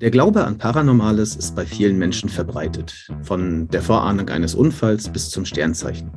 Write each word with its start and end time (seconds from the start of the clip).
Der 0.00 0.10
Glaube 0.10 0.46
an 0.46 0.56
Paranormales 0.56 1.36
ist 1.36 1.54
bei 1.54 1.66
vielen 1.66 1.98
Menschen 1.98 2.30
verbreitet, 2.30 3.06
von 3.20 3.68
der 3.68 3.82
Vorahnung 3.82 4.30
eines 4.30 4.54
Unfalls 4.54 5.10
bis 5.10 5.28
zum 5.28 5.44
Sternzeichen. 5.44 6.10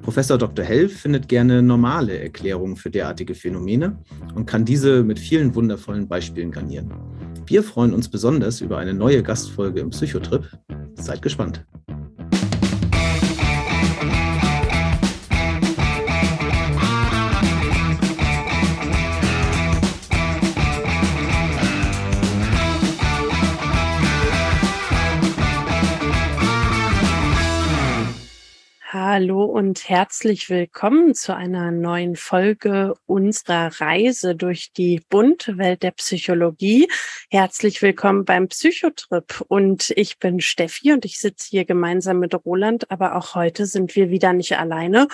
Professor 0.00 0.38
Dr. 0.38 0.64
Hell 0.64 0.88
findet 0.88 1.28
gerne 1.28 1.60
normale 1.60 2.18
Erklärungen 2.18 2.76
für 2.76 2.88
derartige 2.88 3.34
Phänomene 3.34 3.98
und 4.34 4.46
kann 4.46 4.64
diese 4.64 5.02
mit 5.02 5.18
vielen 5.18 5.54
wundervollen 5.54 6.08
Beispielen 6.08 6.50
garnieren. 6.50 6.94
Wir 7.44 7.62
freuen 7.62 7.92
uns 7.92 8.08
besonders 8.08 8.62
über 8.62 8.78
eine 8.78 8.94
neue 8.94 9.22
Gastfolge 9.22 9.80
im 9.80 9.90
Psychotrip. 9.90 10.48
Seid 10.94 11.20
gespannt. 11.20 11.66
Hallo 29.12 29.44
und 29.44 29.88
herzlich 29.88 30.50
willkommen 30.50 31.16
zu 31.16 31.34
einer 31.34 31.72
neuen 31.72 32.14
Folge 32.14 32.94
unserer 33.06 33.80
Reise 33.80 34.36
durch 34.36 34.72
die 34.72 35.02
bunte 35.08 35.58
Welt 35.58 35.82
der 35.82 35.90
Psychologie. 35.90 36.86
Herzlich 37.28 37.82
willkommen 37.82 38.24
beim 38.24 38.46
Psychotrip 38.46 39.44
und 39.48 39.90
ich 39.96 40.20
bin 40.20 40.38
Steffi 40.38 40.92
und 40.92 41.04
ich 41.04 41.18
sitze 41.18 41.48
hier 41.50 41.64
gemeinsam 41.64 42.20
mit 42.20 42.36
Roland, 42.46 42.88
aber 42.92 43.16
auch 43.16 43.34
heute 43.34 43.66
sind 43.66 43.96
wir 43.96 44.10
wieder 44.10 44.32
nicht 44.32 44.56
alleine. 44.56 45.08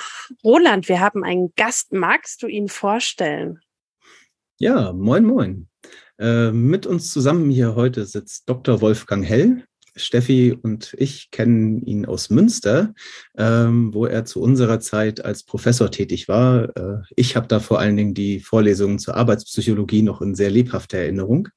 Roland, 0.44 0.90
wir 0.90 1.00
haben 1.00 1.24
einen 1.24 1.54
Gast. 1.56 1.94
Magst 1.94 2.42
du 2.42 2.48
ihn 2.48 2.68
vorstellen? 2.68 3.60
Ja, 4.58 4.92
moin, 4.92 5.24
moin. 5.24 5.68
Äh, 6.18 6.50
mit 6.50 6.84
uns 6.84 7.10
zusammen 7.10 7.48
hier 7.48 7.74
heute 7.76 8.04
sitzt 8.04 8.46
Dr. 8.46 8.82
Wolfgang 8.82 9.24
Hell. 9.24 9.64
Steffi 9.96 10.56
und 10.60 10.94
ich 10.98 11.30
kennen 11.30 11.82
ihn 11.84 12.06
aus 12.06 12.30
Münster, 12.30 12.94
ähm, 13.36 13.92
wo 13.92 14.06
er 14.06 14.24
zu 14.24 14.40
unserer 14.40 14.80
Zeit 14.80 15.24
als 15.24 15.44
Professor 15.44 15.90
tätig 15.90 16.28
war. 16.28 16.76
Äh, 16.76 17.02
ich 17.16 17.36
habe 17.36 17.48
da 17.48 17.60
vor 17.60 17.80
allen 17.80 17.96
Dingen 17.96 18.14
die 18.14 18.40
Vorlesungen 18.40 18.98
zur 18.98 19.16
Arbeitspsychologie 19.16 20.02
noch 20.02 20.20
in 20.20 20.34
sehr 20.34 20.50
lebhafter 20.50 20.98
Erinnerung. 20.98 21.48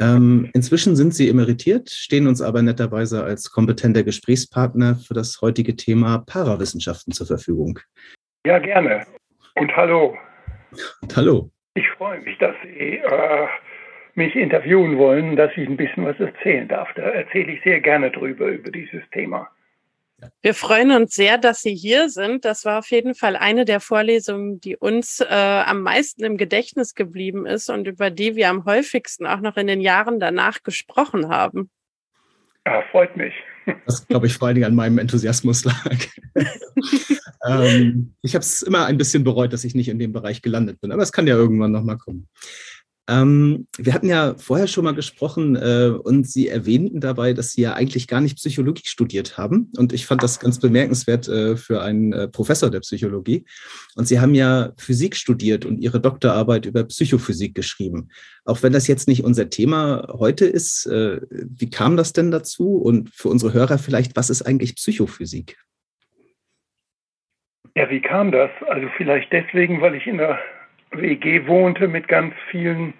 Ähm, 0.00 0.50
inzwischen 0.52 0.96
sind 0.96 1.14
Sie 1.14 1.28
emeritiert, 1.28 1.90
stehen 1.90 2.26
uns 2.26 2.42
aber 2.42 2.62
netterweise 2.62 3.22
als 3.22 3.50
kompetenter 3.50 4.02
Gesprächspartner 4.02 4.96
für 4.96 5.14
das 5.14 5.40
heutige 5.40 5.76
Thema 5.76 6.18
Parawissenschaften 6.18 7.12
zur 7.12 7.26
Verfügung. 7.28 7.78
Ja, 8.44 8.58
gerne. 8.58 9.06
Und 9.54 9.74
hallo. 9.76 10.16
Und 11.02 11.16
hallo. 11.16 11.50
Ich 11.74 11.88
freue 11.96 12.20
mich, 12.20 12.36
dass 12.38 12.54
Sie 12.64 12.96
äh, 12.98 13.46
mich 14.14 14.34
interviewen 14.36 14.98
wollen, 14.98 15.36
dass 15.36 15.52
ich 15.56 15.68
ein 15.68 15.76
bisschen 15.76 16.04
was 16.04 16.18
erzählen 16.20 16.68
darf. 16.68 16.88
Da 16.94 17.02
erzähle 17.02 17.52
ich 17.52 17.62
sehr 17.62 17.80
gerne 17.80 18.10
drüber, 18.10 18.46
über 18.48 18.70
dieses 18.70 19.02
Thema. 19.12 19.48
Wir 20.40 20.54
freuen 20.54 20.92
uns 20.92 21.14
sehr, 21.14 21.38
dass 21.38 21.62
Sie 21.62 21.74
hier 21.74 22.08
sind. 22.08 22.44
Das 22.44 22.64
war 22.64 22.78
auf 22.78 22.90
jeden 22.90 23.14
Fall 23.14 23.36
eine 23.36 23.64
der 23.64 23.80
Vorlesungen, 23.80 24.60
die 24.60 24.76
uns 24.76 25.20
äh, 25.20 25.26
am 25.26 25.82
meisten 25.82 26.24
im 26.24 26.36
Gedächtnis 26.36 26.94
geblieben 26.94 27.46
ist 27.46 27.68
und 27.70 27.86
über 27.88 28.10
die 28.10 28.36
wir 28.36 28.48
am 28.48 28.64
häufigsten 28.64 29.26
auch 29.26 29.40
noch 29.40 29.56
in 29.56 29.66
den 29.66 29.80
Jahren 29.80 30.20
danach 30.20 30.62
gesprochen 30.62 31.28
haben. 31.28 31.70
Ja, 32.66 32.82
freut 32.90 33.16
mich. 33.16 33.34
Das 33.86 34.08
glaube 34.08 34.26
ich 34.26 34.34
vor 34.34 34.48
allen 34.48 34.56
Dingen 34.56 34.66
an 34.66 34.74
meinem 34.74 34.98
Enthusiasmus 34.98 35.64
lag. 35.64 35.96
ähm, 37.46 38.12
ich 38.20 38.34
habe 38.34 38.42
es 38.42 38.62
immer 38.62 38.86
ein 38.86 38.98
bisschen 38.98 39.22
bereut, 39.22 39.52
dass 39.52 39.62
ich 39.62 39.76
nicht 39.76 39.88
in 39.88 40.00
dem 40.00 40.12
Bereich 40.12 40.42
gelandet 40.42 40.80
bin, 40.80 40.90
aber 40.90 41.02
es 41.02 41.12
kann 41.12 41.28
ja 41.28 41.36
irgendwann 41.36 41.70
nochmal 41.70 41.96
kommen. 41.96 42.28
Ähm, 43.12 43.66
wir 43.76 43.92
hatten 43.92 44.08
ja 44.08 44.34
vorher 44.38 44.66
schon 44.66 44.84
mal 44.84 44.94
gesprochen 44.94 45.56
äh, 45.56 45.90
und 46.02 46.26
Sie 46.26 46.48
erwähnten 46.48 47.00
dabei, 47.00 47.34
dass 47.34 47.52
Sie 47.52 47.60
ja 47.60 47.74
eigentlich 47.74 48.08
gar 48.08 48.20
nicht 48.22 48.36
Psychologie 48.36 48.86
studiert 48.86 49.36
haben. 49.36 49.70
Und 49.76 49.92
ich 49.92 50.06
fand 50.06 50.22
das 50.22 50.40
ganz 50.40 50.58
bemerkenswert 50.58 51.28
äh, 51.28 51.56
für 51.56 51.82
einen 51.82 52.12
äh, 52.12 52.28
Professor 52.28 52.70
der 52.70 52.80
Psychologie. 52.80 53.44
Und 53.96 54.08
Sie 54.08 54.20
haben 54.20 54.34
ja 54.34 54.72
Physik 54.78 55.16
studiert 55.16 55.66
und 55.66 55.78
Ihre 55.78 56.00
Doktorarbeit 56.00 56.64
über 56.64 56.84
Psychophysik 56.84 57.54
geschrieben. 57.54 58.08
Auch 58.46 58.62
wenn 58.62 58.72
das 58.72 58.86
jetzt 58.86 59.08
nicht 59.08 59.24
unser 59.24 59.50
Thema 59.50 60.06
heute 60.18 60.46
ist, 60.46 60.86
äh, 60.86 61.20
wie 61.30 61.68
kam 61.68 61.98
das 61.98 62.14
denn 62.14 62.30
dazu? 62.30 62.76
Und 62.76 63.10
für 63.10 63.28
unsere 63.28 63.52
Hörer 63.52 63.78
vielleicht, 63.78 64.16
was 64.16 64.30
ist 64.30 64.42
eigentlich 64.42 64.76
Psychophysik? 64.76 65.58
Ja, 67.74 67.90
wie 67.90 68.00
kam 68.00 68.32
das? 68.32 68.50
Also 68.68 68.88
vielleicht 68.96 69.32
deswegen, 69.32 69.80
weil 69.80 69.94
ich 69.94 70.06
in 70.06 70.18
der 70.18 70.38
WG 70.92 71.46
wohnte 71.46 71.88
mit 71.88 72.08
ganz 72.08 72.34
vielen 72.50 72.94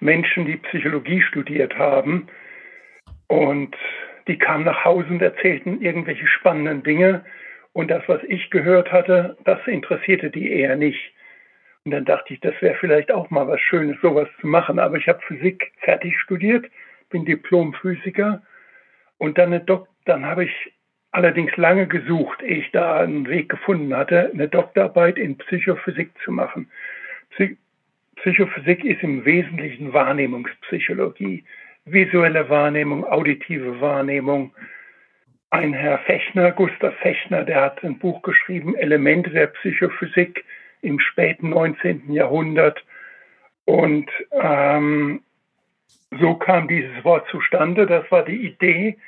Menschen, 0.00 0.46
die 0.46 0.56
Psychologie 0.56 1.22
studiert 1.22 1.76
haben. 1.78 2.28
Und 3.28 3.76
die 4.28 4.38
kamen 4.38 4.64
nach 4.64 4.84
Hause 4.84 5.08
und 5.08 5.22
erzählten 5.22 5.80
irgendwelche 5.80 6.26
spannenden 6.26 6.82
Dinge. 6.82 7.24
Und 7.72 7.90
das, 7.90 8.02
was 8.06 8.22
ich 8.24 8.50
gehört 8.50 8.92
hatte, 8.92 9.36
das 9.44 9.58
interessierte 9.66 10.30
die 10.30 10.50
eher 10.50 10.76
nicht. 10.76 11.12
Und 11.84 11.92
dann 11.92 12.04
dachte 12.04 12.34
ich, 12.34 12.40
das 12.40 12.54
wäre 12.60 12.76
vielleicht 12.76 13.10
auch 13.10 13.30
mal 13.30 13.48
was 13.48 13.60
Schönes, 13.60 13.96
sowas 14.00 14.28
zu 14.40 14.46
machen. 14.46 14.78
Aber 14.78 14.96
ich 14.96 15.08
habe 15.08 15.20
Physik 15.26 15.72
fertig 15.78 16.18
studiert, 16.20 16.66
bin 17.10 17.24
Diplom-Physiker. 17.24 18.42
Und 19.18 19.38
dann, 19.38 19.60
dann 20.04 20.26
habe 20.26 20.44
ich 20.44 20.72
allerdings 21.10 21.56
lange 21.56 21.86
gesucht, 21.86 22.42
ehe 22.42 22.58
ich 22.58 22.70
da 22.72 23.00
einen 23.00 23.28
Weg 23.28 23.48
gefunden 23.48 23.94
hatte, 23.96 24.30
eine 24.32 24.48
Doktorarbeit 24.48 25.18
in 25.18 25.36
Psychophysik 25.38 26.10
zu 26.24 26.32
machen. 26.32 26.70
Psychophysik 28.16 28.84
ist 28.84 29.02
im 29.02 29.24
Wesentlichen 29.24 29.92
Wahrnehmungspsychologie, 29.92 31.44
visuelle 31.84 32.48
Wahrnehmung, 32.48 33.04
auditive 33.04 33.80
Wahrnehmung. 33.80 34.54
Ein 35.50 35.72
Herr 35.74 35.98
Fechner, 35.98 36.52
Gustav 36.52 36.94
Fechner, 36.98 37.44
der 37.44 37.60
hat 37.60 37.84
ein 37.84 37.98
Buch 37.98 38.22
geschrieben, 38.22 38.76
Elemente 38.76 39.30
der 39.30 39.48
Psychophysik 39.48 40.44
im 40.82 40.98
späten 40.98 41.50
19. 41.50 42.12
Jahrhundert. 42.12 42.84
Und 43.64 44.10
ähm, 44.32 45.22
so 46.20 46.34
kam 46.34 46.68
dieses 46.68 47.04
Wort 47.04 47.28
zustande. 47.28 47.86
Das 47.86 48.10
war 48.10 48.24
die 48.24 48.46
Idee, 48.46 48.98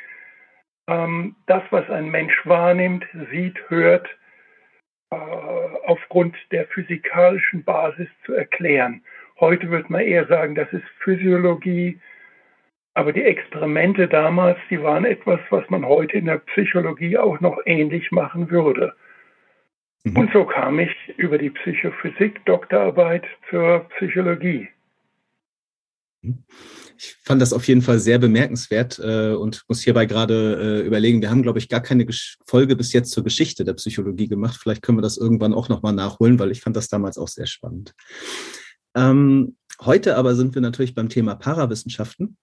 ähm, 0.87 1.37
das, 1.47 1.63
was 1.71 1.89
ein 1.91 2.11
Mensch 2.11 2.35
wahrnimmt, 2.45 3.05
sieht, 3.31 3.59
hört, 3.69 4.09
aufgrund 5.87 6.37
der 6.51 6.67
physikalischen 6.67 7.65
Basis 7.65 8.09
zu 8.25 8.35
erklären. 8.35 9.03
Heute 9.41 9.71
würde 9.71 9.91
man 9.93 10.03
eher 10.03 10.27
sagen, 10.27 10.55
das 10.55 10.73
ist 10.73 10.85
Physiologie, 11.01 12.01
aber 12.95 13.13
die 13.13 13.23
Experimente 13.23 14.07
damals, 14.07 14.59
die 14.71 14.81
waren 14.83 15.05
etwas, 15.05 15.41
was 15.51 15.69
man 15.69 15.85
heute 15.85 16.17
in 16.17 16.27
der 16.27 16.39
Psychologie 16.39 17.19
auch 17.19 17.41
noch 17.41 17.59
ähnlich 17.67 18.13
machen 18.13 18.51
würde. 18.51 18.95
Mhm. 20.05 20.17
Und 20.17 20.33
so 20.33 20.45
kam 20.45 20.79
ich 20.79 20.95
über 21.17 21.39
die 21.39 21.51
Psychophysik 21.51 22.45
Doktorarbeit 22.45 23.25
zur 23.51 23.89
Psychologie. 23.97 24.69
Ich 26.97 27.17
fand 27.23 27.43
das 27.43 27.53
auf 27.53 27.67
jeden 27.67 27.83
Fall 27.83 27.99
sehr 27.99 28.19
bemerkenswert 28.19 28.99
äh, 29.03 29.33
und 29.33 29.63
muss 29.69 29.83
hierbei 29.83 30.07
gerade 30.07 30.83
äh, 30.83 30.87
überlegen, 30.87 31.21
wir 31.21 31.31
haben, 31.31 31.43
glaube 31.43 31.59
ich, 31.59 31.69
gar 31.69 31.81
keine 31.81 32.07
Gesch 32.07 32.39
Folge 32.47 32.77
bis 32.77 32.93
jetzt 32.93 33.11
zur 33.11 33.25
Geschichte 33.25 33.65
der 33.65 33.75
Psychologie 33.75 34.29
gemacht. 34.29 34.59
Vielleicht 34.61 34.83
können 34.83 34.99
wir 34.99 35.03
das 35.03 35.17
irgendwann 35.17 35.55
auch 35.55 35.69
nochmal 35.69 35.93
nachholen, 35.93 36.39
weil 36.39 36.51
ich 36.51 36.61
fand 36.61 36.77
das 36.77 36.89
damals 36.89 37.19
auch 37.19 37.29
sehr 37.29 37.47
spannend. 37.47 37.95
Ähm, 38.95 39.57
heute 39.81 40.17
aber 40.17 40.35
sind 40.35 40.55
wir 40.55 40.63
natürlich 40.63 40.95
beim 40.95 41.09
Thema 41.09 41.35
Parawissenschaften. 41.35 42.37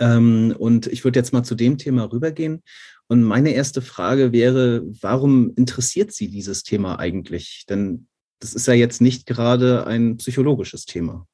Ähm, 0.00 0.54
und 0.58 0.86
ich 0.88 1.04
würde 1.04 1.18
jetzt 1.18 1.32
mal 1.32 1.44
zu 1.44 1.54
dem 1.54 1.78
Thema 1.78 2.10
rübergehen. 2.12 2.62
Und 3.08 3.22
meine 3.22 3.50
erste 3.50 3.82
Frage 3.82 4.32
wäre, 4.32 4.82
warum 5.00 5.52
interessiert 5.54 6.12
Sie 6.12 6.28
dieses 6.28 6.64
Thema 6.64 6.98
eigentlich? 6.98 7.64
Denn 7.68 8.08
das 8.40 8.54
ist 8.54 8.66
ja 8.66 8.74
jetzt 8.74 9.00
nicht 9.00 9.26
gerade 9.26 9.86
ein 9.86 10.16
psychologisches 10.16 10.84
Thema. 10.84 11.26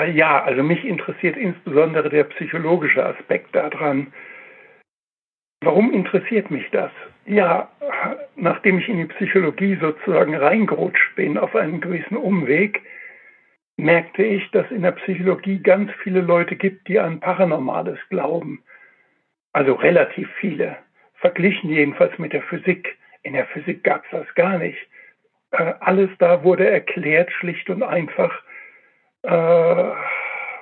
Ah, 0.00 0.04
ja, 0.04 0.42
also 0.44 0.62
mich 0.62 0.82
interessiert 0.82 1.36
insbesondere 1.36 2.08
der 2.08 2.24
psychologische 2.24 3.04
Aspekt 3.04 3.54
daran. 3.54 4.14
Warum 5.60 5.92
interessiert 5.92 6.50
mich 6.50 6.64
das? 6.70 6.90
Ja, 7.26 7.70
nachdem 8.34 8.78
ich 8.78 8.88
in 8.88 8.96
die 8.96 9.12
Psychologie 9.14 9.76
sozusagen 9.78 10.34
reingerutscht 10.34 11.14
bin 11.16 11.36
auf 11.36 11.54
einen 11.54 11.82
gewissen 11.82 12.16
Umweg, 12.16 12.80
merkte 13.76 14.22
ich, 14.22 14.50
dass 14.52 14.70
in 14.70 14.80
der 14.80 14.92
Psychologie 14.92 15.58
ganz 15.58 15.92
viele 16.02 16.22
Leute 16.22 16.56
gibt, 16.56 16.88
die 16.88 16.98
an 16.98 17.20
Paranormales 17.20 17.98
glauben. 18.08 18.64
Also 19.52 19.74
relativ 19.74 20.30
viele. 20.40 20.78
Verglichen 21.16 21.68
jedenfalls 21.68 22.18
mit 22.18 22.32
der 22.32 22.42
Physik. 22.44 22.96
In 23.22 23.34
der 23.34 23.44
Physik 23.48 23.84
gab 23.84 24.02
es 24.06 24.12
das 24.12 24.34
gar 24.34 24.56
nicht. 24.56 24.78
Äh, 25.50 25.74
alles 25.80 26.08
da 26.18 26.42
wurde 26.42 26.70
erklärt, 26.70 27.30
schlicht 27.32 27.68
und 27.68 27.82
einfach 27.82 28.32
äh, 29.22 29.90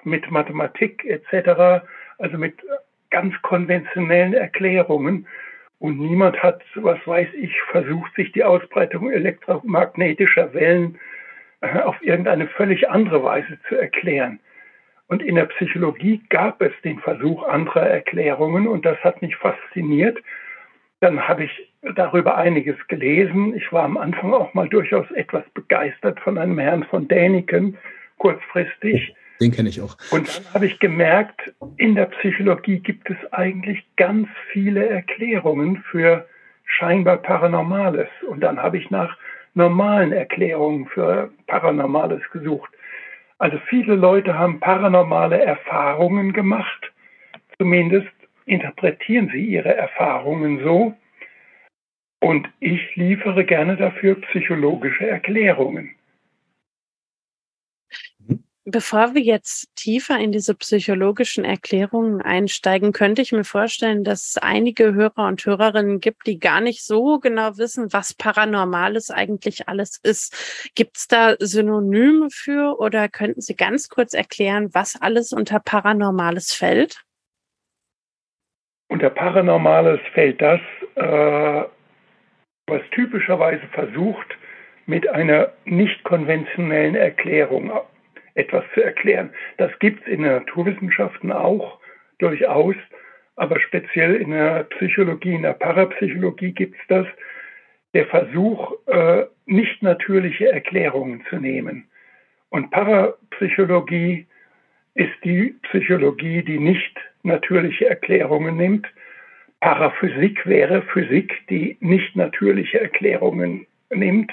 mit 0.05 0.31
Mathematik 0.31 1.05
etc., 1.05 1.85
also 2.19 2.39
mit 2.39 2.55
ganz 3.11 3.35
konventionellen 3.43 4.35
Erklärungen. 4.35 5.27
Und 5.79 5.99
niemand 5.99 6.43
hat, 6.43 6.63
was 6.75 6.99
weiß 7.07 7.29
ich, 7.35 7.61
versucht, 7.71 8.15
sich 8.17 8.33
die 8.33 8.43
Ausbreitung 8.43 9.11
elektromagnetischer 9.11 10.53
Wellen 10.53 10.99
äh, 11.61 11.81
auf 11.81 11.97
irgendeine 12.03 12.49
völlig 12.49 12.89
andere 12.91 13.23
Weise 13.23 13.59
zu 13.69 13.77
erklären. 13.77 14.41
Und 15.09 15.23
in 15.23 15.37
der 15.37 15.47
Psychologie 15.47 16.23
gab 16.29 16.61
es 16.61 16.73
den 16.85 16.99
Versuch 16.99 17.43
anderer 17.45 17.89
Erklärungen 17.89 18.69
und 18.69 18.85
das 18.85 18.99
hat 18.99 19.23
mich 19.23 19.37
fasziniert. 19.37 20.19
Dann 21.01 21.27
habe 21.27 21.45
ich 21.45 21.73
darüber 21.95 22.37
einiges 22.37 22.77
gelesen. 22.89 23.57
Ich 23.57 23.73
war 23.73 23.85
am 23.85 23.97
Anfang 23.97 24.35
auch 24.35 24.53
mal 24.53 24.69
durchaus 24.69 25.11
etwas 25.13 25.45
begeistert 25.55 26.21
von 26.21 26.37
einem 26.37 26.59
Herrn 26.59 26.85
von 26.85 27.09
Däniken, 27.09 27.79
kurzfristig. 28.19 29.15
Den 29.41 29.53
kenne 29.53 29.69
ich 29.69 29.81
auch. 29.81 29.97
Und 30.11 30.29
dann 30.29 30.55
habe 30.55 30.67
ich 30.67 30.79
gemerkt, 30.81 31.53
in 31.77 31.95
der 31.95 32.07
Psychologie 32.07 32.81
gibt 32.81 33.09
es 33.09 33.17
eigentlich 33.33 33.85
ganz 33.97 34.29
viele 34.53 34.89
Erklärungen 34.89 35.85
für 35.91 36.27
scheinbar 36.65 37.19
Paranormales. 37.19 38.09
Und 38.29 38.41
dann 38.41 38.61
habe 38.61 38.79
ich 38.79 38.91
nach 38.91 39.17
normalen 39.55 40.13
Erklärungen 40.13 40.87
für 40.87 41.31
Paranormales 41.47 42.23
gesucht. 42.33 42.71
Also 43.39 43.59
viele 43.69 43.95
Leute 43.95 44.37
haben 44.37 44.59
paranormale 44.59 45.41
Erfahrungen 45.41 46.33
gemacht. 46.33 46.93
Zumindest 47.59 48.09
interpretieren 48.47 49.31
sie 49.33 49.45
ihre 49.45 49.75
Erfahrungen 49.75 50.63
so. 50.65 50.95
Und 52.21 52.49
ich 52.59 52.97
liefere 52.97 53.45
gerne 53.45 53.77
dafür 53.77 54.21
psychologische 54.23 55.07
Erklärungen. 55.07 55.95
Bevor 58.71 59.15
wir 59.15 59.23
jetzt 59.23 59.75
tiefer 59.77 60.19
in 60.19 60.31
diese 60.31 60.55
psychologischen 60.55 61.43
Erklärungen 61.43 62.21
einsteigen, 62.21 62.93
könnte 62.93 63.23
ich 63.23 63.33
mir 63.33 63.45
vorstellen, 63.45 64.05
dass 64.05 64.29
es 64.29 64.37
einige 64.37 64.93
Hörer 64.93 65.27
und 65.27 65.43
Hörerinnen 65.47 66.01
gibt, 66.01 66.27
die 66.27 66.39
gar 66.39 66.61
nicht 66.61 66.85
so 66.85 67.19
genau 67.19 67.57
wissen, 67.57 67.91
was 67.95 68.13
Paranormales 68.13 69.11
eigentlich 69.11 69.71
alles 69.71 69.99
ist. 70.03 70.71
Gibt 70.75 70.99
es 70.99 71.09
da 71.09 71.37
Synonyme 71.39 72.29
für 72.31 72.79
oder 72.79 73.09
könnten 73.09 73.41
Sie 73.41 73.57
ganz 73.57 73.89
kurz 73.89 74.13
erklären, 74.13 74.69
was 74.75 75.01
alles 75.01 75.33
unter 75.33 75.61
Paranormales 75.61 76.53
fällt? 76.53 77.03
Unter 78.89 79.09
Paranormales 79.09 80.01
fällt 80.13 80.43
das, 80.43 80.61
äh, 80.97 81.65
was 82.67 82.83
typischerweise 82.91 83.67
versucht, 83.69 84.27
mit 84.85 85.09
einer 85.09 85.55
nicht 85.65 86.05
konventionellen 86.05 86.97
Erklärung 86.97 87.73
etwas 88.35 88.65
zu 88.75 88.83
erklären. 88.83 89.31
Das 89.57 89.71
gibt 89.79 90.03
es 90.03 90.09
in 90.09 90.23
den 90.23 90.33
Naturwissenschaften 90.33 91.33
auch 91.33 91.79
durchaus, 92.19 92.77
aber 93.37 93.61
speziell 93.61 94.17
in 94.17 94.31
der 94.31 94.65
Psychologie, 94.65 95.35
in 95.35 95.43
der 95.43 95.53
Parapsychologie 95.53 96.53
gibt 96.53 96.75
es 96.75 96.87
das, 96.89 97.07
der 97.95 98.07
Versuch, 98.07 98.73
äh, 98.87 99.25
nicht 99.47 99.83
natürliche 99.83 100.53
Erklärungen 100.53 101.25
zu 101.31 101.37
nehmen. 101.37 101.89
Und 102.51 102.71
Parapsychologie 102.71 104.27
ist 104.95 105.15
die 105.25 105.55
Psychologie, 105.63 106.43
die 106.43 106.59
nicht 106.59 106.99
natürliche 107.23 107.89
Erklärungen 107.89 108.57
nimmt. 108.57 108.87
Paraphysik 109.61 110.47
wäre 110.47 110.83
Physik, 110.83 111.33
die 111.49 111.77
nicht 111.81 112.17
natürliche 112.17 112.81
Erklärungen 112.81 113.67
nimmt 113.91 114.33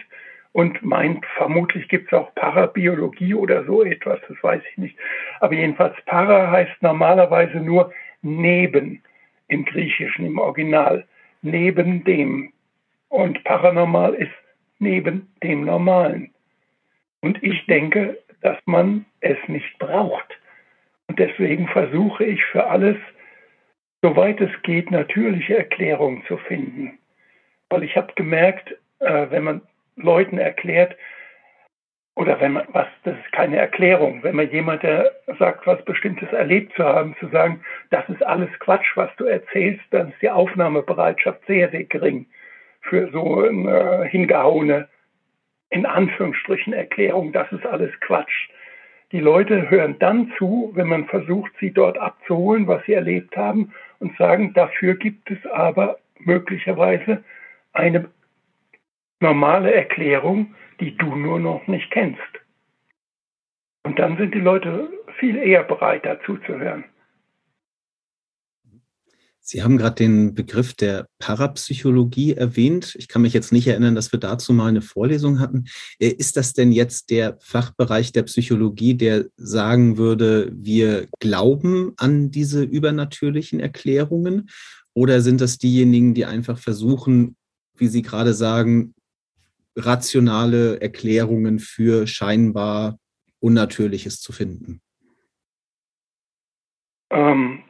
und 0.56 0.81
meint, 0.84 1.25
vermutlich 1.36 1.90
gibt 1.90 2.07
es 2.07 2.13
auch 2.18 2.34
Parabiologie 2.34 3.34
oder 3.34 3.66
so 3.66 3.84
etwas, 3.84 4.22
das 4.30 4.42
weiß 4.42 4.62
ich 4.72 4.78
nicht. 4.78 4.98
Aber 5.42 5.54
jedenfalls 5.54 5.98
Para 6.06 6.50
heißt 6.50 6.81
normalerweise 6.81 7.57
nur 7.57 7.92
neben 8.22 9.04
im 9.50 9.66
Griechischen, 9.66 10.25
im 10.25 10.38
Original, 10.38 11.06
neben 11.42 12.06
dem. 12.06 12.54
Und 13.10 13.44
paranormal 13.44 14.13
ist 14.13 14.31
neben 14.80 15.28
dem 15.44 15.66
Normalen. 15.66 16.34
Und 17.19 17.44
ich 17.44 17.66
denke, 17.66 18.18
dass 18.40 18.58
man 18.63 19.06
es 19.19 19.38
nicht 19.50 19.78
braucht. 19.78 20.40
Und 21.08 21.19
deswegen 21.19 21.68
versuche 21.68 22.24
ich 22.24 22.42
für 22.46 22.66
alles, 22.66 22.96
soweit 24.01 24.40
es 24.40 24.51
geht, 24.62 24.90
natürliche 24.90 25.58
Erklärungen 25.58 26.24
zu 26.30 26.38
finden. 26.38 26.98
Weil 27.68 27.84
ich 27.84 27.98
habe 27.98 28.13
gemerkt, 28.16 28.74
äh, 29.00 29.30
wenn 29.30 29.44
man 29.44 29.62
Leuten 29.96 30.38
erklärt, 30.38 30.96
oder 32.16 32.40
wenn 32.40 32.54
man, 32.54 32.66
was, 32.70 32.88
das 33.04 33.18
ist 33.18 33.32
keine 33.34 33.58
Erklärung, 33.58 34.24
wenn 34.24 34.38
man 34.38 34.50
jemand, 34.50 34.84
der 34.84 35.12
sagt, 35.38 35.68
was 35.68 35.84
Bestimmtes 35.84 36.32
erlebt 36.32 36.74
zu 36.76 36.84
haben, 36.84 37.16
zu 37.20 37.28
sagen, 37.28 37.62
das 37.90 38.08
ist 38.08 38.26
alles 38.26 38.50
Quatsch, 38.60 38.96
was 38.96 39.10
du 39.18 39.26
erzählst, 39.26 39.84
dann 39.92 40.10
ist 40.10 40.22
die 40.22 40.30
Aufnahmebereitschaft 40.30 41.46
sehr, 41.46 41.70
sehr 41.72 41.84
gering 41.84 42.26
für 42.82 43.10
so 43.12 43.42
eine 43.42 44.06
hingehauene, 44.06 44.88
in 45.70 45.86
Anführungsstrichen, 45.86 46.72
Erklärung, 46.72 47.34
das 47.34 47.52
ist 47.52 47.66
alles 47.66 47.92
Quatsch. 48.00 48.50
Die 49.12 49.20
Leute 49.20 49.70
hören 49.70 49.98
dann 50.00 50.32
zu, 50.38 50.72
wenn 50.74 50.88
man 50.88 51.06
versucht, 51.06 51.52
sie 51.60 51.72
dort 51.72 51.98
abzuholen, 51.98 52.68
was 52.68 52.84
sie 52.86 52.94
erlebt 52.94 53.36
haben 53.36 53.74
und 54.00 54.16
sagen, 54.18 54.54
dafür 54.54 54.96
gibt 54.96 55.30
es 55.32 55.46
aber 55.52 55.98
möglicherweise 56.20 57.24
eine 57.74 58.10
normale 59.20 59.74
Erklärung, 59.74 60.56
die 60.80 60.96
du 60.98 61.16
nur 61.16 61.40
noch 61.40 61.68
nicht 61.68 61.92
kennst. 61.92 62.22
Und 63.84 64.00
dann 64.00 64.18
sind 64.18 64.34
die 64.34 64.40
Leute 64.40 64.90
viel 65.20 65.38
eher 65.38 65.64
bereit, 65.64 66.06
dazu 66.06 66.38
zu 66.38 66.58
hören. 66.60 66.86
Sie 69.48 69.62
haben 69.62 69.78
gerade 69.78 69.94
den 69.94 70.34
Begriff 70.34 70.74
der 70.74 71.06
Parapsychologie 71.20 72.34
erwähnt. 72.34 72.96
Ich 72.98 73.08
kann 73.08 73.22
mich 73.22 73.34
jetzt 73.34 73.52
nicht 73.52 73.68
erinnern, 73.68 73.94
dass 73.94 74.12
wir 74.12 74.20
dazu 74.20 74.54
mal 74.54 74.70
eine 74.70 74.82
Vorlesung 74.82 75.40
hatten. 75.40 75.66
Äh, 76.00 76.08
ist 76.08 76.36
das 76.36 76.54
denn 76.54 76.72
jetzt 76.72 77.12
der 77.12 77.38
Fachbereich 77.42 78.12
der 78.12 78.24
Psychologie, 78.24 78.96
der 78.96 79.26
sagen 79.38 80.00
würde, 80.00 80.52
wir 80.52 81.08
glauben 81.20 81.94
an 81.98 82.32
diese 82.32 82.64
übernatürlichen 82.64 83.60
Erklärungen? 83.60 84.50
Oder 84.96 85.22
sind 85.22 85.42
das 85.42 85.60
diejenigen, 85.60 86.16
die 86.16 86.26
einfach 86.26 86.58
versuchen, 86.58 87.36
wie 87.78 87.88
Sie 87.88 88.02
gerade 88.02 88.34
sagen, 88.34 88.96
rationale 89.75 90.81
Erklärungen 90.81 91.60
für 91.60 92.07
scheinbar 92.07 92.98
Unnatürliches 93.39 94.22
zu 94.22 94.33
finden? 94.33 94.81
Ähm, 97.12 97.63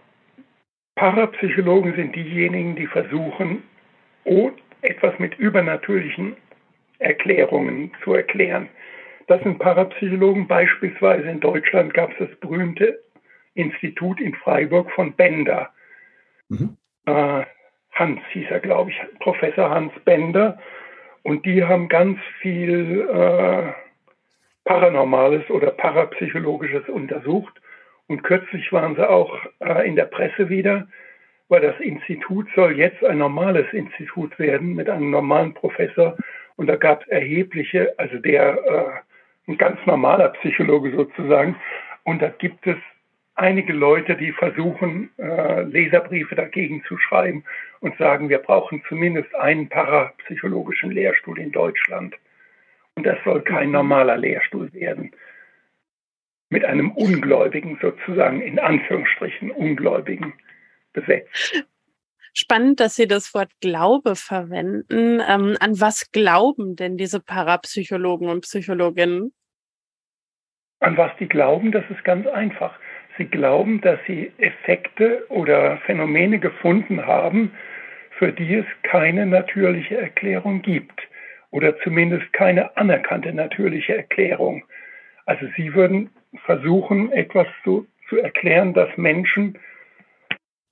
Parapsychologen 0.96 1.96
sind 1.96 2.16
diejenigen, 2.16 2.76
die 2.76 2.88
versuchen, 2.88 3.64
etwas 4.82 5.18
mit 5.20 5.38
übernatürlichen 5.38 6.38
Erklärungen 7.00 7.92
zu 8.04 8.14
erklären. 8.14 8.70
Das 9.28 9.42
sind 9.44 9.60
Parapsychologen. 9.60 10.48
Beispielsweise 10.48 11.30
in 11.30 11.40
Deutschland 11.40 11.94
gab 11.94 12.12
es 12.12 12.28
das 12.30 12.40
berühmte 12.40 13.04
Institut 13.56 14.20
in 14.22 14.36
Freiburg 14.36 14.92
von 14.92 15.14
Bender. 15.14 15.72
Mhm. 16.50 16.78
Äh, 17.06 17.44
Hans 17.94 18.20
hieß 18.34 18.48
er, 18.50 18.60
glaube 18.60 18.92
ich, 18.92 19.20
Professor 19.20 19.70
Hans 19.70 19.94
Bender. 20.04 20.60
Und 21.26 21.44
die 21.48 21.64
haben 21.64 21.88
ganz 21.88 22.20
viel 22.40 23.02
äh, 23.02 23.74
Paranormales 24.64 25.50
oder 25.50 25.72
Parapsychologisches 25.72 26.88
untersucht. 26.88 27.60
Und 28.06 28.22
kürzlich 28.22 28.72
waren 28.72 28.96
sie 28.96 29.10
auch 29.10 29.36
äh, 29.60 29.88
in 29.88 29.96
der 29.96 30.06
Presse 30.06 30.50
wieder, 30.50 30.88
weil 31.50 31.62
das 31.62 31.80
Institut 31.80 32.48
soll 32.56 32.78
jetzt 32.78 33.04
ein 33.04 33.18
normales 33.18 33.66
Institut 33.74 34.38
werden 34.38 34.76
mit 34.76 34.88
einem 34.88 35.10
normalen 35.10 35.56
Professor. 35.56 36.16
Und 36.58 36.68
da 36.68 36.76
gab 36.76 37.02
es 37.02 37.08
erhebliche, 37.08 37.96
also 37.98 38.20
der 38.20 39.04
äh, 39.48 39.52
ein 39.52 39.58
ganz 39.58 39.80
normaler 39.88 40.30
Psychologe 40.30 40.96
sozusagen. 40.96 41.56
Und 42.04 42.22
da 42.22 42.30
gibt 42.30 42.68
es 42.68 42.78
einige 43.36 43.74
Leute, 43.74 44.16
die 44.16 44.32
versuchen, 44.32 45.10
äh, 45.18 45.64
Leserbriefe 45.64 46.36
dagegen 46.36 46.84
zu 46.88 46.98
schreiben 46.98 47.44
und 47.82 47.98
sagen, 47.98 48.30
wir 48.30 48.40
brauchen 48.40 48.82
zumindest 48.88 49.34
einen 49.36 49.70
parapsychologischen 49.70 50.92
Lehrstuhl 50.92 51.40
in 51.40 51.52
Deutschland. 51.52 52.16
Und 52.96 53.06
das 53.06 53.18
soll 53.26 53.42
kein 53.42 53.72
normaler 53.72 54.18
Lehrstuhl 54.18 54.72
werden. 54.74 55.12
Mit 56.50 56.64
einem 56.64 56.92
Ungläubigen 56.92 57.78
sozusagen, 57.82 58.42
in 58.42 58.60
Anführungsstrichen 58.60 59.52
Ungläubigen 59.52 60.34
besetzt. 60.94 61.66
Spannend, 62.34 62.80
dass 62.80 62.96
Sie 62.96 63.08
das 63.08 63.34
Wort 63.34 63.52
Glaube 63.62 64.16
verwenden. 64.16 65.22
Ähm, 65.26 65.58
an 65.60 65.80
was 65.80 66.12
glauben 66.12 66.76
denn 66.76 66.98
diese 66.98 67.20
Parapsychologen 67.22 68.30
und 68.30 68.42
Psychologinnen? 68.42 69.34
An 70.80 70.98
was 70.98 71.12
die 71.18 71.28
glauben, 71.28 71.72
das 71.72 71.86
ist 71.90 72.04
ganz 72.04 72.28
einfach. 72.28 72.78
Sie 73.18 73.26
glauben, 73.26 73.82
dass 73.82 74.00
sie 74.08 74.32
Effekte 74.38 75.26
oder 75.30 75.78
Phänomene 75.86 76.40
gefunden 76.40 77.06
haben, 77.06 77.52
für 78.18 78.32
die 78.32 78.56
es 78.56 78.66
keine 78.84 79.26
natürliche 79.26 79.98
Erklärung 79.98 80.62
gibt 80.62 81.02
oder 81.52 81.78
zumindest 81.80 82.32
keine 82.34 82.76
anerkannte 82.76 83.34
natürliche 83.34 83.96
Erklärung. 83.96 84.64
Also 85.26 85.48
sie 85.56 85.74
würden 85.74 86.10
versuchen, 86.46 87.12
etwas 87.12 87.48
zu, 87.64 87.88
zu 88.10 88.18
erklären, 88.18 88.74
dass 88.74 88.90
Menschen 88.98 89.58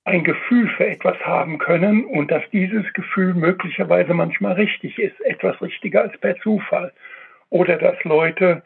ein 0.04 0.22
Gefühl 0.22 0.68
für 0.68 0.86
etwas 0.86 1.18
haben 1.20 1.58
können 1.58 2.04
und 2.04 2.30
dass 2.30 2.42
dieses 2.52 2.90
Gefühl 2.92 3.32
möglicherweise 3.32 4.12
manchmal 4.12 4.52
richtig 4.52 4.98
ist, 4.98 5.18
etwas 5.22 5.60
richtiger 5.62 6.02
als 6.02 6.16
per 6.18 6.36
Zufall. 6.40 6.92
Oder 7.48 7.78
dass 7.78 8.02
Leute 8.04 8.62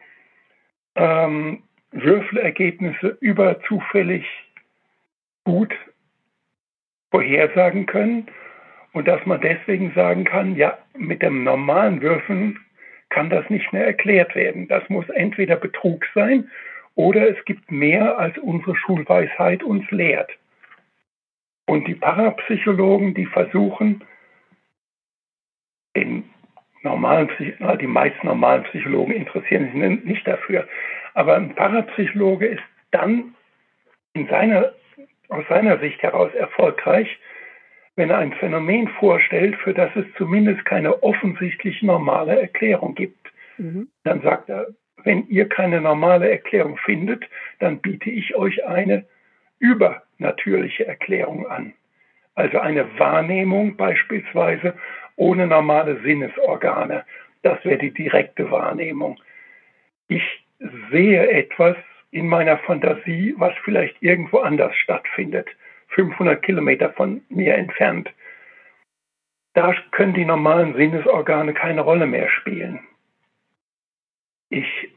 ähm, 0.96 1.62
Würfelergebnisse 1.92 3.16
überzufällig 3.20 4.26
gut 5.44 5.74
vorhersagen 7.10 7.86
können 7.86 8.26
und 8.92 9.08
dass 9.08 9.24
man 9.26 9.40
deswegen 9.40 9.92
sagen 9.94 10.24
kann, 10.24 10.56
ja, 10.56 10.78
mit 10.96 11.22
dem 11.22 11.44
normalen 11.44 12.02
Würfeln 12.02 12.58
kann 13.08 13.30
das 13.30 13.48
nicht 13.48 13.72
mehr 13.72 13.86
erklärt 13.86 14.34
werden. 14.34 14.68
Das 14.68 14.88
muss 14.88 15.08
entweder 15.08 15.56
Betrug 15.56 16.04
sein 16.14 16.50
oder 16.94 17.28
es 17.28 17.42
gibt 17.44 17.70
mehr, 17.70 18.18
als 18.18 18.36
unsere 18.38 18.76
Schulweisheit 18.76 19.62
uns 19.62 19.90
lehrt. 19.90 20.30
Und 21.66 21.86
die 21.86 21.94
Parapsychologen, 21.94 23.14
die 23.14 23.26
versuchen, 23.26 24.02
den 25.94 26.24
normalen, 26.82 27.30
die 27.80 27.86
meisten 27.86 28.26
normalen 28.26 28.64
Psychologen 28.64 29.12
interessieren 29.12 29.70
sich 29.72 30.04
nicht 30.04 30.26
dafür, 30.26 30.66
aber 31.18 31.34
ein 31.34 31.52
Parapsychologe 31.56 32.46
ist 32.46 32.62
dann 32.92 33.34
in 34.12 34.28
seiner, 34.28 34.72
aus 35.28 35.44
seiner 35.48 35.80
Sicht 35.80 36.00
heraus 36.00 36.32
erfolgreich, 36.32 37.08
wenn 37.96 38.10
er 38.10 38.18
ein 38.18 38.32
Phänomen 38.34 38.86
vorstellt, 39.00 39.56
für 39.56 39.74
das 39.74 39.90
es 39.96 40.04
zumindest 40.16 40.64
keine 40.64 41.02
offensichtlich 41.02 41.82
normale 41.82 42.40
Erklärung 42.40 42.94
gibt. 42.94 43.32
Mhm. 43.56 43.88
Dann 44.04 44.22
sagt 44.22 44.48
er, 44.48 44.68
wenn 45.02 45.26
ihr 45.26 45.48
keine 45.48 45.80
normale 45.80 46.30
Erklärung 46.30 46.76
findet, 46.76 47.24
dann 47.58 47.80
biete 47.80 48.10
ich 48.10 48.36
euch 48.36 48.64
eine 48.64 49.04
übernatürliche 49.58 50.86
Erklärung 50.86 51.48
an. 51.48 51.72
Also 52.36 52.60
eine 52.60 52.96
Wahrnehmung 52.96 53.76
beispielsweise 53.76 54.74
ohne 55.16 55.48
normale 55.48 56.00
Sinnesorgane. 56.00 57.04
Das 57.42 57.64
wäre 57.64 57.78
die 57.78 57.92
direkte 57.92 58.52
Wahrnehmung. 58.52 59.18
Ich 60.06 60.22
sehe 60.90 61.28
etwas 61.30 61.76
in 62.10 62.28
meiner 62.28 62.58
Fantasie, 62.58 63.34
was 63.36 63.54
vielleicht 63.64 64.02
irgendwo 64.02 64.38
anders 64.38 64.74
stattfindet, 64.76 65.48
500 65.88 66.42
Kilometer 66.42 66.92
von 66.92 67.22
mir 67.28 67.54
entfernt. 67.54 68.10
Da 69.54 69.74
können 69.90 70.14
die 70.14 70.24
normalen 70.24 70.74
Sinnesorgane 70.74 71.54
keine 71.54 71.80
Rolle 71.80 72.06
mehr 72.06 72.28
spielen. 72.28 72.80
Ich 74.50 74.88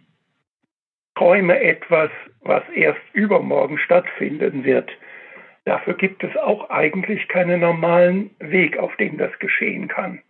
träume 1.15 1.59
etwas, 1.59 2.09
was 2.41 2.63
erst 2.69 3.01
übermorgen 3.13 3.77
stattfinden 3.77 4.63
wird. 4.63 4.89
Dafür 5.65 5.95
gibt 5.95 6.23
es 6.23 6.35
auch 6.37 6.69
eigentlich 6.69 7.27
keinen 7.27 7.59
normalen 7.59 8.31
Weg, 8.39 8.77
auf 8.77 8.95
dem 8.97 9.17
das 9.17 9.37
geschehen 9.39 9.87
kann. 9.87 10.21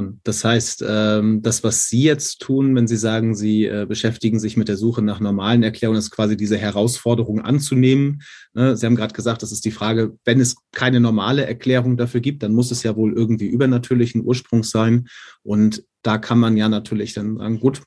Und 0.00 0.20
das 0.24 0.42
heißt, 0.42 0.82
ähm, 0.88 1.42
das, 1.42 1.62
was 1.62 1.88
Sie 1.88 2.02
jetzt 2.02 2.40
tun, 2.40 2.74
wenn 2.74 2.88
Sie 2.88 2.96
sagen, 2.96 3.34
Sie 3.34 3.66
äh, 3.66 3.84
beschäftigen 3.86 4.40
sich 4.40 4.56
mit 4.56 4.68
der 4.68 4.78
Suche 4.78 5.02
nach 5.02 5.20
normalen 5.20 5.62
Erklärungen, 5.62 5.98
ist 5.98 6.10
quasi 6.10 6.38
diese 6.38 6.56
Herausforderung 6.56 7.42
anzunehmen. 7.42 8.22
Ne? 8.54 8.76
Sie 8.76 8.86
haben 8.86 8.96
gerade 8.96 9.12
gesagt, 9.12 9.42
das 9.42 9.52
ist 9.52 9.66
die 9.66 9.70
Frage, 9.70 10.16
wenn 10.24 10.40
es 10.40 10.56
keine 10.72 11.00
normale 11.00 11.44
Erklärung 11.44 11.98
dafür 11.98 12.20
gibt, 12.20 12.42
dann 12.42 12.54
muss 12.54 12.70
es 12.70 12.82
ja 12.82 12.96
wohl 12.96 13.12
irgendwie 13.12 13.46
übernatürlichen 13.46 14.24
Ursprungs 14.24 14.70
sein. 14.70 15.06
Und 15.42 15.84
da 16.02 16.16
kann 16.16 16.38
man 16.38 16.56
ja 16.56 16.70
natürlich 16.70 17.12
dann 17.12 17.36
sagen, 17.36 17.60
gut, 17.60 17.82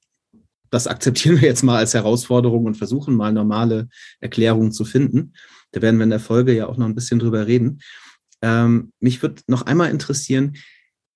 das 0.70 0.88
akzeptieren 0.88 1.42
wir 1.42 1.48
jetzt 1.48 1.64
mal 1.64 1.78
als 1.78 1.96
Herausforderung 1.96 2.66
und 2.66 2.78
versuchen 2.78 3.16
mal 3.16 3.34
normale 3.34 3.90
Erklärungen 4.20 4.72
zu 4.72 4.86
finden. 4.86 5.34
Da 5.72 5.82
werden 5.82 5.98
wir 5.98 6.04
in 6.04 6.12
der 6.12 6.20
Folge 6.20 6.56
ja 6.56 6.68
auch 6.68 6.78
noch 6.78 6.86
ein 6.86 6.96
bisschen 6.96 7.18
drüber 7.18 7.48
reden. 7.48 7.80
Ähm, 8.44 8.92
mich 9.00 9.22
würde 9.24 9.42
noch 9.48 9.64
einmal 9.64 9.90
interessieren, 9.90 10.54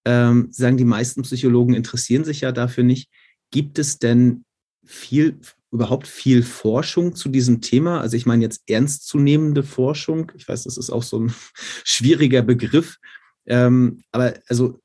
ähm, 0.07 0.47
Sie 0.51 0.61
sagen, 0.61 0.77
die 0.77 0.85
meisten 0.85 1.23
Psychologen 1.23 1.73
interessieren 1.73 2.23
sich 2.23 2.39
ja 2.39 2.53
dafür 2.53 2.85
nicht. 2.85 3.09
Gibt 3.51 3.77
es 3.77 3.99
denn 3.99 4.45
viel, 4.85 5.37
überhaupt 5.69 6.07
viel 6.07 6.43
Forschung 6.43 7.13
zu 7.13 7.27
diesem 7.27 7.59
Thema? 7.59 7.99
Also 7.99 8.15
ich 8.15 8.25
meine 8.25 8.41
jetzt 8.41 8.61
ernstzunehmende 8.69 9.63
Forschung. 9.63 10.31
Ich 10.37 10.47
weiß, 10.47 10.63
das 10.63 10.77
ist 10.77 10.91
auch 10.91 11.03
so 11.03 11.19
ein 11.19 11.33
schwieriger 11.83 12.41
Begriff. 12.41 12.99
Ähm, 13.47 14.01
aber 14.13 14.35
also 14.47 14.79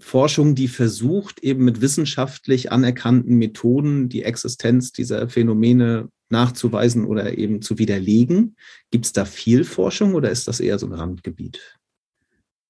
Forschung, 0.00 0.54
die 0.54 0.68
versucht, 0.68 1.40
eben 1.40 1.64
mit 1.64 1.80
wissenschaftlich 1.80 2.70
anerkannten 2.70 3.34
Methoden 3.34 4.08
die 4.08 4.22
Existenz 4.22 4.92
dieser 4.92 5.28
Phänomene 5.28 6.08
nachzuweisen 6.30 7.04
oder 7.04 7.36
eben 7.36 7.62
zu 7.62 7.78
widerlegen. 7.78 8.54
Gibt 8.92 9.06
es 9.06 9.12
da 9.12 9.24
viel 9.24 9.64
Forschung 9.64 10.14
oder 10.14 10.30
ist 10.30 10.46
das 10.46 10.60
eher 10.60 10.78
so 10.78 10.86
ein 10.86 10.92
Randgebiet? 10.92 11.78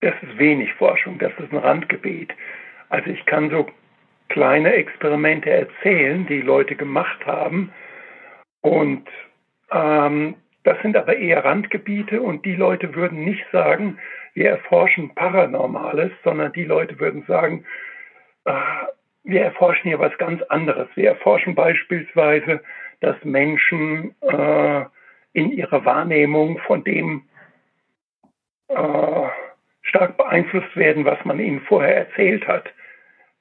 Das 0.00 0.14
ist 0.22 0.38
wenig 0.38 0.72
Forschung, 0.74 1.18
das 1.18 1.32
ist 1.38 1.52
ein 1.52 1.58
Randgebiet. 1.58 2.32
Also 2.88 3.10
ich 3.10 3.24
kann 3.26 3.50
so 3.50 3.66
kleine 4.28 4.72
Experimente 4.74 5.50
erzählen, 5.50 6.26
die 6.26 6.40
Leute 6.40 6.76
gemacht 6.76 7.26
haben. 7.26 7.72
Und 8.60 9.08
ähm, 9.70 10.36
das 10.64 10.80
sind 10.82 10.96
aber 10.96 11.16
eher 11.16 11.44
Randgebiete 11.44 12.20
und 12.20 12.44
die 12.44 12.54
Leute 12.54 12.94
würden 12.94 13.24
nicht 13.24 13.44
sagen, 13.52 13.98
wir 14.34 14.50
erforschen 14.50 15.14
Paranormales, 15.14 16.12
sondern 16.22 16.52
die 16.52 16.64
Leute 16.64 16.98
würden 17.00 17.24
sagen, 17.26 17.64
äh, 18.44 18.52
wir 19.24 19.42
erforschen 19.42 19.88
hier 19.88 19.98
was 19.98 20.16
ganz 20.18 20.42
anderes. 20.42 20.88
Wir 20.94 21.10
erforschen 21.10 21.54
beispielsweise, 21.54 22.62
dass 23.00 23.16
Menschen 23.24 24.14
äh, 24.20 24.84
in 25.32 25.52
ihrer 25.52 25.84
Wahrnehmung 25.84 26.58
von 26.66 26.84
dem 26.84 27.24
äh, 28.68 29.28
stark 29.88 30.16
beeinflusst 30.16 30.76
werden, 30.76 31.04
was 31.04 31.22
man 31.24 31.40
ihnen 31.40 31.60
vorher 31.62 31.96
erzählt 31.96 32.46
hat, 32.46 32.72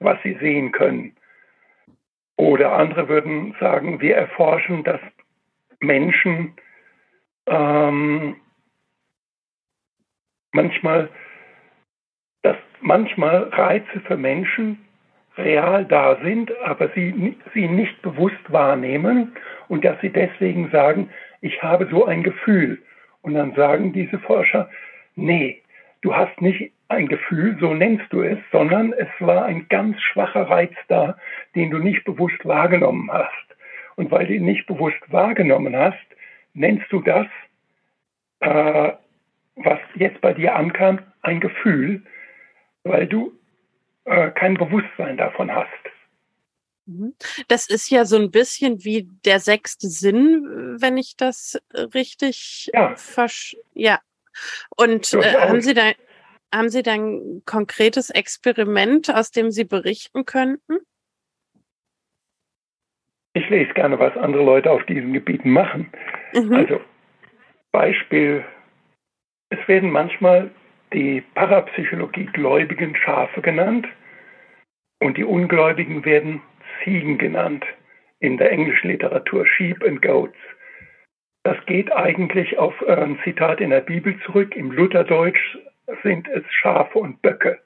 was 0.00 0.18
sie 0.22 0.36
sehen 0.40 0.72
können. 0.72 1.14
Oder 2.36 2.72
andere 2.72 3.08
würden 3.08 3.54
sagen, 3.60 4.00
wir 4.00 4.16
erforschen, 4.16 4.84
dass 4.84 5.00
Menschen 5.80 6.54
ähm, 7.46 8.36
manchmal, 10.52 11.08
dass 12.42 12.56
manchmal 12.80 13.44
Reize 13.48 14.00
für 14.06 14.16
Menschen 14.16 14.78
real 15.36 15.84
da 15.84 16.18
sind, 16.22 16.56
aber 16.64 16.88
sie, 16.94 17.36
sie 17.54 17.68
nicht 17.68 18.00
bewusst 18.02 18.40
wahrnehmen 18.48 19.32
und 19.68 19.84
dass 19.84 20.00
sie 20.00 20.10
deswegen 20.10 20.70
sagen, 20.70 21.10
ich 21.40 21.62
habe 21.62 21.88
so 21.90 22.06
ein 22.06 22.22
Gefühl. 22.22 22.82
Und 23.22 23.34
dann 23.34 23.54
sagen 23.54 23.92
diese 23.92 24.18
Forscher, 24.18 24.70
nee, 25.14 25.62
du 26.02 26.14
hast 26.14 26.40
nicht 26.40 26.72
ein 26.88 27.08
Gefühl, 27.08 27.56
so 27.60 27.74
nennst 27.74 28.12
du 28.12 28.22
es, 28.22 28.38
sondern 28.50 28.92
es 28.92 29.08
war 29.20 29.44
ein 29.44 29.68
ganz 29.68 30.00
schwacher 30.00 30.42
Reiz 30.42 30.74
da, 30.88 31.18
den 31.54 31.70
du 31.70 31.78
nicht 31.78 32.04
bewusst 32.04 32.44
wahrgenommen 32.44 33.10
hast. 33.12 33.32
Und 33.96 34.10
weil 34.10 34.26
du 34.26 34.34
ihn 34.34 34.44
nicht 34.44 34.66
bewusst 34.66 35.00
wahrgenommen 35.08 35.76
hast, 35.76 35.98
nennst 36.54 36.90
du 36.90 37.00
das, 37.00 37.26
äh, 38.40 38.92
was 39.56 39.78
jetzt 39.96 40.20
bei 40.20 40.32
dir 40.32 40.54
ankam, 40.54 41.00
ein 41.22 41.40
Gefühl, 41.40 42.02
weil 42.84 43.06
du 43.06 43.32
äh, 44.04 44.30
kein 44.30 44.54
Bewusstsein 44.54 45.16
davon 45.16 45.54
hast. 45.54 45.68
Mhm. 46.86 47.14
Das 47.48 47.68
ist 47.68 47.90
ja 47.90 48.04
so 48.04 48.16
ein 48.16 48.30
bisschen 48.30 48.84
wie 48.84 49.08
der 49.24 49.40
sechste 49.40 49.88
Sinn, 49.88 50.76
wenn 50.80 50.96
ich 50.96 51.16
das 51.16 51.60
richtig 51.92 52.70
ja. 52.72 52.94
versch 52.96 53.56
ja. 53.74 54.00
Und 54.76 55.12
äh, 55.14 55.34
haben 55.34 55.60
Sie 55.60 55.74
da 55.74 55.92
haben 56.54 56.70
Sie 56.70 56.82
da 56.82 56.92
ein 56.92 57.42
konkretes 57.44 58.08
Experiment, 58.08 59.14
aus 59.14 59.30
dem 59.30 59.50
Sie 59.50 59.64
berichten 59.64 60.24
könnten? 60.24 60.78
Ich 63.34 63.48
lese 63.50 63.74
gerne, 63.74 63.98
was 63.98 64.16
andere 64.16 64.42
Leute 64.42 64.70
auf 64.70 64.84
diesen 64.86 65.12
Gebieten 65.12 65.50
machen. 65.50 65.92
Mhm. 66.32 66.54
Also 66.54 66.80
Beispiel 67.70 68.44
es 69.50 69.66
werden 69.66 69.90
manchmal 69.90 70.50
die 70.92 71.22
Parapsychologie-Gläubigen 71.34 72.96
Schafe 72.96 73.40
genannt 73.40 73.86
und 75.00 75.16
die 75.16 75.24
Ungläubigen 75.24 76.04
werden 76.04 76.42
Ziegen 76.82 77.18
genannt 77.18 77.64
in 78.20 78.36
der 78.36 78.50
englischen 78.50 78.88
Literatur, 78.88 79.46
Sheep 79.46 79.82
and 79.84 80.02
Goats. 80.02 80.36
Das 81.48 81.64
geht 81.64 81.90
eigentlich 81.90 82.58
auf 82.58 82.74
ein 82.86 83.18
Zitat 83.24 83.62
in 83.62 83.70
der 83.70 83.80
Bibel 83.80 84.20
zurück. 84.26 84.54
Im 84.54 84.70
Lutherdeutsch 84.70 85.56
sind 86.02 86.28
es 86.28 86.44
Schafe 86.50 86.98
und 86.98 87.22
Böcke. 87.22 87.58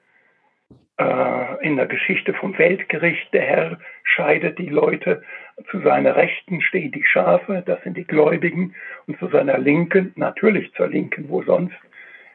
Äh, 0.97 1.67
in 1.67 1.75
der 1.75 1.87
Geschichte 1.87 2.33
vom 2.33 2.57
Weltgericht, 2.57 3.33
der 3.33 3.41
Herr 3.41 3.79
scheidet 4.05 4.57
die 4.57 4.69
Leute, 4.69 5.21
zu 5.69 5.81
seiner 5.81 6.15
Rechten 6.15 6.61
stehen 6.61 6.93
die 6.93 7.03
Schafe, 7.03 7.61
das 7.65 7.83
sind 7.83 7.97
die 7.97 8.07
Gläubigen, 8.07 8.73
und 9.05 9.19
zu 9.19 9.27
seiner 9.27 9.57
Linken, 9.57 10.13
natürlich 10.15 10.73
zur 10.75 10.87
Linken, 10.87 11.27
wo 11.27 11.43
sonst, 11.43 11.75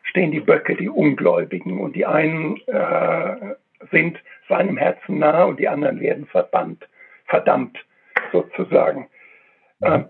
stehen 0.03 0.33
die 0.33 0.41
Böcke, 0.41 0.77
die 0.77 0.91
Ungläubigen, 0.91 1.81
und 1.81 1.97
die 1.97 2.05
einen 2.05 2.61
äh, 2.67 3.55
sind 3.91 4.19
seinem 4.51 4.77
Herzen 4.77 5.19
nah 5.19 5.45
und 5.45 5.59
die 5.59 5.69
anderen 5.69 5.99
werden 6.01 6.27
verbannt, 6.27 6.87
verdammt 7.25 7.79
sozusagen. 8.33 9.09
Äh, 9.81 10.01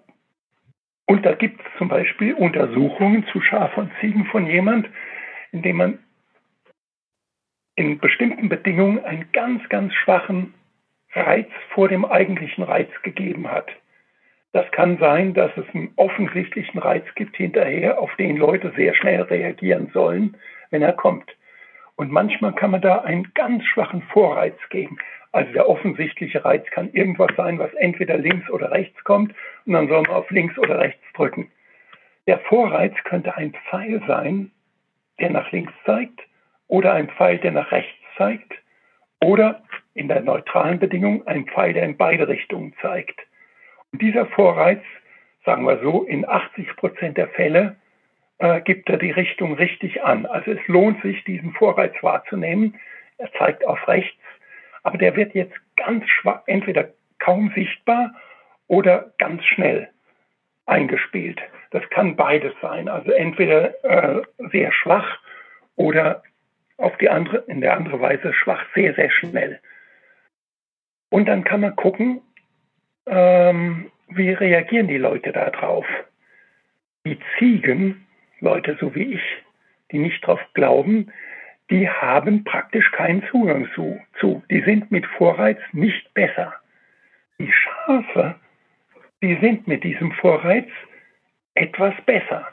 und 1.09 1.25
da 1.25 1.35
gibt 1.35 1.59
es 1.61 1.67
zum 1.79 1.89
Beispiel 1.89 2.35
Untersuchungen 2.35 3.27
zu 3.33 3.41
Schaf 3.41 3.79
und 3.79 3.91
Ziegen 3.99 4.27
von 4.27 4.47
jemand, 4.47 4.87
indem 5.53 5.77
man 5.77 5.99
in 7.77 7.99
bestimmten 7.99 8.51
Bedingungen 8.51 9.03
einen 9.03 9.33
ganz, 9.33 9.67
ganz 9.71 9.95
schwachen 9.95 10.53
Reiz 11.15 11.49
vor 11.71 11.89
dem 11.89 12.05
eigentlichen 12.05 12.63
Reiz 12.63 12.91
gegeben 13.03 13.51
hat. 13.51 13.71
Das 14.53 14.71
kann 14.71 14.99
sein, 14.99 15.33
dass 15.33 15.51
es 15.57 15.65
einen 15.75 15.93
offensichtlichen 15.97 16.79
Reiz 16.79 17.07
gibt 17.15 17.37
hinterher, 17.37 17.99
auf 17.99 18.15
den 18.17 18.37
Leute 18.37 18.75
sehr 18.77 18.95
schnell 18.95 19.23
reagieren 19.23 19.91
sollen, 19.95 20.37
wenn 20.71 20.83
er 20.83 20.93
kommt. 20.93 21.35
Und 21.97 22.13
manchmal 22.13 22.55
kann 22.55 22.71
man 22.71 22.83
da 22.83 22.99
einen 22.99 23.33
ganz 23.33 23.65
schwachen 23.65 24.03
Vorreiz 24.13 24.59
geben. 24.69 24.99
Also 25.39 25.53
der 25.53 25.69
offensichtliche 25.69 26.45
Reiz 26.45 26.67
kann 26.73 26.93
irgendwas 26.93 27.31
sein, 27.37 27.61
was 27.61 27.73
entweder 27.75 28.19
links 28.19 28.51
oder 28.51 28.73
rechts 28.73 29.05
kommt 29.05 29.33
und 29.67 29.73
dann 29.73 29.87
soll 29.87 30.03
man 30.03 30.11
auf 30.11 30.29
links 30.33 30.59
oder 30.59 30.81
rechts 30.81 31.05
drücken. 31.15 31.49
Der 32.27 32.41
Vorreiz 32.41 32.93
könnte 33.05 33.37
ein 33.37 33.55
Pfeil 33.71 34.03
sein, 34.09 34.51
der 35.21 35.31
nach 35.31 35.53
links 35.53 35.73
zeigt 35.87 36.19
oder 36.67 36.93
ein 36.93 37.09
Pfeil, 37.11 37.39
der 37.39 37.53
nach 37.53 37.71
rechts 37.71 37.95
zeigt 38.17 38.53
oder 39.23 39.63
in 39.95 40.09
der 40.09 40.23
neutralen 40.23 40.81
Bedingung 40.81 41.25
ein 41.29 41.47
Pfeil, 41.47 41.73
der 41.73 41.85
in 41.85 41.97
beide 41.97 42.27
Richtungen 42.27 42.75
zeigt. 42.83 43.21
Und 43.93 44.03
dieser 44.03 44.27
Vorreiz, 44.27 44.83
sagen 45.45 45.65
wir 45.67 45.79
so, 45.85 46.03
in 46.03 46.29
80 46.29 46.75
Prozent 46.75 47.17
der 47.17 47.29
Fälle 47.29 47.77
äh, 48.39 48.61
gibt 48.63 48.91
er 48.91 48.97
die 48.97 49.13
Richtung 49.13 49.55
richtig 49.55 50.03
an. 50.03 50.27
Also 50.27 50.51
es 50.51 50.67
lohnt 50.67 51.01
sich, 51.03 51.23
diesen 51.23 51.53
Vorreiz 51.53 51.95
wahrzunehmen. 52.03 52.75
Er 53.19 53.31
zeigt 53.35 53.65
auf 53.65 53.87
rechts, 53.87 54.18
aber 54.89 54.97
der 54.97 55.17
wird 55.17 55.35
jetzt 55.35 55.55
ganz 55.77 56.09
schwach, 56.09 56.45
entweder 56.47 56.89
kaum 57.19 57.53
sichtbar 57.55 58.15
oder 58.69 59.13
ganz 59.19 59.45
schnell 59.45 59.91
eingespielt. 60.65 61.39
Das 61.73 61.83
kann 61.91 62.17
beides 62.17 62.55
sein. 62.63 62.89
Also 62.89 63.11
entweder 63.11 63.85
äh, 63.85 64.23
sehr 64.51 64.73
schwach 64.73 65.19
oder 65.77 66.23
auf 66.79 66.97
die 66.97 67.11
andere, 67.11 67.45
in 67.49 67.61
der 67.61 67.77
andere 67.77 68.01
Weise 68.01 68.33
schwach, 68.33 68.65
sehr, 68.75 68.95
sehr 68.95 69.11
schnell. 69.11 69.61
Und 71.11 71.29
dann 71.29 71.45
kann 71.45 71.61
man 71.61 71.77
gucken, 71.77 72.23
ähm, 73.05 73.91
wie 74.09 74.31
reagieren 74.31 74.89
die 74.89 74.97
Leute 74.97 75.33
darauf. 75.33 75.85
Die 77.05 77.19
Ziegen, 77.39 78.07
Leute 78.41 78.79
so 78.81 78.95
wie 78.95 79.17
ich, 79.17 79.23
die 79.93 79.99
nicht 79.99 80.27
drauf 80.27 80.41
glauben, 80.55 81.13
die 81.71 81.89
haben 81.89 82.45
praktisch 82.45 82.91
keinen 82.93 83.23
Zugang 83.31 83.69
zu, 83.75 84.01
zu. 84.19 84.43
Die 84.51 84.63
sind 84.63 84.91
mit 84.91 85.07
Vorreiz 85.07 85.59
nicht 85.73 86.13
besser. 86.15 86.55
Die 87.39 87.53
Schafe, 87.53 88.37
die 89.23 89.37
sind 89.41 89.69
mit 89.69 89.85
diesem 89.85 90.13
Vorreiz 90.13 90.67
etwas 91.55 91.95
besser. 92.07 92.49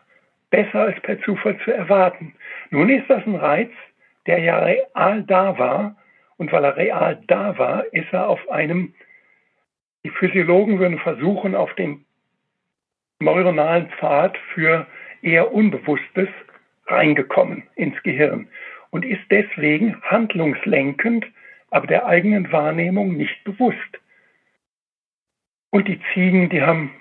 Besser 0.49 0.81
als 0.81 0.99
per 1.01 1.21
Zufall 1.21 1.57
zu 1.59 1.71
erwarten. 1.71 2.35
Nun 2.71 2.89
ist 2.89 3.09
das 3.09 3.25
ein 3.25 3.35
Reiz, 3.35 3.71
der 4.25 4.39
ja 4.39 4.59
real 4.59 5.23
da 5.23 5.57
war. 5.57 5.95
Und 6.37 6.51
weil 6.51 6.65
er 6.65 6.75
real 6.75 7.21
da 7.27 7.57
war, 7.57 7.85
ist 7.93 8.11
er 8.11 8.27
auf 8.27 8.49
einem, 8.49 8.93
die 10.03 10.09
Physiologen 10.09 10.79
würden 10.79 10.99
versuchen, 10.99 11.55
auf 11.55 11.73
dem 11.75 12.03
neuronalen 13.19 13.89
Pfad 13.91 14.37
für 14.53 14.85
eher 15.21 15.53
Unbewusstes 15.53 16.27
reingekommen 16.87 17.63
ins 17.75 18.01
Gehirn 18.03 18.49
und 18.95 19.03
ist 19.03 19.29
deswegen 19.29 20.01
handlungslenkend, 20.03 21.25
aber 21.69 21.85
der 21.85 22.05
eigenen 22.05 22.49
Wahrnehmung 22.53 23.17
nicht 23.17 23.43
bewusst. 23.43 23.99
Und 25.69 25.89
die 25.89 25.99
Ziegen, 26.13 26.47
die 26.47 26.61
haben, 26.61 26.91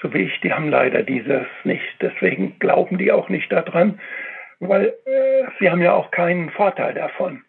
so 0.00 0.14
wie 0.14 0.18
ich, 0.18 0.40
die 0.42 0.52
haben 0.52 0.68
leider 0.68 1.02
dieses 1.02 1.48
nicht. 1.64 1.96
Deswegen 2.00 2.56
glauben 2.60 2.98
die 2.98 3.10
auch 3.10 3.28
nicht 3.28 3.50
daran, 3.50 3.98
weil 4.60 4.94
äh, 5.06 5.46
sie 5.58 5.68
haben 5.68 5.82
ja 5.82 5.92
auch 5.92 6.12
keinen 6.12 6.50
Vorteil 6.50 6.94
davon. 6.94 7.42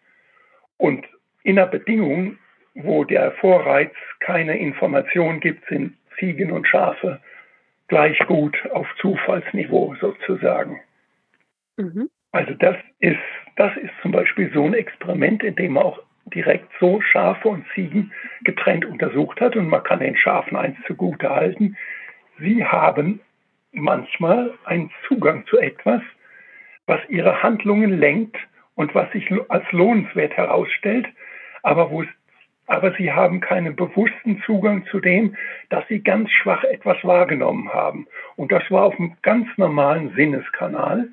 Und 0.78 1.06
in 1.44 1.56
einer 1.56 1.68
Bedingung, 1.68 2.38
wo 2.74 3.04
der 3.04 3.30
Vorreiz 3.30 3.92
keine 4.18 4.58
Information 4.58 5.38
gibt, 5.38 5.64
sind 5.68 5.96
Ziegen 6.18 6.50
und 6.50 6.66
Schafe 6.66 7.20
gleich 7.86 8.18
gut 8.26 8.58
auf 8.72 8.88
Zufallsniveau 9.00 9.94
sozusagen. 10.00 10.80
Mhm. 11.76 12.10
Also 12.32 12.54
das 12.54 12.76
ist, 12.98 13.18
das 13.56 13.76
ist 13.76 13.92
zum 14.00 14.12
Beispiel 14.12 14.50
so 14.52 14.64
ein 14.64 14.74
Experiment, 14.74 15.42
in 15.42 15.54
dem 15.56 15.74
man 15.74 15.84
auch 15.84 16.02
direkt 16.26 16.70
so 16.80 17.00
Schafe 17.00 17.48
und 17.48 17.66
Ziegen 17.74 18.12
getrennt 18.44 18.84
untersucht 18.84 19.40
hat 19.40 19.56
und 19.56 19.68
man 19.68 19.82
kann 19.82 20.00
den 20.00 20.16
Schafen 20.16 20.56
eins 20.56 20.76
zugute 20.86 21.30
halten. 21.30 21.76
Sie 22.38 22.64
haben 22.64 23.20
manchmal 23.72 24.54
einen 24.64 24.90
Zugang 25.08 25.46
zu 25.46 25.58
etwas, 25.58 26.02
was 26.86 27.00
ihre 27.08 27.42
Handlungen 27.42 27.98
lenkt 27.98 28.36
und 28.74 28.94
was 28.94 29.10
sich 29.12 29.30
als 29.48 29.70
lohnenswert 29.72 30.36
herausstellt, 30.36 31.06
aber 31.62 31.90
wo 31.90 32.02
es 32.02 32.08
aber 32.66 32.94
sie 32.96 33.12
haben 33.12 33.40
keinen 33.40 33.76
bewussten 33.76 34.40
Zugang 34.46 34.86
zu 34.86 35.00
dem, 35.00 35.36
dass 35.68 35.86
sie 35.88 36.00
ganz 36.00 36.30
schwach 36.30 36.64
etwas 36.64 36.96
wahrgenommen 37.02 37.72
haben. 37.74 38.06
Und 38.36 38.52
das 38.52 38.62
war 38.70 38.84
auf 38.84 38.98
einem 38.98 39.16
ganz 39.20 39.46
normalen 39.58 40.14
Sinneskanal, 40.14 41.08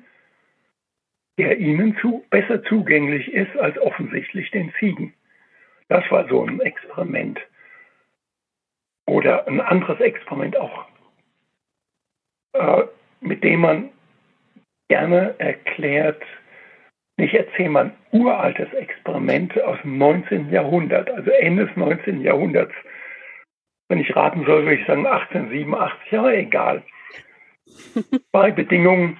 der 1.40 1.58
ihnen 1.58 1.96
zu, 2.02 2.22
besser 2.28 2.62
zugänglich 2.64 3.32
ist 3.32 3.56
als 3.56 3.78
offensichtlich 3.78 4.50
den 4.50 4.74
Ziegen. 4.78 5.14
Das 5.88 6.04
war 6.10 6.28
so 6.28 6.44
ein 6.44 6.60
Experiment. 6.60 7.40
Oder 9.06 9.48
ein 9.48 9.62
anderes 9.62 10.00
Experiment 10.00 10.58
auch, 10.58 10.84
äh, 12.52 12.82
mit 13.22 13.42
dem 13.42 13.60
man 13.60 13.88
gerne 14.90 15.34
erklärt, 15.38 16.22
ich 17.16 17.32
erzähle 17.32 17.70
mal 17.70 17.84
ein 17.86 17.96
uraltes 18.12 18.70
Experiment 18.74 19.58
aus 19.62 19.80
dem 19.80 19.96
19. 19.96 20.50
Jahrhundert, 20.50 21.10
also 21.10 21.30
Ende 21.30 21.66
des 21.66 21.76
19. 21.76 22.20
Jahrhunderts. 22.20 22.74
Wenn 23.88 23.98
ich 23.98 24.14
raten 24.14 24.44
soll, 24.44 24.64
würde 24.64 24.74
ich 24.74 24.86
sagen 24.86 25.06
1887, 25.06 26.18
aber 26.18 26.34
egal. 26.34 26.82
Zwei 28.30 28.50
Bedingungen 28.50 29.18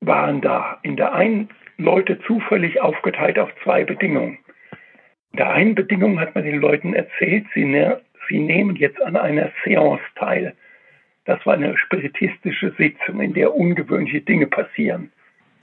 waren 0.00 0.40
da. 0.40 0.78
In 0.82 0.96
der 0.96 1.12
einen 1.12 1.48
Leute 1.76 2.18
zufällig 2.26 2.80
aufgeteilt 2.80 3.38
auf 3.38 3.50
zwei 3.62 3.84
Bedingungen. 3.84 4.38
In 5.32 5.38
der 5.38 5.50
einen 5.50 5.74
Bedingung 5.74 6.18
hat 6.20 6.34
man 6.34 6.44
den 6.44 6.60
Leuten 6.60 6.94
erzählt, 6.94 7.46
sie, 7.54 7.64
ne 7.64 8.00
sie 8.28 8.38
nehmen 8.38 8.76
jetzt 8.76 9.00
an 9.02 9.16
einer 9.16 9.52
Seance 9.64 10.02
teil. 10.16 10.54
Das 11.24 11.44
war 11.44 11.54
eine 11.54 11.76
spiritistische 11.76 12.74
Sitzung, 12.78 13.20
in 13.20 13.34
der 13.34 13.54
ungewöhnliche 13.54 14.22
Dinge 14.22 14.46
passieren. 14.46 15.12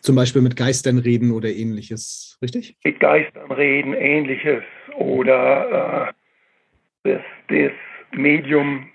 Zum 0.01 0.15
Beispiel 0.15 0.43
mit 0.43 0.55
Geistern 0.55 0.99
reden 0.99 1.31
oder 1.31 1.49
ähnliches, 1.49 2.37
richtig? 2.41 2.77
Mit 2.83 2.99
Geistern 2.99 3.51
reden, 3.51 3.95
ähnliches. 3.95 4.61
Oder 4.95 6.13
äh, 7.03 7.09
das, 7.09 7.21
das 7.47 7.71
Medium 8.15 8.87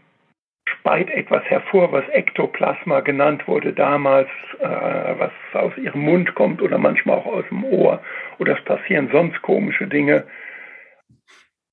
speit 0.81 1.11
etwas 1.11 1.45
hervor, 1.45 1.93
was 1.93 2.09
Ektoplasma 2.09 3.01
genannt 3.01 3.47
wurde 3.47 3.73
damals, 3.73 4.29
äh, 4.59 4.65
was 4.65 5.33
aus 5.53 5.77
ihrem 5.77 6.01
Mund 6.01 6.35
kommt 6.35 6.63
oder 6.63 6.79
manchmal 6.79 7.19
auch 7.19 7.27
aus 7.27 7.45
dem 7.51 7.65
Ohr. 7.65 8.03
Oder 8.39 8.59
es 8.59 8.65
passieren 8.65 9.11
sonst 9.13 9.41
komische 9.43 9.87
Dinge. 9.87 10.27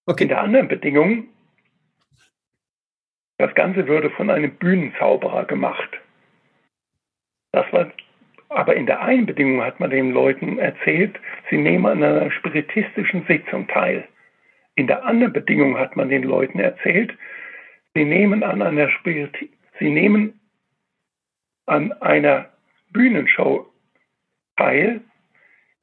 Okay. 0.06 0.24
In 0.24 0.30
der 0.30 0.41
anderen 0.41 0.67
Bedingung, 0.67 1.26
das 3.38 3.54
Ganze 3.56 3.88
würde 3.88 4.10
von 4.10 4.30
einem 4.30 4.52
Bühnenzauberer 4.56 5.46
gemacht. 5.46 5.89
Das 7.52 7.72
war 7.72 7.91
aber 8.50 8.78
in 8.78 8.86
der 8.86 9.02
einen 9.02 9.26
Bedingung 9.26 9.62
hat 9.62 9.82
man 9.82 9.89
den 9.89 10.12
Leuten 10.12 10.58
erzählt, 10.58 11.20
sie 11.50 11.58
nehmen 11.58 11.86
an 11.86 12.02
einer 12.02 12.32
spiritistischen 12.32 13.26
Sitzung 13.28 13.67
teil. 13.67 14.08
In 14.76 14.88
der 14.88 15.04
anderen 15.04 15.34
Bedingung 15.34 15.78
hat 15.78 15.98
man 15.98 16.08
den 16.08 16.24
Leuten 16.24 16.60
erzählt, 16.60 17.13
sie 17.97 18.05
nehmen 18.05 18.43
an 18.43 18.62
einer 18.62 18.89
Spiriti 18.91 19.49
sie 19.79 19.89
nehmen 19.89 20.39
an 21.65 21.91
einer 21.93 22.49
Bühnenshow 22.91 23.65
teil, 24.55 25.01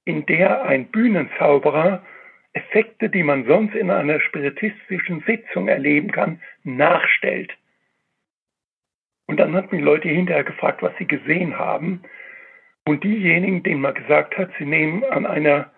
in 0.05 0.25
der 0.27 0.63
ein 0.65 0.87
Bühnenzauberer 0.87 2.05
Effekte, 2.53 3.09
die 3.09 3.23
man 3.23 3.47
sonst 3.47 3.75
in 3.75 3.91
einer 3.91 4.21
spiritistischen 4.21 5.23
Sitzung 5.27 5.69
erleben 5.69 6.13
kann, 6.13 6.41
nachstellt. 6.63 7.53
Und 9.27 9.41
dann 9.41 9.55
hatten 9.55 9.77
die 9.77 9.83
Leute 9.83 10.09
hinterher 10.09 10.45
gefragt, 10.45 10.83
was 10.83 10.93
sie 10.99 11.07
gesehen 11.07 11.59
haben. 11.59 12.03
Und 12.87 13.03
diejenigen, 13.03 13.63
denen 13.63 13.81
man 13.81 13.95
gesagt 13.95 14.39
hat, 14.39 14.51
sie 14.59 14.67
nehmen 14.67 15.05
an 15.05 15.27
einer 15.27 15.73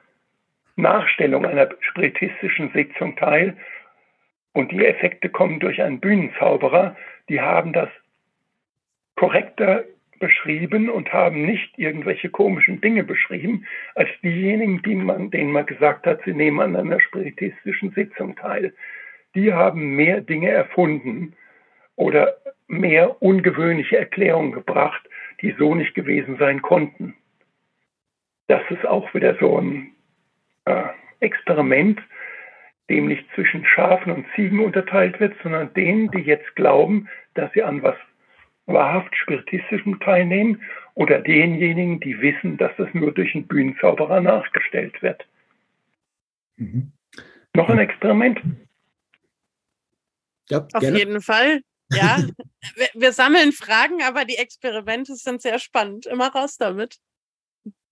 Nachstellung 0.77 1.47
einer 1.47 1.71
spiritistischen 1.81 2.73
Sitzung 2.73 3.17
teil 3.17 3.57
und 4.57 4.73
die 4.73 4.87
Effekte 4.87 5.29
kommen 5.29 5.61
durch 5.61 5.83
einen 5.83 6.01
Bühnenzauberer, 6.01 6.97
die 7.29 7.43
haben 7.43 7.75
das 7.75 7.91
korrekter 9.15 9.85
beschrieben 10.19 10.89
und 10.89 11.13
haben 11.13 11.45
nicht 11.45 11.79
irgendwelche 11.79 12.31
komischen 12.31 12.81
Dinge 12.81 13.05
beschrieben, 13.05 13.67
als 13.95 14.09
diejenigen, 14.23 14.81
die 14.81 14.95
man, 14.95 15.31
denen 15.31 15.53
man 15.53 15.67
gesagt 15.67 16.07
hat, 16.07 16.23
sie 16.25 16.33
nehmen 16.33 16.61
an 16.61 16.75
einer 16.75 17.01
spiritistischen 17.01 17.91
Sitzung 17.91 18.35
teil. 18.37 18.73
Die 19.35 19.53
haben 19.53 19.95
mehr 19.95 20.23
Dinge 20.23 20.49
erfunden 20.49 21.35
oder 21.97 22.37
mehr 22.67 23.21
ungewöhnliche 23.21 23.99
Erklärungen 23.99 24.53
gebracht, 24.53 25.07
die 25.43 25.55
so 25.59 25.75
nicht 25.75 25.95
gewesen 25.95 26.39
sein 26.39 26.63
konnten. 26.63 27.15
Das 28.49 28.63
ist 28.71 28.87
auch 28.87 29.13
wieder 29.13 29.37
so 29.39 29.59
ein 29.59 29.93
äh, 30.65 30.85
Experiment, 31.21 32.01
dem 32.89 33.09
nicht 33.09 33.27
zwischen 33.35 33.65
Schafen 33.67 34.13
und 34.13 34.27
Ziegen 34.35 34.61
unterteilt 34.61 35.19
wird, 35.21 35.35
sondern 35.43 35.73
denen, 35.75 36.11
die 36.11 36.21
jetzt 36.21 36.55
glauben, 36.55 37.09
dass 37.35 37.53
sie 37.53 37.63
an 37.63 37.83
was 37.83 37.97
wahrhaft 38.67 39.15
Spiritistischem 39.17 40.01
teilnehmen 40.01 40.63
oder 40.95 41.21
denjenigen, 41.21 42.01
die 42.01 42.21
wissen, 42.21 42.57
dass 42.57 42.73
das 42.77 42.89
nur 42.95 43.13
durch 43.13 43.35
einen 43.35 43.47
Bühnenzauberer 43.47 44.21
nachgestellt 44.21 45.03
wird. 45.03 45.27
Mhm. 46.57 46.93
Noch 47.55 47.69
ein 47.69 47.79
Experiment? 47.79 48.41
Ja, 50.49 50.67
Auf 50.73 50.83
jeden 50.83 51.21
Fall. 51.21 51.63
Ja, 51.93 52.19
wir, 52.75 52.89
wir, 52.95 53.13
sammeln 53.13 53.53
Fragen, 53.53 54.03
aber 54.03 54.25
die 54.25 54.37
Experimente 54.37 55.15
sind 55.15 55.43
sehr 55.43 55.59
spannend. 55.59 56.07
Immer 56.07 56.29
raus 56.29 56.57
damit. 56.57 56.99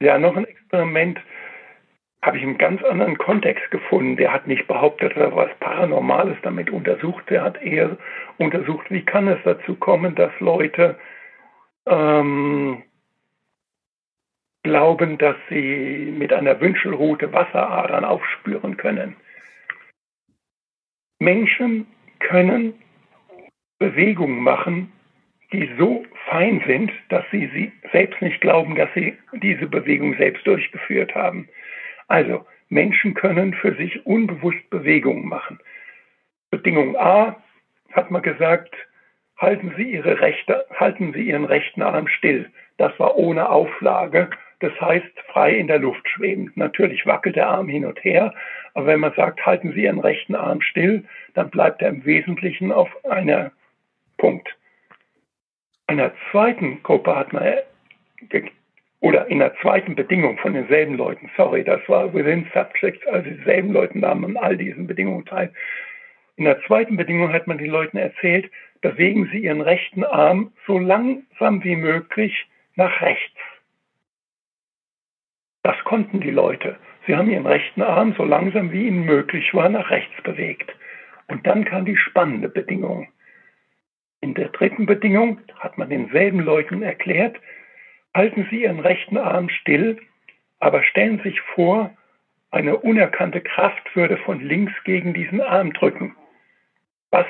Ja, 0.00 0.18
noch 0.18 0.37
ein 0.37 0.44
Experiment 0.44 1.18
habe 2.25 2.39
ich 2.39 2.43
einen 2.43 2.57
ganz 2.57 2.83
anderen 2.83 3.19
Kontext 3.19 3.71
gefunden. 3.71 4.17
Der 4.17 4.33
hat 4.33 4.47
nicht 4.47 4.67
behauptet, 4.67 5.13
dass 5.13 5.31
er 5.31 5.37
was 5.37 5.51
Paranormales 5.61 6.39
damit 6.43 6.71
untersucht. 6.71 7.29
Der 7.29 7.43
hat 7.43 7.63
eher 7.63 7.99
untersucht, 8.39 8.91
wie 8.91 9.03
kann 9.03 9.29
es 9.29 9.39
dazu 9.45 9.75
kommen, 9.75 10.15
dass 10.15 10.33
Leute 10.41 10.99
ähm, 11.87 12.83
glauben, 14.63 15.19
dass 15.19 15.37
sie 15.51 16.15
mit 16.17 16.33
einer 16.33 16.59
Wünschelrute 16.61 17.33
Wasseradern 17.33 18.07
aufspüren 18.07 18.79
können. 18.79 19.17
Menschen 21.19 21.87
können 22.21 22.75
Bewegungen 23.79 24.41
machen, 24.41 24.93
die 25.53 25.71
so 25.79 26.07
fein 26.31 26.63
sind, 26.67 26.91
dass 27.11 27.25
sie, 27.31 27.51
sie 27.55 27.73
selbst 27.93 28.21
nicht 28.23 28.41
glauben, 28.41 28.77
dass 28.77 28.89
sie 28.95 29.17
diese 29.35 29.67
Bewegung 29.67 30.17
selbst 30.17 30.47
durchgeführt 30.47 31.15
haben. 31.15 31.49
Also 32.09 32.45
Menschen 32.69 33.14
können 33.14 33.55
für 33.55 33.75
sich 33.75 34.07
unbewusst 34.07 34.69
Bewegungen 34.71 35.29
machen. 35.29 35.59
Bedingung 36.51 36.97
A 36.97 37.37
hat 37.93 38.11
man 38.11 38.23
gesagt, 38.23 38.75
halten 39.38 39.75
Sie 39.77 39.93
Ihre 39.93 40.21
rechte, 40.21 40.67
halten 40.75 41.12
Sie 41.12 41.23
Ihren 41.23 41.45
rechten 41.45 41.83
Arm 41.83 42.09
still. 42.09 42.51
Das 42.77 42.99
war 42.99 43.17
ohne 43.17 43.49
Auflage. 43.49 44.31
Das 44.61 44.73
heißt, 44.81 45.21
frei 45.33 45.57
in 45.57 45.67
der 45.67 45.79
Luft 45.79 46.09
schwebend. 46.09 46.57
Natürlich 46.57 47.07
wackelt 47.07 47.37
der 47.37 47.49
Arm 47.49 47.69
hin 47.69 47.85
und 47.85 48.03
her, 48.03 48.35
aber 48.75 48.87
wenn 48.87 49.01
man 49.01 49.12
sagt, 49.14 49.45
halten 49.45 49.73
Sie 49.73 49.85
Ihren 49.85 50.01
rechten 50.01 50.35
Arm 50.35 50.61
still, 50.61 51.05
dann 51.35 51.51
bleibt 51.51 51.83
er 51.83 51.90
im 51.90 52.05
Wesentlichen 52.05 52.73
auf 52.73 52.88
einer 53.05 53.53
Punkt. 54.17 54.57
Einer 55.87 56.12
zweiten 56.31 56.83
Gruppe 56.83 57.14
hat 57.14 57.33
man 57.33 57.43
oder 59.05 59.27
in 59.27 59.38
der 59.38 59.55
zweiten 59.57 59.95
Bedingung 59.95 60.38
von 60.38 60.55
denselben 60.55 60.97
Leuten, 60.97 61.31
sorry, 61.37 61.62
das 61.62 61.87
war 61.88 62.14
within 62.14 62.47
subjects, 62.55 63.07
also 63.07 63.29
dieselben 63.29 63.71
Leute 63.71 63.99
nahmen 63.99 64.25
an 64.25 64.43
all 64.43 64.57
diesen 64.57 64.87
Bedingungen 64.87 65.27
teil. 65.27 65.53
In 66.37 66.47
der 66.47 66.59
zweiten 66.62 66.97
Bedingung 66.97 67.31
hat 67.31 67.47
man 67.47 67.59
den 67.59 67.71
Leuten 67.71 67.99
erzählt, 67.99 68.51
bewegen 68.81 69.29
sie 69.31 69.40
ihren 69.40 69.61
rechten 69.61 70.05
Arm 70.05 70.55
so 70.67 70.79
langsam 70.79 71.62
wie 71.62 71.77
möglich 71.77 72.47
nach 72.77 73.03
rechts. 73.03 73.37
Das 75.62 75.77
konnten 75.85 76.21
die 76.23 76.31
Leute. 76.31 76.77
Sie 77.07 77.14
haben 77.14 77.31
ihren 77.31 77.47
rechten 77.47 77.83
Arm 77.83 78.14
so 78.17 78.25
langsam 78.25 78.73
wie 78.73 78.87
ihnen 78.87 79.05
möglich 79.05 79.53
war 79.53 79.69
nach 79.69 79.90
rechts 79.90 80.14
bewegt. 80.23 80.75
Und 81.29 81.47
dann 81.47 81.67
kam 81.67 81.85
die 81.85 81.99
spannende 81.99 82.49
Bedingung. 82.49 83.09
In 84.23 84.33
der 84.33 84.49
dritten 84.49 84.87
Bedingung 84.87 85.40
hat 85.59 85.77
man 85.77 85.90
denselben 85.90 86.40
Leuten 86.40 86.83
erklärt, 86.83 87.37
halten 88.14 88.46
Sie 88.50 88.62
Ihren 88.62 88.81
rechten 88.81 89.18
Arm 89.18 89.48
still, 89.48 89.98
aber 90.61 90.83
stellen 90.83 91.18
Sie 91.18 91.31
sich 91.31 91.40
vor, 91.40 91.94
eine 92.50 92.77
unerkannte 92.77 93.40
Kraft 93.40 93.96
würde 93.96 94.16
von 94.18 94.40
links 94.40 94.72
gegen 94.85 95.12
diesen 95.12 95.40
Arm 95.40 95.72
drücken. 95.72 96.14
Was 97.11 97.27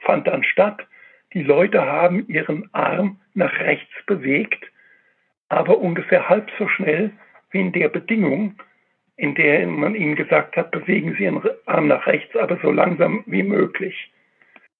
fand 0.00 0.26
dann 0.26 0.44
statt? 0.44 0.86
Die 1.32 1.42
Leute 1.42 1.84
haben 1.84 2.28
ihren 2.28 2.68
Arm 2.72 3.18
nach 3.34 3.58
rechts 3.60 3.92
bewegt, 4.06 4.64
aber 5.48 5.78
ungefähr 5.78 6.28
halb 6.28 6.50
so 6.58 6.68
schnell 6.68 7.10
wie 7.50 7.60
in 7.60 7.72
der 7.72 7.88
Bedingung, 7.88 8.54
in 9.16 9.34
der 9.34 9.66
man 9.66 9.94
ihnen 9.94 10.14
gesagt 10.14 10.56
hat, 10.56 10.70
bewegen 10.70 11.14
Sie 11.16 11.24
Ihren 11.24 11.42
Arm 11.64 11.88
nach 11.88 12.06
rechts, 12.06 12.36
aber 12.36 12.58
so 12.62 12.70
langsam 12.70 13.24
wie 13.26 13.42
möglich. 13.42 14.10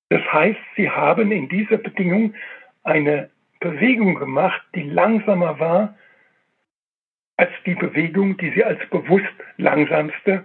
Das 0.09 0.23
heißt, 0.33 0.61
sie 0.77 0.91
haben 0.91 1.33
in 1.33 1.49
dieser 1.49 1.79
Bedingung 1.79 2.35
eine 2.85 3.31
Bewegung 3.71 4.15
gemacht, 4.15 4.63
die 4.75 4.83
langsamer 4.83 5.59
war 5.59 5.97
als 7.37 7.51
die 7.67 7.75
Bewegung, 7.75 8.37
die 8.39 8.51
sie 8.53 8.65
als 8.65 8.81
bewusst 8.91 9.35
langsamste 9.57 10.45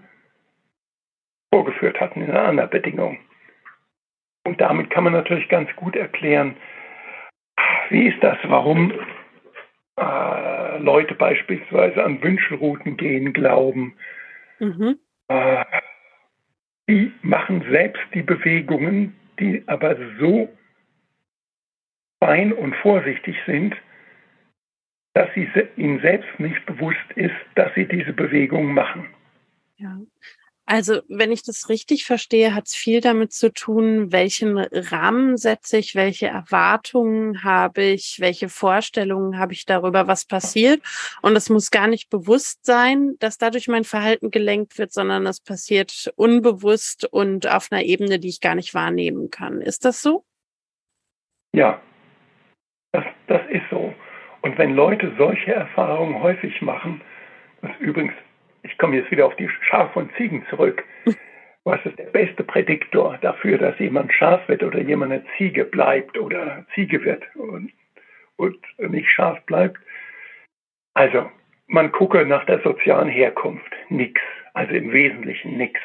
vorgeführt 1.54 2.00
hatten 2.00 2.22
in 2.22 2.32
einer 2.32 2.48
anderen 2.48 2.70
Bedingung. 2.70 3.20
Und 4.46 4.60
damit 4.60 4.90
kann 4.90 5.04
man 5.04 5.14
natürlich 5.14 5.48
ganz 5.50 5.74
gut 5.76 5.96
erklären, 5.96 6.56
wie 7.90 8.08
ist 8.08 8.22
das, 8.24 8.38
warum 8.44 8.92
äh, 9.98 10.78
Leute 10.80 11.16
beispielsweise 11.16 12.04
an 12.04 12.22
Wünschelrouten 12.24 12.98
gehen 12.98 13.34
glauben. 13.34 13.94
Mhm. 14.60 14.98
Äh, 15.28 15.66
die 16.90 17.12
machen 17.22 17.66
selbst 17.70 18.04
die 18.14 18.24
Bewegungen, 18.24 19.16
die 19.40 19.64
aber 19.68 19.96
so 20.20 20.50
fein 22.22 22.54
und 22.54 22.76
vorsichtig 22.78 23.36
sind, 23.46 23.76
dass 25.14 25.28
sie 25.36 25.50
ihnen 25.76 26.00
selbst 26.00 26.40
nicht 26.40 26.66
bewusst 26.66 26.98
ist, 27.16 27.36
dass 27.56 27.74
sie 27.76 27.86
diese 27.86 28.14
Bewegung 28.14 28.74
machen. 28.74 29.14
Ja. 29.76 30.00
Also, 30.68 31.02
wenn 31.10 31.34
ich 31.34 31.44
das 31.44 31.68
richtig 31.68 32.06
verstehe, 32.06 32.56
hat 32.56 32.68
es 32.68 32.76
viel 32.76 33.02
damit 33.02 33.34
zu 33.34 33.52
tun, 33.52 34.14
welchen 34.14 34.58
Rahmen 34.58 35.36
setze 35.36 35.80
ich, 35.80 35.96
welche 35.96 36.28
Erwartungen 36.28 37.44
habe 37.44 37.82
ich, 37.82 38.20
welche 38.22 38.48
Vorstellungen 38.48 39.38
habe 39.38 39.52
ich 39.52 39.66
darüber, 39.66 40.08
was 40.08 40.24
passiert. 40.24 40.82
Und 41.22 41.36
es 41.36 41.50
muss 41.50 41.72
gar 41.72 41.88
nicht 41.88 42.10
bewusst 42.10 42.64
sein, 42.64 43.16
dass 43.20 43.38
dadurch 43.38 43.68
mein 43.68 43.84
Verhalten 43.84 44.32
gelenkt 44.32 44.78
wird, 44.78 44.94
sondern 44.94 45.26
es 45.26 45.42
passiert 45.42 46.14
unbewusst 46.16 47.04
und 47.04 47.48
auf 47.48 47.70
einer 47.72 47.84
Ebene, 47.84 48.20
die 48.20 48.30
ich 48.30 48.40
gar 48.40 48.56
nicht 48.56 48.74
wahrnehmen 48.74 49.30
kann. 49.30 49.60
Ist 49.60 49.84
das 49.84 50.02
so? 50.02 50.24
Ja, 51.54 51.82
das, 52.92 53.06
das 53.28 53.42
ist 53.50 53.64
so. 53.70 53.94
Und 54.42 54.58
wenn 54.58 54.76
Leute 54.76 55.14
solche 55.18 55.54
Erfahrungen 55.54 56.22
häufig 56.22 56.62
machen, 56.62 57.02
was 57.62 57.72
übrigens 57.80 58.14
ich 58.64 58.78
komme 58.78 58.96
jetzt 58.96 59.12
wieder 59.12 59.26
auf 59.26 59.36
die 59.36 59.50
Schaf 59.62 59.96
und 59.96 60.12
Ziegen 60.18 60.46
zurück. 60.50 60.84
Was 61.64 61.80
ist 61.86 62.00
der 62.00 62.06
beste 62.06 62.44
Prädiktor 62.44 63.20
dafür, 63.22 63.60
dass 63.60 63.78
jemand 63.78 64.12
Schaf 64.12 64.48
wird 64.48 64.64
oder 64.64 64.80
jemand 64.80 65.12
eine 65.12 65.24
Ziege 65.38 65.64
bleibt 65.64 66.18
oder 66.18 66.66
Ziege 66.74 67.04
wird 67.04 67.24
und, 67.36 67.72
und 68.38 68.58
nicht 68.90 69.08
Schaf 69.08 69.40
bleibt? 69.46 69.78
Also, 70.96 71.30
man 71.68 71.92
gucke 71.92 72.26
nach 72.26 72.46
der 72.46 72.62
sozialen 72.62 73.10
Herkunft, 73.10 73.72
nix. 73.90 74.20
Also 74.56 74.74
im 74.74 74.92
Wesentlichen 74.92 75.56
nix. 75.56 75.80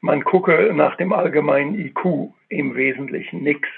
Man 0.00 0.22
gucke 0.22 0.72
nach 0.72 0.96
dem 0.96 1.12
allgemeinen 1.12 1.74
IQ, 1.74 2.30
im 2.48 2.76
Wesentlichen 2.76 3.42
nix. 3.42 3.68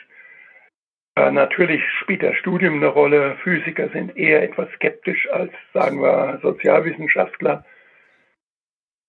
Äh, 1.17 1.31
natürlich 1.31 1.83
spielt 2.01 2.23
das 2.23 2.37
Studium 2.37 2.77
eine 2.77 2.89
Rolle. 2.89 3.37
Physiker 3.43 3.89
sind 3.91 4.17
eher 4.17 4.43
etwas 4.43 4.71
skeptisch 4.73 5.29
als, 5.31 5.53
sagen 5.73 6.01
wir, 6.01 6.39
Sozialwissenschaftler. 6.43 7.65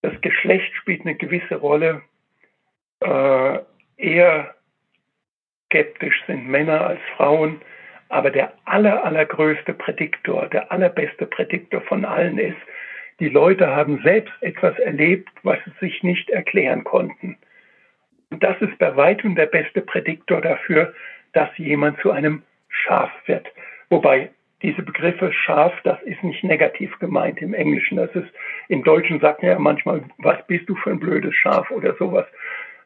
Das 0.02 0.20
Geschlecht 0.22 0.74
spielt 0.76 1.02
eine 1.02 1.16
gewisse 1.16 1.56
Rolle. 1.56 2.02
Äh, 3.02 3.60
eher 3.98 4.56
skeptisch 5.66 6.24
sind 6.26 6.48
Männer 6.48 6.88
als 6.88 7.02
Frauen. 7.16 7.62
Aber 8.10 8.30
der 8.30 8.54
aller, 8.66 9.06
allergrößte 9.06 9.74
Prädiktor, 9.74 10.48
der 10.50 10.72
allerbeste 10.72 11.26
Prädiktor 11.26 11.82
von 11.82 12.04
allen 12.04 12.40
ist, 12.40 12.58
die 13.22 13.30
Leute 13.30 13.68
haben 13.68 14.02
selbst 14.04 14.34
etwas 14.42 14.78
erlebt, 14.80 15.30
was 15.44 15.60
sie 15.64 15.86
sich 15.86 16.04
nicht 16.04 16.30
erklären 16.30 16.84
konnten. 16.84 17.38
Und 18.32 18.44
das 18.44 18.60
ist 18.62 18.78
bei 18.80 18.96
weitem 18.98 19.36
der 19.36 19.46
beste 19.46 19.82
Prädiktor 19.82 20.42
dafür, 20.42 20.94
dass 21.34 21.50
jemand 21.58 22.00
zu 22.02 22.12
einem 22.12 22.44
Schaf 22.70 23.12
wird. 23.26 23.48
Wobei 23.90 24.32
diese 24.62 24.84
Begriffe 24.84 25.34
scharf, 25.34 25.74
das 25.84 26.02
ist 26.04 26.24
nicht 26.24 26.44
negativ 26.44 26.98
gemeint 27.00 27.42
im 27.42 27.54
Englischen. 27.54 27.98
Das 27.98 28.12
ist, 28.12 28.30
im 28.68 28.84
Deutschen 28.84 29.20
sagt 29.20 29.42
man 29.42 29.52
ja 29.52 29.60
manchmal, 29.60 30.04
was 30.20 30.46
bist 30.48 30.70
du 30.70 30.76
für 30.76 30.92
ein 30.92 31.00
blödes 31.00 31.34
Schaf 31.36 31.70
oder 31.72 31.96
sowas. 31.96 32.26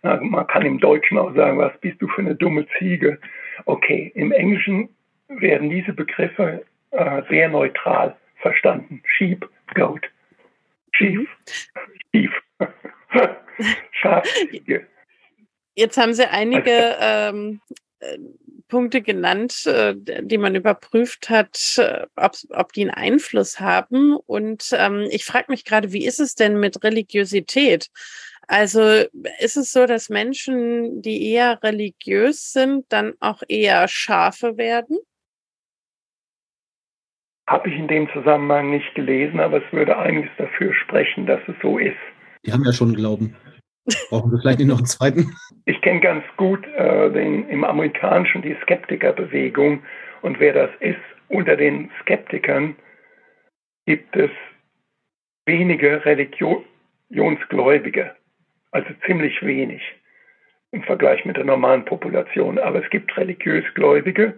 Man 0.03 0.47
kann 0.47 0.65
im 0.65 0.79
Deutschen 0.79 1.17
auch 1.17 1.34
sagen, 1.36 1.58
was 1.58 1.75
bist 1.79 2.01
du 2.01 2.08
für 2.08 2.21
eine 2.21 2.36
dumme 2.36 2.65
Ziege. 2.77 3.19
Okay, 3.65 4.12
im 4.15 4.31
Englischen 4.31 4.89
werden 5.27 5.69
diese 5.69 5.93
Begriffe 5.93 6.63
äh, 6.91 7.21
sehr 7.29 7.49
neutral 7.49 8.15
verstanden. 8.38 9.01
Sheep, 9.05 9.49
Goat. 9.73 10.08
Sheep, 10.93 11.27
Sheep. 12.13 12.31
Schaf, 13.91 14.23
Ziege. 14.23 14.86
Jetzt 15.75 15.97
haben 15.97 16.13
Sie 16.13 16.29
einige 16.29 16.97
also, 16.99 17.38
ähm, 17.38 17.62
äh, 17.69 17.73
Punkte 18.68 19.02
genannt, 19.02 19.65
äh, 19.68 19.96
die 19.96 20.38
man 20.38 20.56
überprüft 20.56 21.30
hat, 21.30 21.76
äh, 21.78 22.06
ob, 22.15 22.34
ob 22.50 22.74
die 22.74 22.82
einen 22.82 22.91
Einfluss 22.91 23.60
haben. 23.60 24.15
Und 24.15 24.70
ähm, 24.74 25.08
ich 25.12 25.26
frage 25.26 25.46
mich 25.50 25.65
gerade, 25.65 25.94
wie 25.94 26.06
ist 26.06 26.20
es 26.20 26.36
denn 26.36 26.60
mit 26.60 26.84
Religiosität? 26.84 27.89
Also 28.48 28.82
ist 29.39 29.58
es 29.58 29.72
so, 29.72 29.86
dass 29.86 30.10
Menschen, 30.10 31.02
die 31.02 31.32
eher 31.32 31.62
religiös 31.63 32.54
sind, 32.54 32.86
dann 32.89 33.13
auch 33.20 33.41
eher 33.48 33.88
Schafe 33.88 34.58
werden? 34.58 34.98
Habe 37.48 37.70
ich 37.70 37.76
in 37.76 37.88
dem 37.88 38.10
Zusammenhang 38.12 38.72
nicht 38.72 38.94
gelesen, 38.96 39.39
aber 39.39 39.58
es 39.58 39.74
würde 39.74 39.98
einiges 39.98 40.32
dafür 40.38 40.74
sprechen, 40.74 41.28
dass 41.28 41.41
es 41.48 41.56
so 41.62 41.78
ist. 41.78 41.96
Die 42.44 42.52
haben 42.52 42.63
ja 42.63 42.74
schon 42.74 42.94
Glauben. 42.94 43.36
Brauchen 44.10 44.32
wir 44.32 44.39
vielleicht 44.39 44.60
nicht 44.60 44.67
noch 44.67 44.78
einen 44.78 44.86
zweiten? 44.86 45.36
Ich 45.65 45.82
kenne 45.82 46.00
ganz 46.00 46.24
gut 46.38 46.65
äh, 46.76 47.12
den, 47.12 47.50
im 47.50 47.63
Amerikanischen 47.63 48.41
die 48.41 48.56
Skeptikerbewegung. 48.63 49.84
Und 50.21 50.39
wer 50.39 50.54
das 50.54 50.69
ist, 50.80 50.98
unter 51.28 51.56
den 51.56 51.91
Skeptikern 52.02 52.76
gibt 53.86 54.15
es 54.15 54.32
wenige 55.45 56.04
Religionsgläubige. 56.06 58.15
Also 58.71 58.89
ziemlich 59.06 59.41
wenig 59.43 59.82
im 60.71 60.82
Vergleich 60.84 61.24
mit 61.26 61.38
der 61.38 61.45
normalen 61.45 61.86
Population. 61.86 62.58
Aber 62.58 62.84
es 62.84 62.89
gibt 62.89 63.15
religiös 63.17 63.65
Gläubige, 63.76 64.34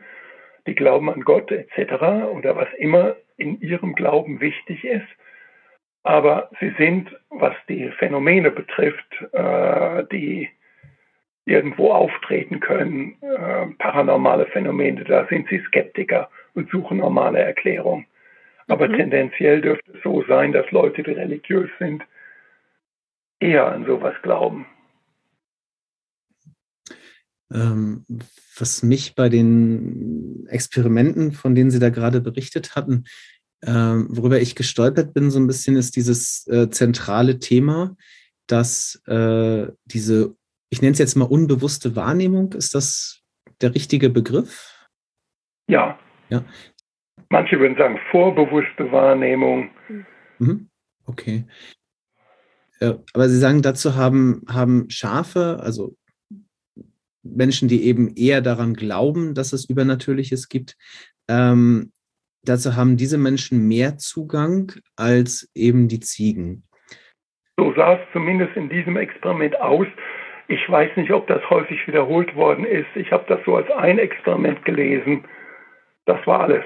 die 0.67 0.75
glauben 0.75 1.09
an 1.09 1.21
Gott 1.21 1.51
etc. 1.51 1.93
oder 2.33 2.55
was 2.55 2.67
immer 2.77 3.15
in 3.37 3.59
ihrem 3.61 3.95
Glauben 3.95 4.41
wichtig 4.41 4.83
ist 4.83 5.07
aber 6.03 6.49
sie 6.59 6.73
sind, 6.77 7.09
was 7.29 7.53
die 7.67 7.89
Phänomene 7.97 8.51
betrifft, 8.51 9.07
äh, 9.33 10.05
die 10.11 10.49
irgendwo 11.45 11.91
auftreten 11.91 12.59
können, 12.59 13.15
äh, 13.21 13.67
paranormale 13.77 14.47
Phänomene, 14.47 15.03
da 15.05 15.25
sind 15.27 15.47
sie 15.49 15.61
Skeptiker 15.67 16.29
und 16.53 16.69
suchen 16.69 16.97
normale 16.97 17.39
Erklärungen. 17.39 18.05
Aber 18.67 18.89
mhm. 18.89 18.97
tendenziell 18.97 19.61
dürfte 19.61 19.93
es 19.93 20.03
so 20.03 20.23
sein, 20.27 20.51
dass 20.51 20.69
Leute, 20.71 21.03
die 21.03 21.11
religiös 21.11 21.69
sind, 21.79 22.03
eher 23.39 23.67
an 23.67 23.85
sowas 23.85 24.15
glauben. 24.23 24.65
Ähm, 27.53 28.05
was 28.57 28.83
mich 28.83 29.15
bei 29.15 29.29
den 29.29 30.47
Experimenten, 30.49 31.31
von 31.31 31.55
denen 31.55 31.71
Sie 31.71 31.79
da 31.79 31.89
gerade 31.89 32.19
berichtet 32.19 32.75
hatten, 32.75 33.05
ähm, 33.65 34.07
worüber 34.09 34.39
ich 34.39 34.55
gestolpert 34.55 35.13
bin, 35.13 35.31
so 35.31 35.39
ein 35.39 35.47
bisschen, 35.47 35.75
ist 35.75 35.95
dieses 35.95 36.47
äh, 36.47 36.69
zentrale 36.69 37.39
Thema, 37.39 37.95
dass 38.45 39.01
äh, 39.07 39.67
diese, 39.85 40.35
ich 40.69 40.81
nenne 40.81 40.93
es 40.93 40.99
jetzt 40.99 41.15
mal 41.15 41.25
unbewusste 41.25 41.95
Wahrnehmung, 41.95 42.53
ist 42.53 42.75
das 42.75 43.21
der 43.61 43.73
richtige 43.73 44.09
Begriff? 44.09 44.87
Ja. 45.67 45.99
ja. 46.29 46.43
Manche 47.29 47.59
würden 47.59 47.77
sagen 47.77 47.99
vorbewusste 48.11 48.91
Wahrnehmung. 48.91 49.71
Mhm. 50.39 50.69
Okay. 51.05 51.45
Äh, 52.79 52.93
aber 53.13 53.29
Sie 53.29 53.37
sagen, 53.37 53.61
dazu 53.61 53.95
haben, 53.95 54.43
haben 54.47 54.89
Schafe, 54.89 55.59
also 55.61 55.95
Menschen, 57.23 57.67
die 57.67 57.83
eben 57.83 58.15
eher 58.15 58.41
daran 58.41 58.73
glauben, 58.75 59.33
dass 59.33 59.51
es 59.51 59.65
Übernatürliches 59.65 60.47
gibt, 60.47 60.77
ähm, 61.27 61.91
dazu 62.47 62.75
haben 62.75 62.97
diese 62.97 63.17
Menschen 63.17 63.67
mehr 63.67 63.97
Zugang 63.97 64.73
als 64.95 65.49
eben 65.53 65.87
die 65.87 65.99
Ziegen. 65.99 66.63
So 67.57 67.73
sah 67.75 67.95
es 67.95 68.01
zumindest 68.13 68.55
in 68.55 68.69
diesem 68.69 68.97
Experiment 68.97 69.59
aus. 69.59 69.87
Ich 70.47 70.69
weiß 70.69 70.95
nicht, 70.95 71.11
ob 71.11 71.27
das 71.27 71.41
häufig 71.49 71.79
wiederholt 71.87 72.35
worden 72.35 72.65
ist. 72.65 72.87
Ich 72.95 73.11
habe 73.11 73.25
das 73.27 73.39
so 73.45 73.55
als 73.55 73.69
ein 73.71 73.99
Experiment 73.99 74.63
gelesen. 74.63 75.25
Das 76.05 76.25
war 76.25 76.41
alles. 76.41 76.63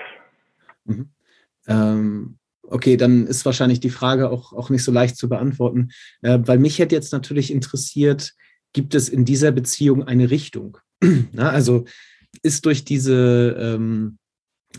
Mhm. 0.86 1.10
Ähm, 1.68 2.38
okay, 2.64 2.98
dann 2.98 3.26
ist 3.26 3.46
wahrscheinlich 3.46 3.80
die 3.80 3.90
Frage 3.90 4.30
auch, 4.30 4.54
auch 4.54 4.70
nicht 4.70 4.84
so 4.84 4.92
leicht 4.92 5.16
zu 5.18 5.30
beantworten, 5.30 5.90
äh, 6.22 6.40
weil 6.42 6.60
mich 6.60 6.80
hätte 6.80 6.96
jetzt 6.96 7.14
natürlich 7.14 7.52
interessiert, 7.52 8.34
gibt 8.74 8.96
es 8.96 9.10
in 9.10 9.26
dieser 9.26 9.52
Beziehung 9.52 10.04
eine 10.04 10.30
Richtung? 10.30 10.78
Na, 11.32 11.50
also 11.50 11.86
ist 12.44 12.66
durch 12.66 12.86
diese 12.86 13.58
ähm, 13.60 14.18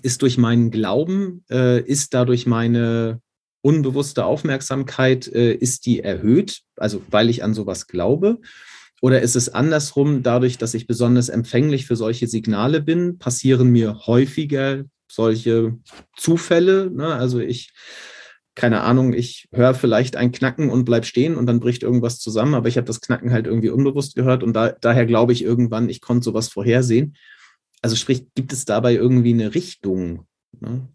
ist 0.02 0.22
durch 0.22 0.38
meinen 0.38 0.70
Glauben, 0.70 1.44
äh, 1.50 1.81
ist 1.81 2.14
dadurch 2.14 2.46
meine 2.46 3.20
unbewusste 3.62 4.24
Aufmerksamkeit, 4.24 5.28
äh, 5.28 5.55
ist 5.55 5.87
die 5.87 6.00
erhöht, 6.00 6.62
also 6.76 7.02
weil 7.11 7.31
ich 7.31 7.44
an 7.44 7.55
sowas 7.55 7.87
glaube? 7.87 8.40
Oder 9.00 9.20
ist 9.20 9.35
es 9.35 9.48
andersrum, 9.48 10.22
dadurch, 10.22 10.59
dass 10.59 10.74
ich 10.74 10.87
besonders 10.87 11.28
empfänglich 11.28 11.87
für 11.87 11.96
solche 11.96 12.28
Signale 12.28 12.81
bin, 12.81 13.18
passieren 13.18 13.68
mir 13.70 14.07
häufiger 14.07 14.85
solche 15.11 15.76
Zufälle? 16.16 16.88
Ne? 16.88 17.07
Also 17.07 17.40
ich, 17.40 17.72
keine 18.55 18.83
Ahnung, 18.83 19.12
ich 19.12 19.48
höre 19.52 19.74
vielleicht 19.74 20.16
ein 20.16 20.31
Knacken 20.31 20.70
und 20.70 20.85
bleib 20.85 21.05
stehen 21.05 21.37
und 21.37 21.46
dann 21.46 21.59
bricht 21.59 21.83
irgendwas 21.83 22.20
zusammen, 22.20 22.55
aber 22.55 22.68
ich 22.68 22.76
habe 22.76 22.87
das 22.87 23.00
Knacken 23.00 23.33
halt 23.33 23.46
irgendwie 23.46 23.70
unbewusst 23.70 24.14
gehört 24.14 24.44
und 24.44 24.55
da, 24.55 24.70
daher 24.70 25.07
glaube 25.07 25.33
ich 25.33 25.42
irgendwann, 25.42 25.88
ich 25.88 26.00
konnte 26.00 26.24
sowas 26.24 26.48
vorhersehen. 26.48 27.16
Also 27.83 27.97
sprich, 27.97 28.27
gibt 28.35 28.53
es 28.53 28.64
dabei 28.64 28.92
irgendwie 28.92 29.35
eine 29.35 29.55
Richtung? 29.55 30.27
Ne? 30.61 30.88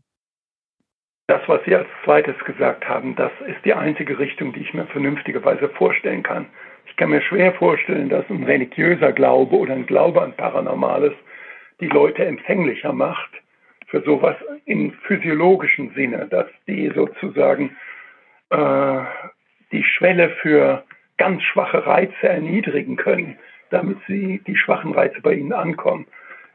Das, 1.27 1.41
was 1.47 1.59
Sie 1.65 1.75
als 1.75 1.89
zweites 2.05 2.37
gesagt 2.45 2.87
haben, 2.87 3.15
das 3.17 3.31
ist 3.47 3.63
die 3.65 3.73
einzige 3.73 4.17
Richtung, 4.17 4.53
die 4.53 4.61
ich 4.61 4.73
mir 4.73 4.85
vernünftigerweise 4.87 5.67
vorstellen 5.69 6.23
kann. 6.23 6.47
Ich 6.85 6.95
kann 6.95 7.09
mir 7.09 7.21
schwer 7.21 7.53
vorstellen, 7.53 8.07
dass 8.07 8.23
ein 8.29 8.43
religiöser 8.43 9.11
Glaube 9.11 9.57
oder 9.57 9.73
ein 9.73 9.85
Glaube 9.85 10.21
an 10.21 10.33
Paranormales 10.37 11.13
die 11.81 11.87
Leute 11.87 12.25
empfänglicher 12.25 12.93
macht 12.93 13.29
für 13.87 14.01
sowas 14.03 14.37
im 14.65 14.93
physiologischen 15.05 15.93
Sinne, 15.93 16.27
dass 16.29 16.47
die 16.65 16.91
sozusagen 16.95 17.75
äh, 18.49 18.99
die 19.73 19.83
Schwelle 19.83 20.29
für 20.41 20.83
ganz 21.17 21.43
schwache 21.43 21.85
Reize 21.85 22.27
erniedrigen 22.27 22.95
können, 22.95 23.37
damit 23.69 23.97
sie 24.07 24.41
die 24.47 24.55
schwachen 24.55 24.93
Reize 24.93 25.19
bei 25.21 25.33
ihnen 25.33 25.53
ankommen. 25.53 26.05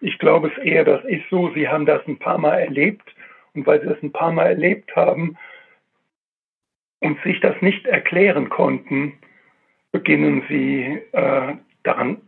Ich 0.02 0.18
glaube 0.18 0.48
es 0.48 0.58
eher, 0.64 0.84
das 0.84 1.04
ist 1.04 1.22
so, 1.30 1.50
sie 1.54 1.68
haben 1.68 1.86
das 1.86 2.06
ein 2.08 2.18
paar 2.18 2.36
Mal 2.36 2.58
erlebt 2.58 3.14
und 3.54 3.64
weil 3.66 3.80
sie 3.80 3.86
das 3.86 4.02
ein 4.02 4.10
paar 4.10 4.32
Mal 4.32 4.46
erlebt 4.46 4.96
haben 4.96 5.38
und 6.98 7.22
sich 7.22 7.38
das 7.38 7.54
nicht 7.62 7.86
erklären 7.86 8.48
konnten, 8.48 9.14
beginnen 9.92 10.42
sie 10.48 11.00
äh, 11.12 11.54
daran, 11.84 12.20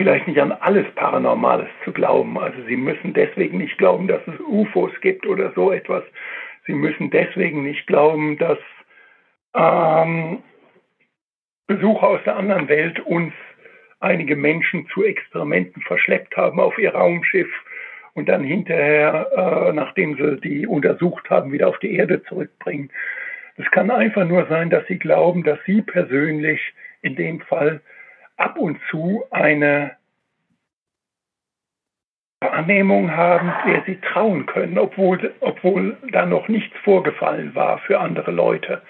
vielleicht 0.00 0.26
nicht 0.26 0.40
an 0.40 0.52
alles 0.52 0.86
Paranormales 0.94 1.68
zu 1.84 1.92
glauben. 1.92 2.38
Also 2.38 2.62
sie 2.62 2.76
müssen 2.76 3.12
deswegen 3.12 3.58
nicht 3.58 3.76
glauben, 3.76 4.08
dass 4.08 4.26
es 4.26 4.40
UFOs 4.40 4.92
gibt 5.02 5.26
oder 5.26 5.52
so 5.54 5.70
etwas. 5.70 6.02
Sie 6.66 6.74
müssen 6.74 7.10
deswegen 7.10 7.62
nicht 7.62 7.86
glauben, 7.86 8.38
dass 8.38 8.58
ähm, 9.54 10.42
Besucher 11.66 12.08
aus 12.08 12.20
der 12.24 12.36
anderen 12.36 12.68
Welt 12.68 13.00
uns 13.00 13.34
einige 14.00 14.36
Menschen 14.36 14.86
zu 14.88 15.04
Experimenten 15.04 15.82
verschleppt 15.82 16.36
haben 16.36 16.60
auf 16.60 16.78
ihr 16.78 16.94
Raumschiff 16.94 17.50
und 18.14 18.28
dann 18.28 18.44
hinterher, 18.44 19.28
äh, 19.36 19.72
nachdem 19.72 20.16
sie 20.16 20.40
die 20.40 20.66
untersucht 20.66 21.28
haben, 21.30 21.52
wieder 21.52 21.68
auf 21.68 21.78
die 21.78 21.94
Erde 21.94 22.22
zurückbringen. 22.24 22.90
Es 23.56 23.70
kann 23.70 23.90
einfach 23.90 24.26
nur 24.26 24.46
sein, 24.46 24.70
dass 24.70 24.86
sie 24.86 24.98
glauben, 24.98 25.42
dass 25.42 25.58
sie 25.64 25.82
persönlich 25.82 26.60
in 27.02 27.16
dem 27.16 27.40
Fall 27.40 27.80
ab 28.36 28.58
und 28.58 28.78
zu 28.90 29.24
eine 29.30 29.96
Wahrnehmung 32.40 33.16
haben, 33.16 33.52
der 33.66 33.82
sie 33.86 33.96
trauen 33.96 34.46
können, 34.46 34.78
obwohl, 34.78 35.34
obwohl 35.40 35.96
da 36.12 36.26
noch 36.26 36.48
nichts 36.48 36.76
vorgefallen 36.84 37.54
war 37.54 37.78
für 37.78 37.98
andere 37.98 38.30
Leute. 38.30 38.82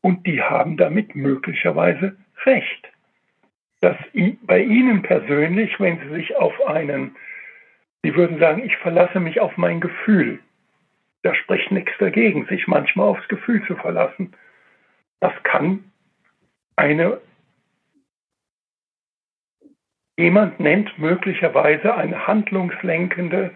Und 0.00 0.26
die 0.26 0.42
haben 0.42 0.76
damit 0.76 1.14
möglicherweise 1.14 2.16
recht 2.44 2.91
dass 3.82 3.96
bei 4.42 4.60
Ihnen 4.60 5.02
persönlich, 5.02 5.78
wenn 5.80 5.98
Sie 5.98 6.14
sich 6.14 6.36
auf 6.36 6.66
einen, 6.66 7.16
Sie 8.04 8.14
würden 8.14 8.38
sagen, 8.38 8.64
ich 8.64 8.76
verlasse 8.78 9.20
mich 9.20 9.40
auf 9.40 9.56
mein 9.56 9.80
Gefühl. 9.80 10.38
Da 11.22 11.34
spricht 11.34 11.70
nichts 11.70 11.92
dagegen, 11.98 12.46
sich 12.46 12.66
manchmal 12.66 13.08
aufs 13.08 13.26
Gefühl 13.28 13.64
zu 13.66 13.76
verlassen. 13.76 14.34
Das 15.20 15.32
kann 15.42 15.92
eine, 16.76 17.20
jemand 20.16 20.60
nennt 20.60 20.96
möglicherweise 20.98 21.94
eine 21.94 22.26
handlungslenkende, 22.26 23.50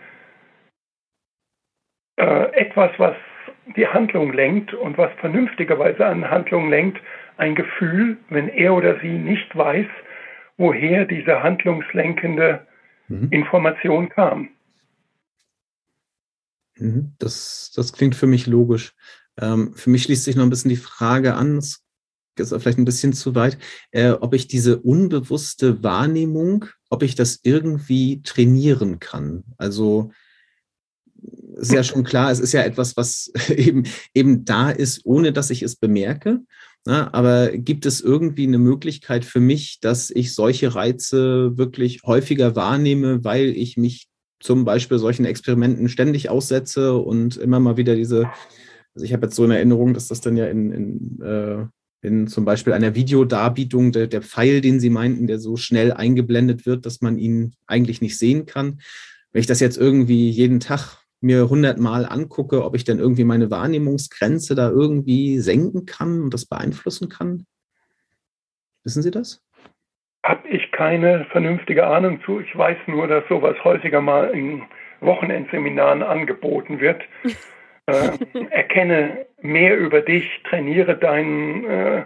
äh, 2.19 2.53
etwas, 2.53 2.91
was 2.99 3.17
die 3.77 3.87
Handlung 3.87 4.33
lenkt 4.33 4.75
und 4.75 4.99
was 4.99 5.13
vernünftigerweise 5.15 6.05
an 6.05 6.29
Handlung 6.31 6.69
lenkt, 6.69 7.01
ein 7.37 7.55
Gefühl, 7.55 8.17
wenn 8.29 8.49
er 8.49 8.75
oder 8.75 8.99
sie 9.01 9.19
nicht 9.19 9.57
weiß, 9.57 9.87
woher 10.57 11.05
diese 11.05 11.43
handlungslenkende 11.43 12.67
mhm. 13.09 13.29
Information 13.31 14.09
kam. 14.09 14.49
Mhm. 16.79 17.13
Das, 17.19 17.73
das 17.75 17.93
klingt 17.93 18.15
für 18.15 18.27
mich 18.27 18.47
logisch. 18.47 18.95
Ähm, 19.39 19.75
für 19.75 19.91
mich 19.91 20.05
schließt 20.05 20.25
sich 20.25 20.37
noch 20.37 20.45
ein 20.45 20.51
bisschen 20.51 20.71
die 20.71 20.77
Frage 20.77 21.35
an, 21.35 21.57
das 22.37 22.53
ist 22.53 22.63
vielleicht 22.63 22.79
ein 22.79 22.85
bisschen 22.85 23.13
zu 23.13 23.35
weit, 23.35 23.59
äh, 23.93 24.11
ob 24.11 24.35
ich 24.35 24.47
diese 24.47 24.79
unbewusste 24.79 25.83
Wahrnehmung, 25.83 26.67
ob 26.91 27.03
ich 27.03 27.15
das 27.15 27.41
irgendwie 27.43 28.23
trainieren 28.23 28.99
kann. 28.99 29.45
Also 29.57 30.13
ist 31.57 31.73
ja 31.73 31.83
schon 31.83 32.05
klar, 32.05 32.31
es 32.31 32.41
ist 32.41 32.53
ja 32.53 32.63
etwas, 32.63 32.97
was 32.97 33.33
eben, 33.49 33.85
eben 34.15 34.45
da 34.45 34.71
ist, 34.71 35.05
ohne 35.05 35.33
dass 35.33 35.51
ich 35.51 35.63
es 35.63 35.77
bemerke. 35.77 36.41
Na, 36.89 37.13
aber 37.13 37.51
gibt 37.51 37.85
es 37.85 38.01
irgendwie 38.01 38.47
eine 38.47 38.59
Möglichkeit 38.59 39.25
für 39.25 39.41
mich, 39.41 39.81
dass 39.81 40.09
ich 40.11 40.35
solche 40.35 40.77
Reize 40.77 41.59
wirklich 41.59 42.01
häufiger 42.05 42.55
wahrnehme, 42.55 43.25
weil 43.25 43.47
ich 43.49 43.77
mich 43.77 44.07
zum 44.39 44.65
Beispiel 44.65 45.01
solchen 45.01 45.25
Experimenten 45.25 45.89
ständig 45.89 46.31
aussetze 46.31 46.97
und 46.97 47.37
immer 47.39 47.59
mal 47.59 47.77
wieder 47.77 47.97
diese, 47.97 48.31
also 48.95 49.05
ich 49.05 49.13
habe 49.13 49.27
jetzt 49.27 49.35
so 49.35 49.45
in 49.45 49.51
Erinnerung, 49.51 49.95
dass 49.95 50.07
das 50.07 50.21
dann 50.21 50.37
ja 50.37 50.47
in, 50.47 50.71
in, 50.71 51.21
äh, 51.23 51.67
in 52.03 52.29
zum 52.29 52.45
Beispiel 52.45 52.73
einer 52.73 52.95
Videodarbietung 52.95 53.91
der, 53.91 54.07
der 54.07 54.23
Pfeil, 54.23 54.61
den 54.61 54.79
Sie 54.79 54.91
meinten, 54.91 55.27
der 55.27 55.41
so 55.41 55.57
schnell 55.57 55.93
eingeblendet 55.93 56.67
wird, 56.67 56.87
dass 56.87 57.01
man 57.01 57.19
ihn 57.19 57.55
eigentlich 57.67 58.01
nicht 58.01 58.17
sehen 58.17 58.47
kann. 58.47 58.81
Wenn 59.33 59.41
ich 59.41 59.49
das 59.49 59.59
jetzt 59.59 59.77
irgendwie 59.77 60.31
jeden 60.31 60.61
Tag 60.61 61.05
mir 61.21 61.49
hundertmal 61.49 62.07
angucke, 62.07 62.65
ob 62.65 62.75
ich 62.77 62.85
dann 62.85 62.99
irgendwie 62.99 63.25
meine 63.25 63.51
Wahrnehmungsgrenze 63.51 64.55
da 64.55 64.71
irgendwie 64.71 65.39
senken 65.39 65.87
kann 65.87 66.23
und 66.23 66.35
das 66.35 66.47
beeinflussen 66.47 67.09
kann? 67.09 67.47
Wissen 68.85 69.03
Sie 69.03 69.11
das? 69.11 69.43
Habe 70.25 70.49
ich 70.49 70.71
keine 70.73 71.25
vernünftige 71.27 71.87
Ahnung 71.87 72.21
zu. 72.25 72.41
Ich 72.41 72.57
weiß 72.57 72.77
nur, 72.87 73.07
dass 73.07 73.25
sowas 73.29 73.57
häufiger 73.65 74.01
mal 74.01 74.31
in 74.31 74.63
Wochenendseminaren 75.01 76.03
angeboten 76.03 76.81
wird. 76.81 77.03
äh, 77.87 78.11
erkenne 78.51 79.27
mehr 79.41 79.77
über 79.79 80.03
dich, 80.03 80.43
trainiere 80.45 80.97
deinen, 80.97 81.65
äh, 81.65 82.05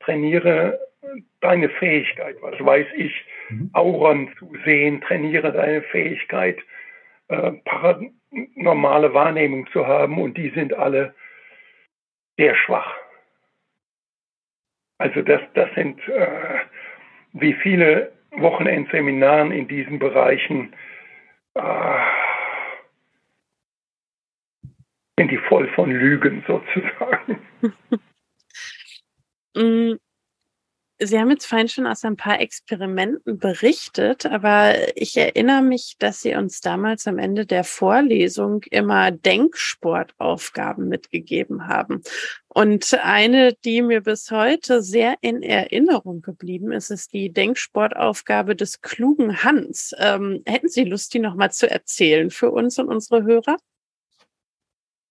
trainiere 0.00 0.78
deine 1.40 1.68
Fähigkeit, 1.68 2.36
was 2.40 2.54
weiß 2.58 2.86
ich, 2.96 3.12
mhm. 3.48 3.70
Auren 3.72 4.30
zu 4.38 4.52
sehen, 4.64 5.00
trainiere 5.00 5.52
deine 5.52 5.82
Fähigkeit, 5.82 6.58
äh, 7.28 7.52
paranormale 8.36 9.14
Wahrnehmung 9.14 9.66
zu 9.68 9.86
haben 9.86 10.20
und 10.20 10.36
die 10.36 10.50
sind 10.50 10.74
alle 10.74 11.14
sehr 12.36 12.54
schwach. 12.54 12.94
Also 14.98 15.22
das, 15.22 15.40
das 15.54 15.72
sind 15.74 16.00
äh, 16.08 16.60
wie 17.32 17.54
viele 17.54 18.12
Wochenendseminaren 18.32 19.52
in 19.52 19.68
diesen 19.68 19.98
Bereichen 19.98 20.74
äh, 21.54 21.98
sind 25.18 25.30
die 25.30 25.38
voll 25.38 25.68
von 25.68 25.90
Lügen 25.90 26.44
sozusagen. 26.46 27.40
Sie 30.98 31.18
haben 31.18 31.30
jetzt 31.30 31.44
vorhin 31.44 31.68
schon 31.68 31.86
aus 31.86 32.04
ein 32.06 32.16
paar 32.16 32.40
Experimenten 32.40 33.38
berichtet, 33.38 34.24
aber 34.24 34.96
ich 34.96 35.14
erinnere 35.18 35.60
mich, 35.60 35.96
dass 35.98 36.22
Sie 36.22 36.34
uns 36.34 36.62
damals 36.62 37.06
am 37.06 37.18
Ende 37.18 37.44
der 37.44 37.64
Vorlesung 37.64 38.62
immer 38.70 39.10
Denksportaufgaben 39.10 40.88
mitgegeben 40.88 41.68
haben. 41.68 42.02
Und 42.48 42.98
eine, 43.02 43.52
die 43.52 43.82
mir 43.82 44.00
bis 44.00 44.30
heute 44.30 44.80
sehr 44.80 45.16
in 45.20 45.42
Erinnerung 45.42 46.22
geblieben 46.22 46.72
ist, 46.72 46.88
ist 46.88 47.12
die 47.12 47.30
Denksportaufgabe 47.30 48.56
des 48.56 48.80
klugen 48.80 49.44
Hans. 49.44 49.94
Ähm, 49.98 50.42
hätten 50.46 50.68
Sie 50.68 50.84
Lust, 50.84 51.12
die 51.12 51.18
nochmal 51.18 51.52
zu 51.52 51.70
erzählen 51.70 52.30
für 52.30 52.50
uns 52.50 52.78
und 52.78 52.88
unsere 52.88 53.24
Hörer? 53.24 53.58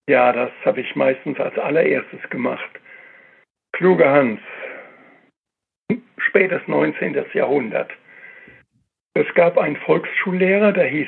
Ja, 0.08 0.34
das 0.34 0.52
habe 0.63 0.82
ich 0.82 0.95
meistens 0.95 1.39
als 1.39 1.56
allererstes 1.60 2.28
gemacht. 2.32 2.69
Kluger 3.71 4.12
Hans 4.12 4.39
spätes 6.36 6.67
19. 6.67 7.15
Jahrhundert. 7.34 7.89
Es 9.13 9.26
gab 9.36 9.58
einen 9.58 9.78
Volksschullehrer, 9.78 10.74
der 10.74 10.88
hieß 10.88 11.08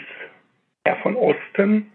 Herr 0.86 0.96
von 0.98 1.18
Osten, 1.18 1.92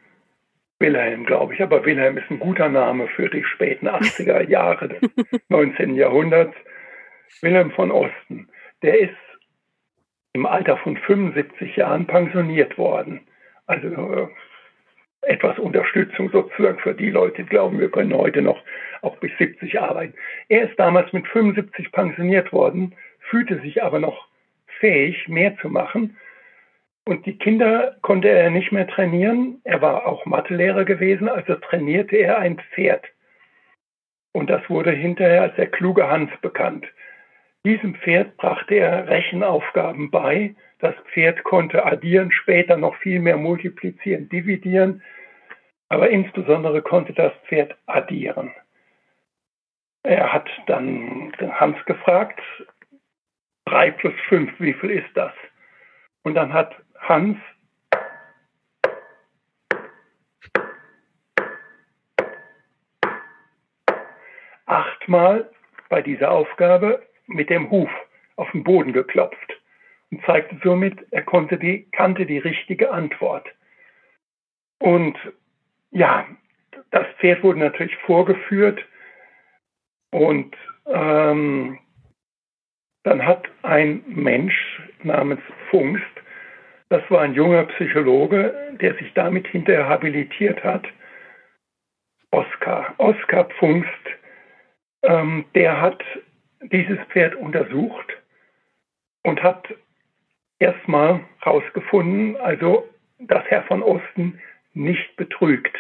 Wilhelm, 0.81 1.25
glaube 1.25 1.55
ich, 1.55 1.63
aber 1.63 1.83
Wilhelm 1.87 2.19
ist 2.19 2.31
ein 2.31 2.41
guter 2.41 2.69
Name 2.69 3.09
für 3.09 3.31
die 3.31 3.43
späten 3.43 3.89
80er 3.89 4.43
Jahre 4.51 4.89
des 4.89 5.01
19. 5.49 5.95
Jahrhunderts. 5.95 6.55
Wilhelm 7.41 7.71
von 7.71 7.91
Osten, 7.91 8.51
der 8.83 9.01
ist 9.01 9.17
im 10.35 10.45
Alter 10.45 10.77
von 10.77 10.99
75 10.99 11.77
Jahren 11.77 12.07
pensioniert 12.07 12.77
worden. 12.77 13.21
Also 13.67 13.87
äh, 13.89 14.29
etwas 15.23 15.59
Unterstützung 15.59 16.29
sozusagen 16.31 16.81
für 16.81 16.93
die 16.93 17.09
Leute, 17.09 17.45
die 17.45 17.49
glauben, 17.49 17.81
wir 17.81 17.91
können 17.91 18.13
heute 18.13 18.43
noch 18.43 18.63
auch 19.01 19.17
bis 19.17 19.31
70 19.39 19.81
arbeiten. 19.81 20.13
Er 20.51 20.69
ist 20.69 20.79
damals 20.79 21.11
mit 21.15 21.27
75 21.29 21.93
pensioniert 21.93 22.53
worden 22.53 22.95
fühlte 23.33 23.59
sich 23.63 23.83
aber 23.83 23.99
noch 23.99 24.29
fähig, 24.79 25.27
mehr 25.27 25.57
zu 25.57 25.71
machen. 25.71 26.19
Und 27.07 27.25
die 27.25 27.39
Kinder 27.39 27.97
konnte 28.03 28.29
er 28.29 28.51
nicht 28.51 28.73
mehr 28.73 28.87
trainieren. 28.87 29.63
Er 29.65 29.81
war 29.81 30.07
auch 30.07 30.27
Mathelehrer 30.27 30.85
gewesen, 30.85 31.31
also 31.31 31.55
trainierte 31.55 32.17
er 32.17 32.39
ein 32.39 32.61
Pferd. 32.75 33.07
Und 34.33 34.51
das 34.51 34.69
wurde 34.69 34.93
hinterher 34.93 35.43
als 35.43 35.57
der 35.57 35.69
kluge 35.69 36.09
Hans 36.09 36.31
bekannt. 36.43 36.87
Diesem 37.65 37.95
Pferd 37.95 38.37
brachte 38.37 38.75
er 38.75 39.09
Rechenaufgaben 39.09 40.11
bei. 40.11 40.55
Das 40.81 40.95
Pferd 41.13 41.43
konnte 41.43 41.87
addieren, 41.87 42.33
später 42.33 42.77
noch 42.77 42.97
viel 42.97 43.19
mehr 43.19 43.39
multiplizieren, 43.39 44.29
dividieren. 44.29 45.03
Aber 45.89 46.11
insbesondere 46.11 46.83
konnte 46.83 47.15
das 47.15 47.33
Pferd 47.47 47.77
addieren. 47.87 48.53
Er 50.03 50.33
hat 50.35 50.51
dann 50.67 51.33
Hans 51.41 51.83
gefragt, 51.87 52.41
3 53.73 53.91
plus 53.93 54.15
5, 54.29 54.53
wie 54.61 54.75
viel 54.75 54.91
ist 54.91 55.09
das? 55.15 55.33
Und 56.25 56.35
dann 56.35 56.53
hat 56.53 56.77
Hans 57.01 57.39
achtmal 64.67 65.51
bei 65.89 66.03
dieser 66.03 66.31
Aufgabe 66.31 67.03
mit 67.27 67.49
dem 67.49 67.71
Huf 67.71 67.89
auf 68.37 68.51
den 68.51 68.63
Boden 68.63 68.93
geklopft 68.93 69.59
und 70.11 70.23
zeigte 70.27 70.61
somit, 70.63 71.07
er 71.11 71.23
konnte 71.23 71.57
die, 71.57 71.91
kannte 71.93 72.27
die 72.27 72.39
richtige 72.39 72.91
Antwort. 72.91 73.49
Und 74.81 75.17
ja, 75.93 76.27
das 76.91 77.07
Pferd 77.21 77.43
wurde 77.43 77.61
natürlich 77.61 77.97
vorgeführt 78.05 78.85
und 80.11 80.55
ähm, 80.85 81.79
dann 83.05 83.25
hat 83.25 83.49
ein 83.63 84.03
Mensch 84.07 84.83
namens 85.03 85.41
Pfungst, 85.69 86.05
das 86.89 87.03
war 87.11 87.23
ein 87.23 87.35
junger 87.35 87.65
Psychologe, 87.65 88.55
der 88.81 88.95
sich 88.95 89.13
damit 89.15 89.47
hinterher 89.49 89.89
habilitiert 89.89 90.63
hat, 90.63 90.87
Oskar. 92.31 92.95
Oskar 92.99 93.45
Pfungst, 93.45 93.89
ähm, 95.03 95.45
der 95.55 95.81
hat 95.81 96.03
dieses 96.61 96.99
Pferd 97.09 97.35
untersucht 97.35 98.07
und 99.23 99.43
hat 99.43 99.75
erstmal 100.59 101.21
herausgefunden, 101.41 102.37
also 102.37 102.89
dass 103.19 103.45
Herr 103.47 103.63
von 103.65 103.83
Osten 103.83 104.41
nicht 104.75 105.17
betrügt. 105.17 105.77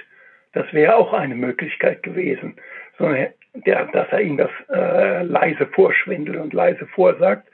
Das 0.52 0.70
wäre 0.72 0.96
auch 0.96 1.12
eine 1.12 1.35
Möglichkeit 1.35 2.02
gewesen, 2.02 2.56
sondern 2.98 3.28
der, 3.55 3.87
dass 3.87 4.09
er 4.11 4.20
ihm 4.20 4.37
das 4.37 4.50
äh, 4.70 5.22
leise 5.22 5.66
vorschwindelt 5.66 6.38
und 6.38 6.52
leise 6.52 6.87
vorsagt, 6.87 7.48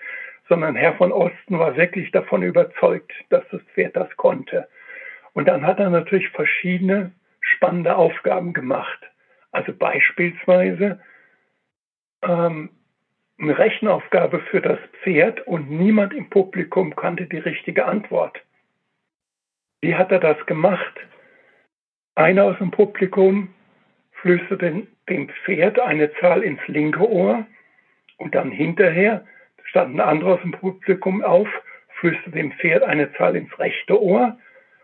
sondern 0.48 0.77
Herr 0.77 0.94
von 0.94 1.12
Osten 1.12 1.59
war 1.59 1.77
wirklich 1.77 2.11
davon 2.11 2.42
überzeugt, 2.42 3.12
dass 3.29 3.44
das 3.51 3.61
Pferd 3.74 3.96
das 3.96 4.09
konnte. 4.16 4.68
Und 5.35 5.46
dann 5.46 5.66
hat 5.66 5.79
er 5.79 5.90
natürlich 5.90 6.29
verschiedene 6.31 7.12
spannende 7.40 7.96
Aufgaben 7.96 8.53
gemacht. 8.53 8.98
Also 9.53 9.72
beispielsweise 9.72 11.01
ähm, 12.22 12.70
eine 13.38 13.59
Rechenaufgabe 13.59 14.40
für 14.40 14.61
das 14.61 14.79
Pferd 15.03 15.46
und 15.46 15.70
niemand 15.70 16.12
im 16.12 16.29
Publikum 16.29 16.96
kannte 16.96 17.27
die 17.27 17.38
richtige 17.38 17.87
Antwort. 17.87 18.40
Wie 19.81 19.94
hat 19.94 20.11
er 20.11 20.18
das 20.18 20.44
gemacht? 20.46 20.94
Einer 22.16 22.44
aus 22.44 22.59
dem 22.59 22.72
Publikum 22.72 23.55
flüsterte 24.20 24.87
dem 25.09 25.28
Pferd 25.44 25.78
eine 25.81 26.12
Zahl 26.14 26.42
ins 26.42 26.61
linke 26.66 27.08
Ohr 27.08 27.46
und 28.16 28.35
dann 28.35 28.50
hinterher 28.50 29.25
stand 29.64 29.94
ein 29.94 30.00
anderer 30.00 30.35
aus 30.35 30.40
dem 30.42 30.52
Publikum 30.52 31.23
auf, 31.23 31.48
flüsterte 32.00 32.33
dem 32.33 32.52
Pferd 32.52 32.83
eine 32.83 33.12
Zahl 33.14 33.37
ins 33.37 33.56
rechte 33.58 34.00
Ohr 34.00 34.38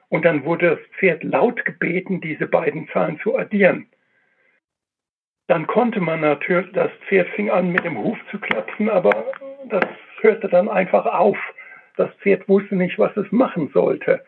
und 0.09 0.24
dann 0.24 0.45
wurde 0.45 0.70
das 0.70 0.99
Pferd 0.99 1.24
laut 1.24 1.64
gebeten, 1.64 2.20
diese 2.20 2.47
beiden 2.47 2.89
Zahlen 2.89 3.18
zu 3.20 3.37
addieren. 3.37 3.87
Dann 5.47 5.66
konnte 5.66 6.01
man 6.01 6.20
natürlich, 6.20 6.72
das 6.72 6.91
Pferd 7.09 7.28
fing 7.30 7.51
an 7.51 7.70
mit 7.70 7.85
dem 7.85 7.99
Huf 7.99 8.18
zu 8.30 8.39
klopfen, 8.39 8.89
aber 8.89 9.32
das 9.68 9.85
hörte 10.20 10.49
dann 10.49 10.68
einfach 10.68 11.05
auf. 11.07 11.37
Das 11.97 12.11
Pferd 12.22 12.49
wusste 12.49 12.76
nicht, 12.76 12.99
was 12.99 13.14
es 13.16 13.30
machen 13.30 13.70
sollte. 13.74 14.24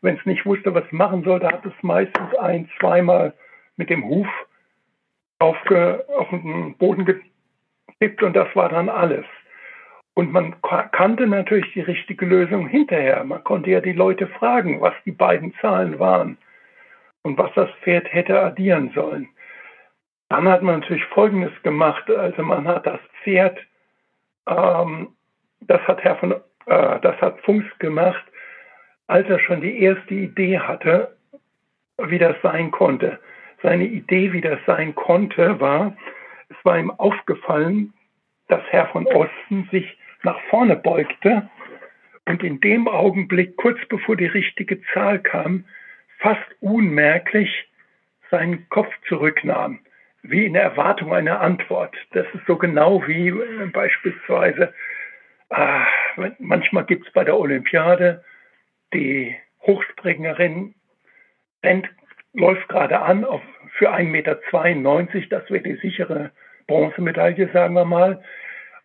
Wenn 0.00 0.16
es 0.16 0.24
nicht 0.26 0.46
wusste, 0.46 0.74
was 0.74 0.84
es 0.84 0.92
machen 0.92 1.24
sollte, 1.24 1.48
hat 1.48 1.66
es 1.66 1.72
meistens 1.82 2.34
ein, 2.36 2.68
zweimal 2.78 3.34
mit 3.76 3.90
dem 3.90 4.04
Huf 4.04 4.28
aufge, 5.40 6.04
auf 6.16 6.28
den 6.30 6.76
Boden 6.76 7.04
getippt 7.04 8.22
und 8.22 8.34
das 8.34 8.54
war 8.54 8.68
dann 8.68 8.88
alles. 8.88 9.24
Und 10.14 10.32
man 10.32 10.54
kannte 10.92 11.26
natürlich 11.26 11.72
die 11.72 11.80
richtige 11.80 12.26
Lösung 12.26 12.68
hinterher. 12.68 13.24
Man 13.24 13.42
konnte 13.42 13.70
ja 13.70 13.80
die 13.80 13.92
Leute 13.92 14.26
fragen, 14.26 14.80
was 14.80 14.94
die 15.04 15.12
beiden 15.12 15.54
Zahlen 15.60 15.98
waren 15.98 16.36
und 17.22 17.38
was 17.38 17.50
das 17.54 17.70
Pferd 17.82 18.12
hätte 18.12 18.40
addieren 18.40 18.90
sollen. 18.94 19.28
Dann 20.28 20.48
hat 20.48 20.62
man 20.62 20.80
natürlich 20.80 21.04
Folgendes 21.06 21.52
gemacht. 21.62 22.10
Also 22.10 22.42
man 22.42 22.68
hat 22.68 22.86
das 22.86 23.00
Pferd, 23.22 23.58
ähm, 24.46 25.08
das 25.62 25.80
hat 25.82 26.02
Herr 26.04 26.16
von, 26.16 26.32
äh, 26.66 27.00
das 27.00 27.20
hat 27.20 27.40
Funks 27.40 27.66
gemacht, 27.78 28.24
als 29.06 29.28
er 29.28 29.38
schon 29.38 29.60
die 29.60 29.82
erste 29.82 30.14
Idee 30.14 30.58
hatte, 30.58 31.16
wie 31.98 32.18
das 32.18 32.36
sein 32.42 32.70
konnte. 32.70 33.18
Seine 33.62 33.84
Idee, 33.84 34.32
wie 34.32 34.40
das 34.40 34.58
sein 34.66 34.94
konnte, 34.94 35.60
war, 35.60 35.96
es 36.48 36.56
war 36.64 36.78
ihm 36.78 36.90
aufgefallen, 36.90 37.92
dass 38.48 38.62
Herr 38.70 38.88
von 38.88 39.06
Osten 39.06 39.68
sich 39.70 39.96
nach 40.22 40.40
vorne 40.50 40.76
beugte 40.76 41.48
und 42.26 42.42
in 42.42 42.60
dem 42.60 42.88
Augenblick, 42.88 43.56
kurz 43.56 43.78
bevor 43.88 44.16
die 44.16 44.26
richtige 44.26 44.80
Zahl 44.92 45.18
kam, 45.20 45.64
fast 46.18 46.44
unmerklich 46.60 47.68
seinen 48.30 48.68
Kopf 48.68 48.92
zurücknahm 49.08 49.80
wie 50.22 50.44
in 50.44 50.54
Erwartung 50.54 51.14
einer 51.14 51.40
Antwort. 51.40 51.96
Das 52.12 52.26
ist 52.34 52.46
so 52.46 52.56
genau 52.56 53.06
wie 53.06 53.28
äh, 53.28 53.66
beispielsweise, 53.72 54.74
äh, 55.50 55.80
manchmal 56.38 56.84
gibt 56.84 57.06
es 57.06 57.12
bei 57.12 57.24
der 57.24 57.38
Olympiade 57.38 58.22
die 58.92 59.34
Hochspringerin, 59.62 60.74
rennt, 61.62 61.88
läuft 62.32 62.68
gerade 62.68 63.00
an 63.00 63.24
auf, 63.24 63.42
für 63.76 63.92
1,92 63.92 64.04
Meter, 64.04 64.34
das 65.30 65.50
wäre 65.50 65.62
die 65.62 65.76
sichere 65.76 66.30
Bronzemedaille, 66.66 67.50
sagen 67.52 67.74
wir 67.74 67.84
mal. 67.84 68.22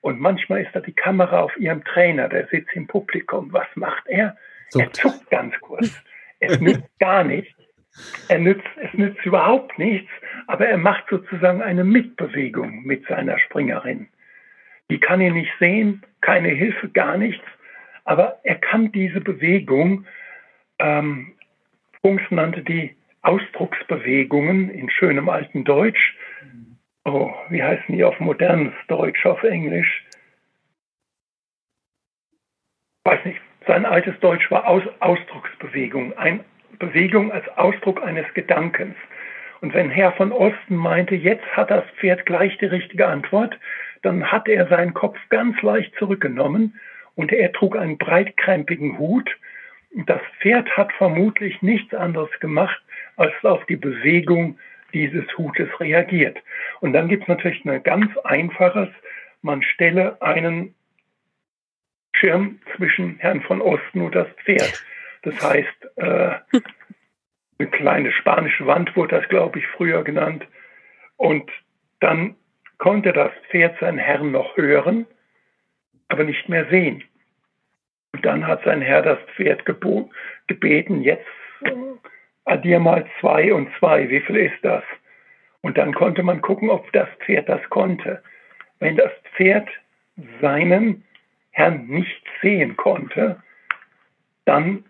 Und 0.02 0.20
manchmal 0.20 0.62
ist 0.62 0.74
da 0.74 0.80
die 0.80 0.94
Kamera 0.94 1.42
auf 1.42 1.58
ihrem 1.58 1.84
Trainer, 1.84 2.30
der 2.30 2.48
sitzt 2.48 2.74
im 2.74 2.88
Publikum. 2.88 3.52
Was 3.52 3.68
macht 3.76 4.08
er? 4.08 4.38
So. 4.70 4.80
Er 4.80 4.94
zuckt 4.94 5.30
ganz 5.30 5.60
kurz. 5.62 6.04
Es 6.40 6.60
nützt 6.62 6.88
gar 7.00 7.24
nichts. 7.24 7.52
Er 8.28 8.40
nützt, 8.40 8.68
es 8.82 8.94
nützt 8.94 9.26
überhaupt 9.26 9.80
nichts, 9.80 10.10
aber 10.48 10.68
er 10.68 10.78
macht 10.78 11.06
sozusagen 11.10 11.62
eine 11.62 11.84
Mitbewegung 11.84 12.84
mit 12.84 13.08
seiner 13.08 13.40
Springerin. 13.40 14.08
Die 14.90 15.00
kann 15.00 15.22
ihn 15.22 15.34
nicht 15.34 15.52
sehen, 15.60 16.04
keine 16.22 16.50
Hilfe, 16.50 16.90
gar 16.90 17.18
nichts, 17.18 17.46
aber 18.04 18.40
er 18.44 18.56
kann 18.56 18.92
diese 18.92 19.22
Bewegung, 19.22 20.06
ähm, 20.80 21.34
Funks 22.02 22.24
nannte 22.30 22.62
die 22.62 22.96
Ausdrucksbewegungen 23.26 24.70
in 24.70 24.90
schönem 24.90 25.30
alten 25.30 25.64
Deutsch. 25.64 26.16
Oh, 27.04 27.34
wie 27.50 27.64
heißen 27.64 27.96
die 27.96 28.04
auf 28.04 28.20
modernes 28.20 28.74
Deutsch, 28.88 29.26
auf 29.26 29.44
Englisch? 29.44 30.06
Weiß 33.04 33.24
nicht. 33.26 33.42
Sein 33.68 33.86
altes 33.86 34.20
Deutsch 34.20 34.50
war 34.52 34.68
Aus 34.68 34.84
Ausdrucksbewegung, 35.00 36.16
ein 36.18 36.46
Bewegung 36.78 37.32
als 37.32 37.48
Ausdruck 37.58 38.04
eines 38.04 38.32
Gedankens. 38.36 38.96
Und 39.62 39.74
wenn 39.74 39.90
Herr 39.90 40.12
von 40.12 40.32
Osten 40.32 40.76
meinte, 40.76 41.16
jetzt 41.16 41.46
hat 41.58 41.72
das 41.72 41.86
Pferd 42.00 42.28
gleich 42.28 42.56
die 42.60 42.66
richtige 42.66 43.08
Antwort, 43.08 43.58
dann 44.04 44.32
hat 44.32 44.48
er 44.48 44.68
seinen 44.68 44.94
Kopf 44.94 45.18
ganz 45.30 45.60
leicht 45.64 45.96
zurückgenommen 45.96 46.80
und 47.16 47.32
er 47.32 47.52
trug 47.54 47.76
einen 47.76 47.98
breitkrempigen 47.98 49.00
Hut. 49.00 49.36
Das 50.06 50.22
Pferd 50.40 50.70
hat 50.78 50.94
vermutlich 50.94 51.64
nichts 51.64 51.94
anderes 51.96 52.30
gemacht, 52.40 52.80
als 53.18 53.34
auf 53.44 53.66
die 53.66 53.76
Bewegung 53.76 54.58
dieses 54.94 55.26
Hutes 55.38 55.70
reagiert. 55.80 56.38
Und 56.80 56.94
dann 56.94 57.08
gibt 57.08 57.24
es 57.24 57.28
natürlich 57.28 57.66
ein 57.66 57.84
ganz 57.84 58.16
einfaches, 58.20 58.90
man 59.42 59.62
stelle 59.62 60.22
einen 60.22 60.74
Schirm 62.16 62.60
zwischen 62.76 63.18
Herrn 63.20 63.42
von 63.42 63.62
Osten 63.62 64.02
und 64.02 64.16
das 64.16 64.28
Pferd. 64.44 64.84
Das 65.24 65.42
heißt, 65.42 65.98
äh, 65.98 66.36
eine 67.60 67.70
kleine 67.70 68.12
spanische 68.12 68.66
Wand 68.66 68.96
wurde 68.96 69.20
das, 69.20 69.30
glaube 69.30 69.60
ich, 69.60 69.68
früher 69.68 70.04
genannt. 70.04 70.48
Und 71.18 71.52
dann 72.00 72.36
konnte 72.78 73.14
das 73.14 73.32
Pferd 73.50 73.80
seinen 73.80 73.98
Herrn 73.98 74.32
noch 74.32 74.56
hören, 74.58 75.06
aber 76.08 76.24
nicht 76.24 76.50
mehr 76.50 76.68
sehen. 76.70 77.04
Und 78.14 78.26
dann 78.26 78.48
hat 78.48 78.64
sein 78.64 78.82
Herr 78.82 79.02
das 79.02 79.20
Pferd 79.36 79.66
gebeten, 79.66 81.02
jetzt 81.02 81.28
addier 82.46 82.80
mal 82.80 83.06
zwei 83.20 83.54
und 83.54 83.70
zwei, 83.80 84.10
wie 84.10 84.22
viel 84.22 84.38
ist 84.38 84.64
das? 84.64 84.84
Und 85.62 85.78
dann 85.78 85.94
konnte 85.94 86.24
man 86.24 86.42
gucken, 86.42 86.70
ob 86.70 86.92
das 86.94 87.10
Pferd 87.26 87.50
das 87.50 87.62
konnte. 87.70 88.24
Wenn 88.80 88.96
das 88.96 89.12
Pferd 89.36 89.68
seinen 90.42 91.04
Herrn 91.52 91.88
nicht 91.88 92.24
sehen 92.42 92.76
konnte, 92.78 93.42
dann 94.46 94.86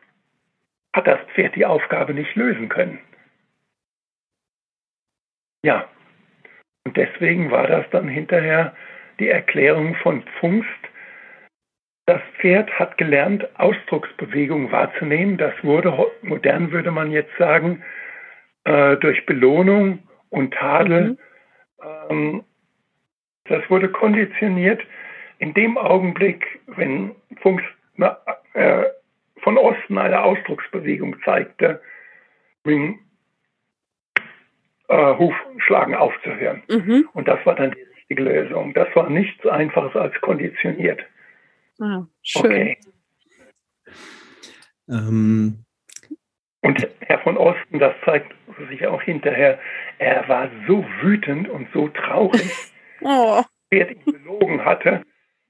hat 0.93 1.07
das 1.07 1.19
Pferd 1.33 1.55
die 1.55 1.65
Aufgabe 1.65 2.13
nicht 2.13 2.35
lösen 2.35 2.69
können. 2.69 2.99
Ja, 5.63 5.89
und 6.83 6.95
deswegen 6.97 7.51
war 7.51 7.67
das 7.67 7.89
dann 7.91 8.07
hinterher 8.07 8.75
die 9.19 9.29
Erklärung 9.29 9.95
von 9.95 10.23
Pfungst. 10.39 10.69
Das 12.07 12.21
Pferd 12.39 12.71
hat 12.77 12.97
gelernt, 12.97 13.47
Ausdrucksbewegungen 13.59 14.71
wahrzunehmen. 14.71 15.37
Das 15.37 15.53
wurde, 15.63 16.11
modern 16.21 16.71
würde 16.71 16.91
man 16.91 17.11
jetzt 17.11 17.35
sagen, 17.37 17.83
äh, 18.65 18.95
durch 18.97 19.25
Belohnung 19.25 19.99
und 20.29 20.53
Tadel. 20.53 21.11
Mhm. 21.11 21.17
Ähm, 22.09 22.43
das 23.45 23.67
wurde 23.69 23.89
konditioniert 23.89 24.81
in 25.39 25.53
dem 25.53 25.77
Augenblick, 25.77 26.59
wenn 26.67 27.15
Pfungst 27.41 27.65
äh, 28.53 28.83
von 29.41 29.57
Osten 29.57 29.97
eine 29.97 30.23
Ausdrucksbewegung 30.23 31.17
zeigte, 31.23 31.81
mit 32.63 32.95
äh, 34.87 35.17
Hufschlagen 35.17 35.95
aufzuhören. 35.95 36.61
Mhm. 36.69 37.09
Und 37.13 37.27
das 37.27 37.43
war 37.45 37.55
dann 37.55 37.71
die 37.71 37.81
richtige 37.81 38.23
Lösung. 38.23 38.73
Das 38.73 38.87
war 38.95 39.09
nichts 39.09 39.45
anderes 39.45 39.95
als 39.95 40.19
konditioniert. 40.21 41.03
Ah, 41.79 42.05
schön. 42.21 42.45
Okay. 42.45 42.77
Ähm. 44.89 45.65
Und 46.61 46.87
Herr 47.01 47.19
von 47.19 47.37
Osten, 47.37 47.79
das 47.79 47.93
zeigt 48.05 48.33
sich 48.69 48.87
auch 48.87 49.01
hinterher, 49.01 49.59
er 49.99 50.27
war 50.27 50.49
so 50.67 50.83
wütend 51.01 51.47
und 51.47 51.67
so 51.73 51.89
traurig, 51.89 52.51
oh. 53.01 53.43
wer 53.69 53.91
ihn 53.91 54.03
belogen 54.03 54.65
hatte, 54.65 55.03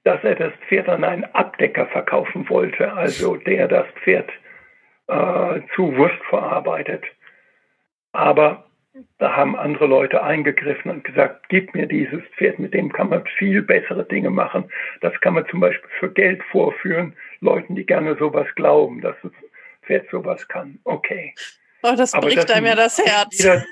dass 0.04 0.22
er 0.24 0.34
das 0.34 0.52
Pferd 0.68 0.88
an 0.88 1.04
einen 1.04 1.24
Abdecker 1.24 1.86
verkaufen 1.86 2.48
wollte, 2.50 2.92
also 2.92 3.36
der 3.36 3.66
das 3.68 3.86
Pferd 4.04 4.30
äh, 5.08 5.60
zu 5.74 5.96
Wurst 5.96 6.22
verarbeitet. 6.28 7.04
Aber 8.12 8.65
da 9.18 9.36
haben 9.36 9.56
andere 9.56 9.86
Leute 9.86 10.22
eingegriffen 10.22 10.90
und 10.90 11.04
gesagt, 11.04 11.48
gib 11.48 11.74
mir 11.74 11.86
dieses 11.86 12.22
Pferd, 12.36 12.58
mit 12.58 12.74
dem 12.74 12.92
kann 12.92 13.08
man 13.08 13.24
viel 13.38 13.62
bessere 13.62 14.04
Dinge 14.04 14.30
machen. 14.30 14.70
Das 15.00 15.18
kann 15.20 15.34
man 15.34 15.46
zum 15.48 15.60
Beispiel 15.60 15.90
für 15.98 16.10
Geld 16.10 16.42
vorführen, 16.50 17.14
Leuten, 17.40 17.74
die 17.74 17.84
gerne 17.84 18.16
sowas 18.16 18.46
glauben, 18.54 19.00
dass 19.00 19.16
das 19.22 19.32
Pferd 19.82 20.08
sowas 20.10 20.46
kann. 20.48 20.78
Okay. 20.84 21.34
Oh, 21.82 21.94
das 21.96 22.12
bricht 22.12 22.50
einem 22.50 22.66
ja 22.66 22.74
das 22.74 22.98
Herz. 22.98 23.38
Wieder, 23.38 23.64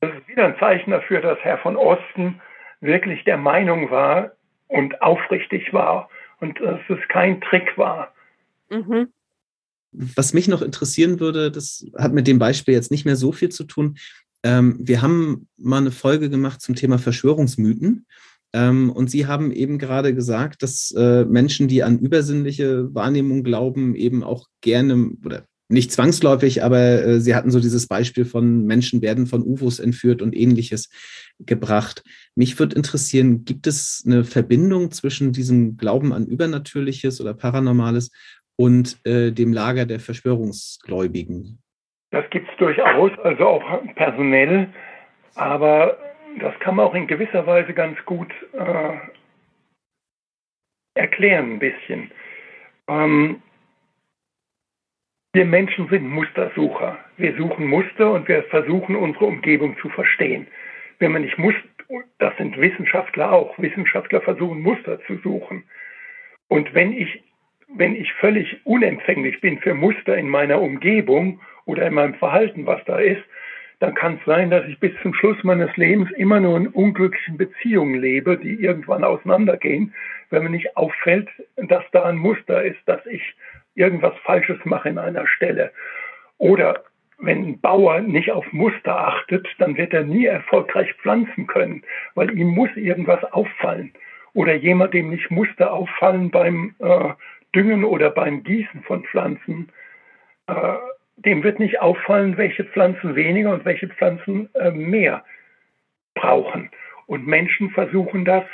das 0.00 0.10
ist 0.14 0.28
wieder 0.28 0.46
ein 0.46 0.58
Zeichen 0.58 0.90
dafür, 0.90 1.20
dass 1.20 1.38
Herr 1.40 1.58
von 1.58 1.76
Osten 1.76 2.40
wirklich 2.80 3.24
der 3.24 3.36
Meinung 3.36 3.90
war, 3.90 4.32
und 4.72 5.02
aufrichtig 5.02 5.72
war 5.72 6.08
und 6.40 6.58
dass 6.60 6.80
es 6.88 6.98
kein 7.08 7.40
Trick 7.42 7.76
war. 7.76 8.12
Mhm. 8.70 9.12
Was 9.92 10.32
mich 10.32 10.48
noch 10.48 10.62
interessieren 10.62 11.20
würde, 11.20 11.50
das 11.50 11.84
hat 11.96 12.12
mit 12.12 12.26
dem 12.26 12.38
Beispiel 12.38 12.74
jetzt 12.74 12.90
nicht 12.90 13.04
mehr 13.04 13.16
so 13.16 13.32
viel 13.32 13.50
zu 13.50 13.64
tun. 13.64 13.98
Ähm, 14.42 14.76
wir 14.80 15.02
haben 15.02 15.48
mal 15.56 15.78
eine 15.78 15.90
Folge 15.90 16.30
gemacht 16.30 16.60
zum 16.60 16.74
Thema 16.74 16.98
Verschwörungsmythen. 16.98 18.06
Ähm, 18.54 18.90
und 18.90 19.10
Sie 19.10 19.26
haben 19.26 19.52
eben 19.52 19.78
gerade 19.78 20.14
gesagt, 20.14 20.62
dass 20.62 20.90
äh, 20.96 21.24
Menschen, 21.24 21.68
die 21.68 21.82
an 21.82 21.98
übersinnliche 21.98 22.94
Wahrnehmung 22.94 23.44
glauben, 23.44 23.94
eben 23.94 24.22
auch 24.22 24.48
gerne 24.60 25.12
oder 25.24 25.44
nicht 25.68 25.90
zwangsläufig, 25.90 26.62
aber 26.62 27.02
äh, 27.02 27.20
Sie 27.20 27.34
hatten 27.34 27.50
so 27.50 27.58
dieses 27.58 27.86
Beispiel 27.86 28.26
von 28.26 28.66
Menschen 28.66 29.00
werden 29.00 29.26
von 29.26 29.42
UFOs 29.42 29.78
entführt 29.78 30.20
und 30.20 30.36
ähnliches 30.36 30.90
gebracht. 31.38 32.04
Mich 32.34 32.58
würde 32.58 32.76
interessieren, 32.76 33.46
gibt 33.46 33.66
es 33.66 34.02
eine 34.04 34.24
Verbindung 34.24 34.90
zwischen 34.90 35.32
diesem 35.32 35.78
Glauben 35.78 36.12
an 36.12 36.26
Übernatürliches 36.26 37.22
oder 37.22 37.32
Paranormales 37.32 38.10
und 38.56 38.98
äh, 39.04 39.30
dem 39.30 39.52
Lager 39.52 39.86
der 39.86 40.00
Verschwörungsgläubigen? 40.00 41.58
Das 42.10 42.28
gibt 42.30 42.50
es 42.50 42.56
durchaus, 42.58 43.10
also 43.20 43.46
auch 43.46 43.94
personell, 43.94 44.68
aber 45.34 45.96
das 46.40 46.58
kann 46.60 46.76
man 46.76 46.86
auch 46.86 46.94
in 46.94 47.06
gewisser 47.06 47.46
Weise 47.46 47.72
ganz 47.72 47.98
gut 48.04 48.30
äh, 48.52 48.96
erklären, 50.94 51.54
ein 51.54 51.58
bisschen. 51.58 52.10
Ähm, 52.88 53.42
wir 55.34 55.46
Menschen 55.46 55.88
sind 55.88 56.08
Mustersucher. 56.08 56.98
Wir 57.16 57.34
suchen 57.36 57.66
Muster 57.66 58.12
und 58.12 58.28
wir 58.28 58.42
versuchen 58.44 58.96
unsere 58.96 59.24
Umgebung 59.24 59.78
zu 59.80 59.88
verstehen. 59.88 60.46
Wenn 60.98 61.12
man 61.12 61.22
nicht 61.22 61.38
Muster, 61.38 61.62
das 62.18 62.36
sind 62.36 62.58
Wissenschaftler 62.58 63.32
auch. 63.32 63.58
Wissenschaftler 63.58 64.20
versuchen 64.20 64.60
Muster 64.60 65.00
zu 65.06 65.16
suchen. 65.18 65.64
Und 66.48 66.74
wenn 66.74 66.92
ich, 66.92 67.22
wenn 67.74 67.96
ich 67.96 68.12
völlig 68.14 68.60
unempfänglich 68.64 69.40
bin 69.40 69.58
für 69.58 69.74
Muster 69.74 70.16
in 70.16 70.28
meiner 70.28 70.60
Umgebung 70.60 71.40
oder 71.64 71.86
in 71.86 71.94
meinem 71.94 72.14
Verhalten, 72.14 72.66
was 72.66 72.84
da 72.84 72.98
ist, 72.98 73.22
dann 73.80 73.94
kann 73.94 74.14
es 74.14 74.24
sein, 74.24 74.50
dass 74.50 74.64
ich 74.68 74.78
bis 74.78 74.92
zum 75.02 75.12
Schluss 75.12 75.42
meines 75.42 75.76
Lebens 75.76 76.10
immer 76.12 76.38
nur 76.38 76.56
in 76.56 76.68
unglücklichen 76.68 77.36
Beziehungen 77.36 78.00
lebe, 78.00 78.36
die 78.36 78.54
irgendwann 78.54 79.02
auseinandergehen, 79.02 79.92
wenn 80.30 80.44
mir 80.44 80.50
nicht 80.50 80.76
auffällt, 80.76 81.28
dass 81.56 81.82
da 81.90 82.04
ein 82.04 82.16
Muster 82.16 82.62
ist, 82.62 82.78
dass 82.86 83.04
ich 83.06 83.34
irgendwas 83.74 84.14
Falsches 84.22 84.58
mache 84.64 84.88
in 84.88 84.98
einer 84.98 85.26
Stelle. 85.26 85.72
Oder 86.38 86.84
wenn 87.18 87.44
ein 87.44 87.60
Bauer 87.60 88.00
nicht 88.00 88.30
auf 88.30 88.52
Muster 88.52 88.96
achtet, 88.96 89.48
dann 89.58 89.76
wird 89.76 89.92
er 89.92 90.04
nie 90.04 90.26
erfolgreich 90.26 90.92
pflanzen 90.94 91.46
können, 91.46 91.82
weil 92.14 92.36
ihm 92.36 92.48
muss 92.48 92.70
irgendwas 92.76 93.24
auffallen. 93.32 93.92
Oder 94.34 94.54
jemand, 94.54 94.94
dem 94.94 95.10
nicht 95.10 95.30
Muster 95.30 95.72
auffallen 95.72 96.30
beim 96.30 96.74
äh, 96.78 97.10
Düngen 97.54 97.84
oder 97.84 98.10
beim 98.10 98.42
Gießen 98.42 98.82
von 98.82 99.04
Pflanzen, 99.04 99.70
äh, 100.46 100.74
dem 101.16 101.42
wird 101.42 101.58
nicht 101.58 101.80
auffallen, 101.80 102.36
welche 102.36 102.64
Pflanzen 102.64 103.14
weniger 103.14 103.52
und 103.52 103.64
welche 103.64 103.88
Pflanzen 103.88 104.48
äh, 104.54 104.70
mehr 104.70 105.24
brauchen. 106.14 106.70
Und 107.06 107.26
Menschen 107.26 107.70
versuchen 107.70 108.24
das 108.24 108.44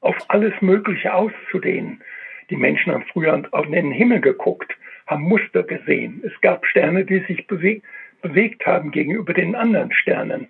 auf 0.00 0.16
alles 0.28 0.52
Mögliche 0.60 1.14
auszudehnen. 1.14 2.02
Die 2.50 2.56
Menschen 2.56 2.92
haben 2.92 3.04
früher 3.10 3.42
auf 3.52 3.66
den 3.66 3.90
Himmel 3.90 4.20
geguckt, 4.20 4.76
haben 5.06 5.22
Muster 5.22 5.62
gesehen. 5.62 6.22
Es 6.24 6.38
gab 6.42 6.66
Sterne, 6.66 7.04
die 7.04 7.20
sich 7.20 7.46
bewegt, 7.46 7.84
bewegt 8.20 8.66
haben 8.66 8.90
gegenüber 8.90 9.32
den 9.32 9.54
anderen 9.54 9.92
Sternen. 9.92 10.48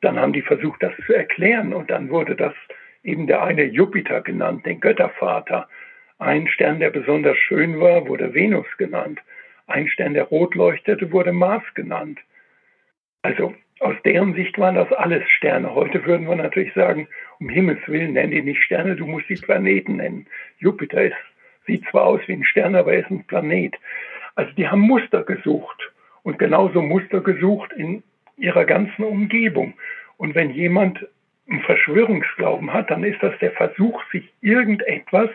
Dann 0.00 0.18
haben 0.18 0.32
die 0.32 0.42
versucht, 0.42 0.82
das 0.82 0.92
zu 1.06 1.14
erklären 1.14 1.72
und 1.72 1.90
dann 1.90 2.10
wurde 2.10 2.34
das 2.34 2.54
eben 3.02 3.26
der 3.26 3.42
eine 3.42 3.64
Jupiter 3.64 4.20
genannt, 4.20 4.66
den 4.66 4.80
Göttervater. 4.80 5.68
Ein 6.18 6.48
Stern, 6.48 6.80
der 6.80 6.90
besonders 6.90 7.36
schön 7.36 7.78
war, 7.78 8.08
wurde 8.08 8.32
Venus 8.32 8.66
genannt. 8.78 9.20
Ein 9.66 9.88
Stern, 9.88 10.14
der 10.14 10.24
rot 10.24 10.54
leuchtete, 10.54 11.12
wurde 11.12 11.32
Mars 11.32 11.64
genannt. 11.74 12.20
Also 13.22 13.54
aus 13.80 13.96
deren 14.04 14.34
Sicht 14.34 14.58
waren 14.58 14.76
das 14.76 14.90
alles 14.92 15.28
Sterne. 15.28 15.74
Heute 15.74 16.06
würden 16.06 16.26
wir 16.26 16.36
natürlich 16.36 16.72
sagen, 16.72 17.08
um 17.38 17.50
Himmels 17.50 17.86
Willen, 17.86 18.14
nenn 18.14 18.30
die 18.30 18.40
nicht 18.40 18.62
Sterne, 18.62 18.96
du 18.96 19.06
musst 19.06 19.28
die 19.28 19.34
Planeten 19.34 19.96
nennen. 19.96 20.26
Jupiter 20.58 21.02
ist, 21.02 21.16
sieht 21.66 21.84
zwar 21.90 22.06
aus 22.06 22.20
wie 22.26 22.32
ein 22.32 22.44
Stern, 22.44 22.74
aber 22.74 22.94
er 22.94 23.00
ist 23.00 23.10
ein 23.10 23.24
Planet. 23.26 23.74
Also 24.36 24.52
die 24.52 24.68
haben 24.68 24.80
Muster 24.80 25.22
gesucht 25.22 25.92
und 26.22 26.38
genauso 26.38 26.80
Muster 26.80 27.20
gesucht 27.20 27.72
in 27.74 28.02
ihrer 28.38 28.64
ganzen 28.64 29.04
Umgebung. 29.04 29.74
Und 30.16 30.34
wenn 30.34 30.50
jemand 30.50 31.06
einen 31.48 31.60
Verschwörungsglauben 31.60 32.72
hat, 32.72 32.90
dann 32.90 33.04
ist 33.04 33.22
das 33.22 33.38
der 33.40 33.52
Versuch, 33.52 34.02
sich 34.10 34.32
irgendetwas, 34.40 35.30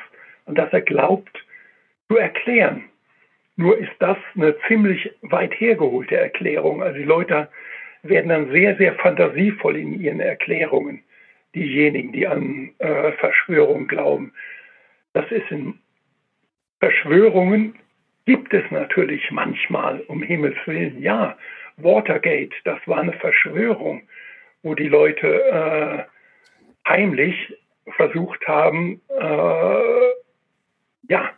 an 0.46 0.56
das 0.56 0.72
er 0.74 0.82
glaubt, 0.82 1.46
zu 2.08 2.18
erklären. 2.18 2.84
Nur 3.56 3.78
ist 3.78 3.92
das 4.00 4.18
eine 4.36 4.56
ziemlich 4.68 5.12
weit 5.22 5.54
hergeholte 5.60 6.18
Erklärung. 6.18 6.82
Also 6.82 6.98
die 6.98 7.06
Leute 7.06 7.48
werden 8.04 8.30
dann 8.30 8.52
sehr, 8.52 8.76
sehr 8.78 8.96
fantasievoll 8.96 9.78
in 9.78 10.00
ihren 10.00 10.20
Erklärungen, 10.20 11.04
diejenigen, 11.54 12.12
die 12.12 12.28
an 12.28 12.72
äh, 12.80 13.12
Verschwörung 13.14 13.88
glauben. 13.88 14.34
Das 15.14 15.30
ist 15.32 15.50
in 15.52 15.76
Verschwörungen 16.80 17.76
gibt 18.26 18.54
es 18.54 18.64
natürlich 18.72 19.30
manchmal, 19.32 20.02
um 20.08 20.24
Himmels 20.24 20.58
Willen, 20.66 21.02
ja. 21.02 21.38
Watergate, 21.78 22.54
das 22.64 22.80
war 22.86 23.00
eine 23.00 23.14
Verschwörung, 23.14 24.04
wo 24.62 24.76
die 24.76 24.88
Leute 24.88 25.28
äh, 25.28 26.90
heimlich 26.90 27.58
versucht 27.96 28.46
haben, 28.48 29.02
äh, 29.10 30.21
ja, 31.08 31.32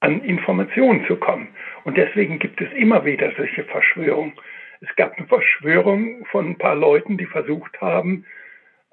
an 0.00 0.22
Informationen 0.22 1.04
zu 1.06 1.16
kommen. 1.16 1.48
Und 1.84 1.96
deswegen 1.96 2.38
gibt 2.38 2.60
es 2.60 2.72
immer 2.72 3.04
wieder 3.04 3.32
solche 3.36 3.64
Verschwörungen. 3.64 4.32
Es 4.80 4.94
gab 4.96 5.16
eine 5.16 5.26
Verschwörung 5.26 6.24
von 6.26 6.50
ein 6.50 6.58
paar 6.58 6.74
Leuten, 6.74 7.18
die 7.18 7.26
versucht 7.26 7.80
haben, 7.80 8.24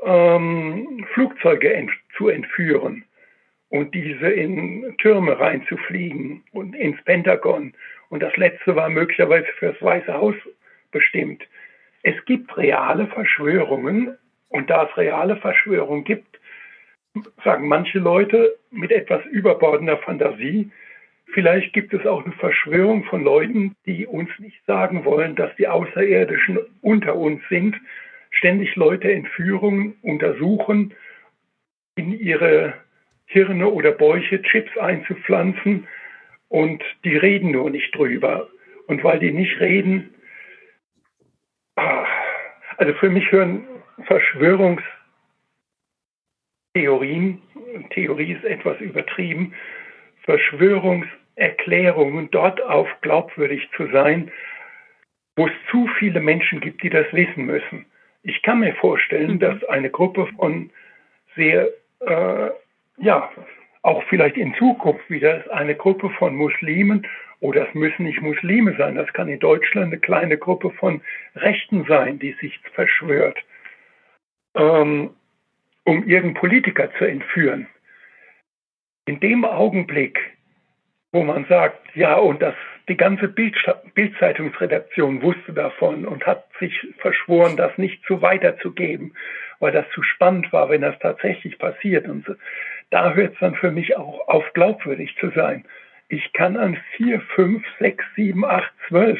ähm, 0.04 1.06
Flugzeuge 1.14 1.74
ent 1.74 1.92
zu 2.18 2.28
entführen 2.28 3.06
und 3.70 3.96
diese 3.96 4.30
in 4.30 4.96
Türme 4.98 5.40
reinzufliegen 5.40 6.44
und 6.52 6.76
ins 6.76 7.02
Pentagon. 7.04 7.74
Und 8.10 8.22
das 8.22 8.36
letzte 8.38 8.76
war 8.76 8.90
möglicherweise 8.90 9.48
für 9.58 9.74
das 9.74 9.82
Weiße 9.82 10.14
Haus 10.14 10.36
bestimmt. 10.92 11.44
Es 12.04 12.16
gibt 12.26 12.56
reale 12.58 13.08
Verschwörungen 13.08 14.18
und 14.50 14.70
da 14.70 14.88
es 14.90 14.98
reale 14.98 15.38
Verschwörungen 15.38 16.04
gibt, 16.04 16.40
sagen 17.44 17.68
manche 17.68 18.00
Leute 18.00 18.58
mit 18.72 18.92
etwas 18.92 19.26
überbordender 19.26 19.98
Fantasie, 19.98 20.72
Vielleicht 21.34 21.74
gibt 21.74 21.94
es 21.94 22.06
auch 22.06 22.24
eine 22.24 22.34
Verschwörung 22.34 23.04
von 23.04 23.24
Leuten, 23.24 23.76
die 23.86 24.08
uns 24.08 24.30
nicht 24.40 24.64
sagen 24.66 25.04
wollen, 25.06 25.36
dass 25.36 25.56
die 25.58 25.68
Außerirdischen 25.68 26.60
unter 26.82 27.16
uns 27.16 27.42
sind, 27.50 27.76
ständig 28.32 28.76
Leute 28.76 29.12
entführen, 29.12 29.96
untersuchen, 30.02 30.94
in 31.96 32.18
ihre 32.18 32.74
Hirne 33.26 33.68
oder 33.68 33.92
Bäuche 33.92 34.42
Chips 34.42 34.76
einzupflanzen 34.78 35.88
und 36.48 36.82
die 37.04 37.18
reden 37.18 37.52
nur 37.52 37.70
nicht 37.70 37.94
drüber. 37.94 38.48
Und 38.88 39.04
weil 39.04 39.20
die 39.20 39.32
nicht 39.32 39.60
reden, 39.60 40.14
ah, 41.76 42.06
also 42.78 42.94
für 42.94 43.10
mich 43.10 43.30
hören 43.32 43.68
Verschwörungstheorien, 46.78 47.42
Theorie 47.90 48.34
ist 48.34 48.46
etwas 48.46 48.80
übertrieben, 48.80 49.54
Verschwörungserklärungen 50.24 52.30
dort 52.32 52.62
auf 52.62 52.88
glaubwürdig 53.02 53.68
zu 53.76 53.88
sein, 53.88 54.32
wo 55.36 55.48
es 55.48 55.54
zu 55.72 55.88
viele 56.00 56.20
Menschen 56.20 56.60
gibt, 56.60 56.84
die 56.84 56.90
das 56.90 57.08
wissen 57.14 57.46
müssen. 57.46 57.86
Ich 58.24 58.42
kann 58.44 58.60
mir 58.60 58.74
vorstellen, 58.76 59.34
mhm. 59.34 59.40
dass 59.40 59.64
eine 59.66 59.90
Gruppe 59.90 60.28
von 60.38 60.70
sehr, 61.36 61.68
äh, 62.02 62.50
ja, 62.98 63.32
auch 63.84 64.04
vielleicht 64.10 64.38
in 64.38 64.56
Zukunft 64.56 65.08
wieder 65.10 65.46
eine 65.52 65.76
Gruppe 65.76 66.10
von 66.12 66.36
Muslimen, 66.36 67.08
oder 67.40 67.68
es 67.68 67.74
müssen 67.76 68.06
nicht 68.06 68.22
Muslime 68.22 68.76
sein, 68.78 68.96
das 68.96 69.12
kann 69.14 69.30
in 69.30 69.40
Deutschland 69.40 69.88
eine 69.88 70.00
kleine 70.00 70.40
Gruppe 70.40 70.72
von 70.72 71.02
Rechten 71.36 71.86
sein, 71.88 72.18
die 72.18 72.32
sich 72.42 72.60
verschwört, 72.74 73.38
ähm, 74.56 75.12
um 75.88 76.04
irgendeinen 76.04 76.34
Politiker 76.34 76.92
zu 76.98 77.06
entführen 77.06 77.68
in 79.06 79.22
dem 79.22 79.46
Augenblick, 79.46 80.20
wo 81.14 81.24
man 81.24 81.46
sagt, 81.46 81.96
ja, 81.96 82.16
und 82.16 82.42
das, 82.42 82.56
die 82.90 82.98
ganze 82.98 83.30
Bildzeitungsredaktion 83.30 85.22
wusste 85.22 85.54
davon 85.54 86.06
und 86.06 86.26
hat 86.28 86.46
sich 86.60 86.78
verschworen, 86.98 87.56
das 87.56 87.78
nicht 87.78 88.04
so 88.06 88.22
weiterzugeben, 88.22 89.14
weil 89.60 89.72
das 89.72 89.86
zu 89.92 90.04
spannend 90.04 90.52
war, 90.52 90.70
wenn 90.70 90.82
das 90.82 91.00
tatsächlich 91.00 91.58
passiert. 91.58 92.06
Und 92.10 92.26
so, 92.26 92.36
da 92.90 93.14
hört 93.14 93.36
es 93.36 93.40
dann 93.40 93.56
für 93.56 93.72
mich 93.72 93.96
auch 93.96 94.28
auf, 94.28 94.44
glaubwürdig 94.54 95.16
zu 95.22 95.30
sein. 95.30 95.64
Ich 96.10 96.34
kann 96.34 96.58
an 96.58 96.78
vier, 96.98 97.22
fünf, 97.34 97.66
sechs, 97.80 98.04
sieben, 98.18 98.44
acht, 98.44 98.74
zwölf 98.90 99.20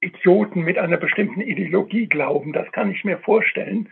Idioten 0.00 0.60
mit 0.60 0.76
einer 0.76 0.98
bestimmten 0.98 1.40
Ideologie 1.40 2.08
glauben. 2.08 2.52
Das 2.52 2.70
kann 2.72 2.90
ich 2.90 3.04
mir 3.04 3.16
vorstellen. 3.18 3.88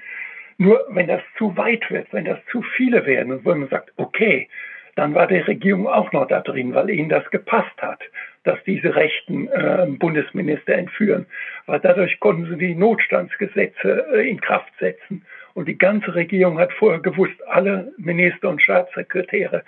Nur 0.59 0.85
wenn 0.89 1.07
das 1.07 1.23
zu 1.37 1.57
weit 1.57 1.91
wird, 1.91 2.13
wenn 2.13 2.25
das 2.25 2.39
zu 2.51 2.63
viele 2.63 3.05
werden 3.05 3.33
und 3.33 3.45
wenn 3.45 3.61
man 3.61 3.69
sagt, 3.69 3.93
okay, 3.97 4.49
dann 4.95 5.15
war 5.15 5.27
die 5.27 5.39
Regierung 5.39 5.87
auch 5.87 6.11
noch 6.13 6.27
da 6.27 6.41
drin, 6.41 6.75
weil 6.75 6.89
ihnen 6.89 7.11
das 7.11 7.31
gepasst 7.31 7.77
hat, 7.83 8.01
dass 8.45 8.63
diese 8.65 8.95
Rechten 8.95 9.49
äh, 9.49 9.87
Bundesminister 9.89 10.75
entführen. 10.75 11.27
Weil 11.67 11.81
dadurch 11.81 12.19
konnten 12.19 12.47
sie 12.47 12.57
die 12.57 12.75
Notstandsgesetze 12.75 14.07
äh, 14.15 14.29
in 14.29 14.41
Kraft 14.41 14.73
setzen. 14.81 15.27
Und 15.53 15.69
die 15.69 15.77
ganze 15.77 16.15
Regierung 16.15 16.59
hat 16.59 16.73
vorher 16.73 17.01
gewusst, 17.01 17.37
alle 17.47 17.93
Minister 17.99 18.49
und 18.49 18.63
Staatssekretäre, 18.63 19.65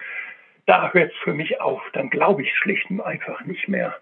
da 0.65 0.93
hört 0.93 1.13
es 1.13 1.19
für 1.19 1.35
mich 1.35 1.61
auf. 1.61 1.83
Dann 1.93 2.09
glaube 2.09 2.43
ich 2.43 2.57
schlicht 2.57 2.91
und 2.91 3.03
einfach 3.03 3.45
nicht 3.45 3.69
mehr. 3.69 3.95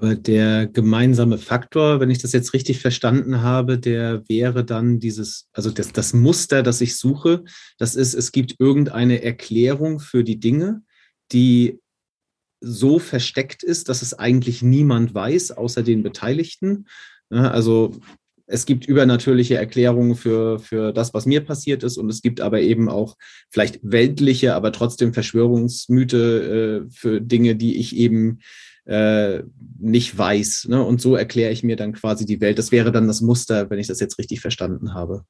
Aber 0.00 0.14
der 0.14 0.66
gemeinsame 0.66 1.36
Faktor, 1.36 2.00
wenn 2.00 2.08
ich 2.08 2.16
das 2.16 2.32
jetzt 2.32 2.54
richtig 2.54 2.80
verstanden 2.80 3.42
habe, 3.42 3.78
der 3.78 4.26
wäre 4.30 4.64
dann 4.64 4.98
dieses, 4.98 5.50
also 5.52 5.70
das, 5.70 5.92
das 5.92 6.14
Muster, 6.14 6.62
das 6.62 6.80
ich 6.80 6.96
suche, 6.96 7.44
das 7.76 7.96
ist, 7.96 8.14
es 8.14 8.32
gibt 8.32 8.56
irgendeine 8.58 9.22
Erklärung 9.22 10.00
für 10.00 10.24
die 10.24 10.40
Dinge, 10.40 10.82
die 11.32 11.80
so 12.62 12.98
versteckt 12.98 13.62
ist, 13.62 13.90
dass 13.90 14.00
es 14.00 14.18
eigentlich 14.18 14.62
niemand 14.62 15.14
weiß, 15.14 15.50
außer 15.50 15.82
den 15.82 16.02
Beteiligten. 16.02 16.86
Also 17.28 17.92
es 18.46 18.64
gibt 18.64 18.86
übernatürliche 18.86 19.56
Erklärungen 19.56 20.14
für, 20.14 20.60
für 20.60 20.92
das, 20.92 21.12
was 21.12 21.26
mir 21.26 21.42
passiert 21.42 21.82
ist. 21.82 21.98
Und 21.98 22.08
es 22.08 22.22
gibt 22.22 22.40
aber 22.40 22.62
eben 22.62 22.88
auch 22.88 23.16
vielleicht 23.50 23.80
weltliche, 23.82 24.54
aber 24.54 24.72
trotzdem 24.72 25.12
Verschwörungsmythe 25.12 26.86
äh, 26.86 26.90
für 26.90 27.20
Dinge, 27.20 27.54
die 27.54 27.76
ich 27.76 27.94
eben 27.96 28.38
äh, 28.90 29.44
nicht 29.78 30.18
weiß. 30.18 30.66
Ne? 30.68 30.82
Und 30.82 31.00
so 31.00 31.14
erkläre 31.14 31.52
ich 31.52 31.62
mir 31.62 31.76
dann 31.76 31.92
quasi 31.92 32.26
die 32.26 32.40
Welt. 32.40 32.58
Das 32.58 32.72
wäre 32.72 32.90
dann 32.90 33.06
das 33.06 33.20
Muster, 33.20 33.70
wenn 33.70 33.78
ich 33.78 33.86
das 33.86 34.00
jetzt 34.00 34.18
richtig 34.18 34.40
verstanden 34.40 34.94
habe. 34.94 35.22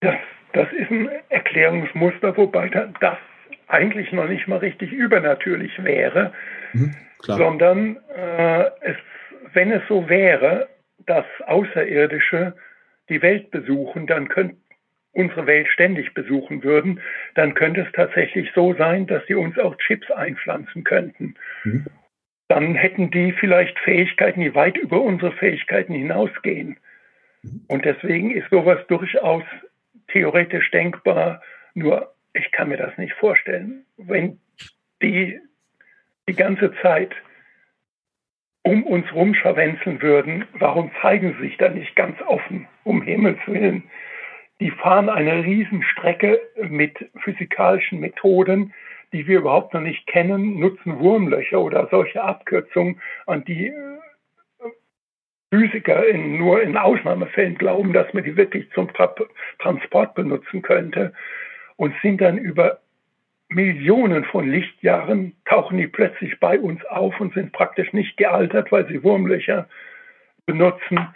Das, 0.00 0.14
das 0.52 0.68
ist 0.72 0.90
ein 0.90 1.08
Erklärungsmuster, 1.30 2.36
wobei 2.36 2.68
das 3.00 3.18
eigentlich 3.66 4.12
noch 4.12 4.28
nicht 4.28 4.46
mal 4.46 4.58
richtig 4.58 4.92
übernatürlich 4.92 5.72
wäre, 5.82 6.32
mhm, 6.72 6.94
sondern 7.18 7.96
äh, 8.14 8.64
es, 8.82 8.96
wenn 9.52 9.72
es 9.72 9.82
so 9.88 10.08
wäre, 10.08 10.68
dass 11.06 11.24
Außerirdische 11.46 12.54
die 13.08 13.20
Welt 13.20 13.50
besuchen, 13.50 14.06
dann 14.06 14.28
könnte 14.28 14.56
unsere 15.12 15.46
Welt 15.46 15.68
ständig 15.68 16.14
besuchen 16.14 16.62
würden, 16.62 17.00
dann 17.34 17.54
könnte 17.54 17.82
es 17.82 17.92
tatsächlich 17.92 18.50
so 18.54 18.74
sein, 18.74 19.06
dass 19.06 19.24
sie 19.26 19.34
uns 19.34 19.58
auch 19.58 19.76
Chips 19.78 20.10
einpflanzen 20.10 20.84
könnten. 20.84 21.34
Mhm. 21.64 21.86
Dann 22.48 22.74
hätten 22.74 23.10
die 23.10 23.32
vielleicht 23.32 23.78
Fähigkeiten, 23.80 24.40
die 24.40 24.54
weit 24.54 24.76
über 24.76 25.00
unsere 25.00 25.32
Fähigkeiten 25.32 25.94
hinausgehen. 25.94 26.76
Mhm. 27.42 27.64
Und 27.68 27.84
deswegen 27.84 28.30
ist 28.30 28.50
sowas 28.50 28.78
durchaus 28.88 29.42
theoretisch 30.08 30.70
denkbar, 30.70 31.42
nur 31.74 32.14
ich 32.34 32.50
kann 32.50 32.68
mir 32.68 32.76
das 32.76 32.96
nicht 32.98 33.14
vorstellen. 33.14 33.84
Wenn 33.96 34.40
die 35.02 35.40
die 36.28 36.34
ganze 36.34 36.72
Zeit 36.82 37.14
um 38.62 38.82
uns 38.84 39.12
rumscharwenzeln 39.12 40.00
würden, 40.00 40.46
warum 40.54 40.90
zeigen 41.02 41.34
sie 41.34 41.48
sich 41.48 41.56
da 41.58 41.68
nicht 41.68 41.94
ganz 41.96 42.20
offen, 42.22 42.66
um 42.82 43.02
Himmels 43.02 43.38
Willen? 43.46 43.84
Die 44.60 44.70
fahren 44.70 45.08
eine 45.08 45.44
Riesenstrecke 45.44 46.40
mit 46.68 47.10
physikalischen 47.22 48.00
Methoden, 48.00 48.72
die 49.14 49.28
wir 49.28 49.38
überhaupt 49.38 49.72
noch 49.72 49.80
nicht 49.80 50.08
kennen, 50.08 50.58
nutzen 50.58 50.98
Wurmlöcher 50.98 51.60
oder 51.60 51.86
solche 51.88 52.20
Abkürzungen, 52.20 53.00
an 53.26 53.44
die 53.44 53.68
äh, 53.68 53.98
Physiker 55.52 56.04
in, 56.08 56.36
nur 56.36 56.60
in 56.60 56.76
Ausnahmefällen 56.76 57.56
glauben, 57.56 57.92
dass 57.92 58.12
man 58.12 58.24
die 58.24 58.36
wirklich 58.36 58.68
zum 58.72 58.92
Tra 58.92 59.14
Transport 59.60 60.16
benutzen 60.16 60.62
könnte 60.62 61.12
und 61.76 61.94
sind 62.02 62.20
dann 62.20 62.38
über 62.38 62.80
Millionen 63.48 64.24
von 64.24 64.50
Lichtjahren 64.50 65.36
tauchen 65.44 65.78
die 65.78 65.86
plötzlich 65.86 66.40
bei 66.40 66.58
uns 66.58 66.84
auf 66.86 67.20
und 67.20 67.34
sind 67.34 67.52
praktisch 67.52 67.92
nicht 67.92 68.16
gealtert, 68.16 68.72
weil 68.72 68.88
sie 68.88 69.04
Wurmlöcher 69.04 69.68
benutzen. 70.44 71.06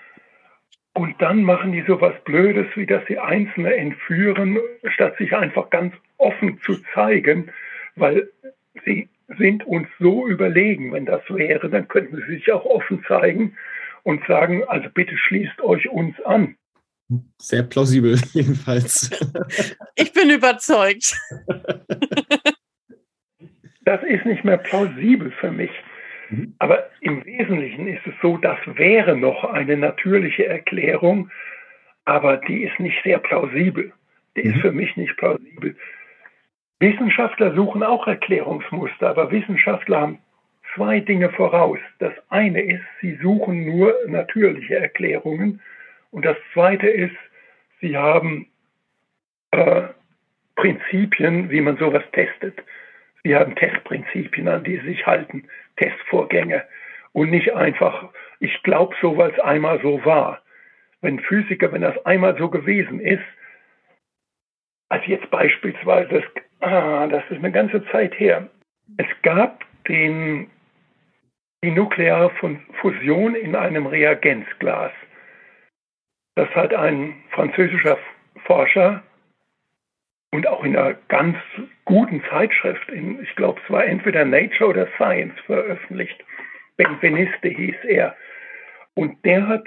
Und 0.93 1.21
dann 1.21 1.43
machen 1.43 1.73
die 1.73 1.83
sowas 1.83 2.15
Blödes, 2.25 2.69
wie 2.77 2.87
dass 2.87 3.05
sie 3.09 3.19
Einzelne 3.19 3.75
entführen, 3.75 4.57
statt 4.85 5.17
sich 5.17 5.35
einfach 5.35 5.71
ganz 5.71 5.95
offen 6.17 6.61
zu 6.61 6.77
zeigen, 6.95 7.51
weil 8.01 8.29
sie 8.85 9.09
sind 9.39 9.67
uns 9.67 9.89
so 9.99 10.27
überlegen. 10.27 10.93
Wenn 10.93 11.07
das 11.07 11.23
wäre, 11.29 11.69
dann 11.69 11.89
könnten 11.89 12.17
sie 12.17 12.37
sich 12.37 12.53
auch 12.53 12.65
offen 12.65 13.05
zeigen 13.07 13.57
und 14.03 14.25
sagen, 14.27 14.65
also 14.69 14.89
bitte 14.93 15.17
schließt 15.17 15.61
euch 15.61 15.89
uns 15.89 16.21
an. 16.23 16.57
Sehr 17.39 17.63
plausibel, 17.63 18.19
jedenfalls. 18.33 19.11
Ich 19.97 20.13
bin 20.13 20.31
überzeugt. 20.31 21.17
Das 23.85 24.03
ist 24.03 24.27
nicht 24.27 24.45
mehr 24.45 24.59
plausibel 24.59 25.31
für 25.41 25.51
mich. 25.51 25.71
Mhm. 26.29 26.55
Aber 26.59 26.91
im 27.01 27.25
Wesentlichen 27.25 27.89
ist 27.89 28.07
es 28.07 28.13
so, 28.21 28.37
das 28.37 28.59
wäre 28.67 29.17
noch 29.17 29.45
eine 29.45 29.79
natürliche 29.79 30.47
Erklärung, 30.47 31.31
aber 32.05 32.37
die 32.37 32.65
ist 32.65 32.79
nicht 32.79 32.99
sehr 33.03 33.19
plausibel. 33.19 33.93
Die 34.37 34.43
ist 34.43 34.57
mhm. 34.57 34.61
für 34.61 34.73
mich 34.73 34.97
nicht 34.97 35.17
plausibel. 35.17 35.75
Wissenschaftler 36.81 37.55
suchen 37.55 37.83
auch 37.83 38.07
Erklärungsmuster, 38.07 39.11
aber 39.11 39.31
Wissenschaftler 39.31 40.01
haben 40.01 40.19
zwei 40.75 41.01
Dinge 41.01 41.31
voraus. 41.31 41.79
Das 41.99 42.13
eine 42.29 42.61
ist, 42.63 42.85
sie 43.01 43.17
suchen 43.17 43.67
nur 43.67 43.95
natürliche 44.07 44.77
Erklärungen 44.77 45.61
und 46.11 46.25
das 46.25 46.37
Zweite 46.53 46.89
ist, 46.89 47.17
sie 47.81 47.97
haben 47.97 48.47
äh, 49.51 49.83
Prinzipien, 50.57 51.51
wie 51.51 51.61
man 51.61 51.77
sowas 51.79 52.03
testet. 52.13 52.63
Sie 53.25 53.35
haben 53.35 53.55
Testprinzipien, 53.57 54.49
an 54.49 54.65
die 54.65 54.79
sie 54.79 54.87
sich 54.87 55.07
halten, 55.07 55.45
Testvorgänge 55.77 56.65
und 57.13 57.31
nicht 57.31 57.53
einfach, 57.55 58.11
ich 58.41 58.63
glaube 58.63 58.95
so, 59.01 59.17
weil 59.17 59.31
es 59.31 59.41
einmal 59.41 59.81
so 59.83 60.05
war. 60.05 60.43
Wenn 61.01 61.21
Physiker, 61.21 61.73
wenn 61.73 61.83
das 61.83 62.05
einmal 62.07 62.37
so 62.39 62.49
gewesen 62.49 63.01
ist, 63.01 63.25
als 64.89 65.07
jetzt 65.07 65.31
beispielsweise, 65.31 66.09
das, 66.09 66.25
ah, 66.61 67.07
das 67.07 67.23
ist 67.31 67.39
eine 67.39 67.53
ganze 67.53 67.85
Zeit 67.91 68.19
her, 68.19 68.49
es 68.97 69.07
gab 69.23 69.65
den, 69.87 70.51
die 71.63 71.71
nukleare 71.71 72.31
Fusion 72.81 73.35
in 73.35 73.55
einem 73.55 73.87
Reagenzglas. 73.87 74.93
Das 76.37 76.49
hat 76.51 76.73
ein 76.73 77.23
französischer 77.31 77.99
Forscher 78.45 79.03
und 80.31 80.47
auch 80.47 80.63
in 80.63 80.77
einer 80.77 80.95
ganz 81.09 81.37
guten 81.85 82.23
Zeitschrift, 82.31 82.89
in, 82.91 83.23
ich 83.23 83.35
glaube, 83.35 83.61
es 83.65 83.71
war 83.71 83.85
entweder 83.85 84.25
Nature 84.25 84.71
oder 84.71 84.89
Science 84.97 85.39
veröffentlicht. 85.47 86.23
Benveniste 86.77 87.49
hieß 87.49 87.77
er. 87.85 88.17
Und 88.95 89.25
der 89.25 89.47
hat 89.49 89.67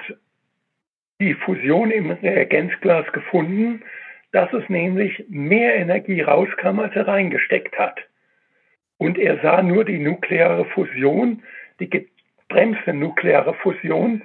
die 1.19 1.34
Fusion 1.34 1.91
im 1.91 2.11
Reagenzglas 2.11 3.11
gefunden, 3.11 3.84
dass 4.32 4.51
es 4.53 4.67
nämlich 4.69 5.25
mehr 5.29 5.75
Energie 5.75 6.21
rauskam, 6.21 6.79
als 6.79 6.95
er 6.95 7.07
reingesteckt 7.07 7.77
hat. 7.77 7.99
Und 8.97 9.17
er 9.17 9.39
sah 9.41 9.61
nur 9.61 9.84
die 9.84 9.99
nukleare 9.99 10.65
Fusion, 10.65 11.43
die 11.79 11.89
gebremste 11.89 12.93
nukleare 12.93 13.53
Fusion, 13.55 14.21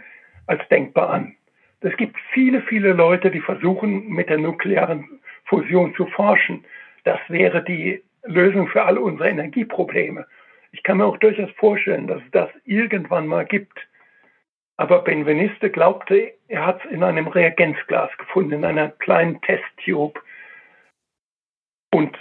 als 0.47 0.67
denkbar 0.69 1.11
an. 1.11 1.35
Es 1.81 1.97
gibt 1.97 2.17
viele, 2.33 2.63
viele 2.63 2.93
Leute, 2.93 3.31
die 3.31 3.41
versuchen, 3.41 4.09
mit 4.09 4.29
der 4.29 4.39
nuklearen 4.39 5.21
Fusion 5.45 5.95
zu 5.95 6.07
forschen. 6.07 6.65
Das 7.05 7.21
wäre 7.29 7.63
die 7.63 8.03
Lösung 8.25 8.69
für 8.69 8.85
alle 8.85 9.01
unsere 9.01 9.29
Energieprobleme. 9.29 10.27
Ich 10.73 10.83
kann 10.83 10.99
mir 10.99 11.07
auch 11.07 11.17
durchaus 11.19 11.51
vorstellen, 11.53 12.07
dass 12.07 12.21
es 12.23 12.31
das 12.33 12.51
irgendwann 12.65 13.27
mal 13.27 13.45
gibt. 13.45 13.79
Aber 14.77 15.03
Benveniste 15.03 15.71
glaubte, 15.71 16.35
er 16.49 16.67
hat 16.67 16.85
es 16.85 16.91
in 16.91 17.03
einem 17.03 17.29
Reagenzglas 17.29 18.11
gefunden, 18.19 18.53
in 18.53 18.65
einer 18.65 18.91
kleinen 18.91 19.41
Testtube. 19.41 20.21
Und 21.93 22.17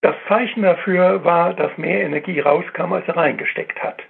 das 0.00 0.16
Zeichen 0.26 0.62
dafür 0.62 1.24
war, 1.24 1.54
dass 1.54 1.76
mehr 1.78 2.02
Energie 2.02 2.40
rauskam, 2.40 2.92
als 2.92 3.06
er 3.08 3.16
reingesteckt 3.16 3.82
hat. 3.82 4.02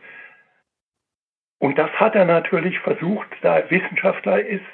Und 1.59 1.76
das 1.76 1.91
hat 1.93 2.14
er 2.14 2.24
natürlich 2.24 2.79
versucht, 2.81 3.29
da 3.43 3.59
er 3.59 3.70
Wissenschaftler 3.70 4.41
ist, 4.45 4.64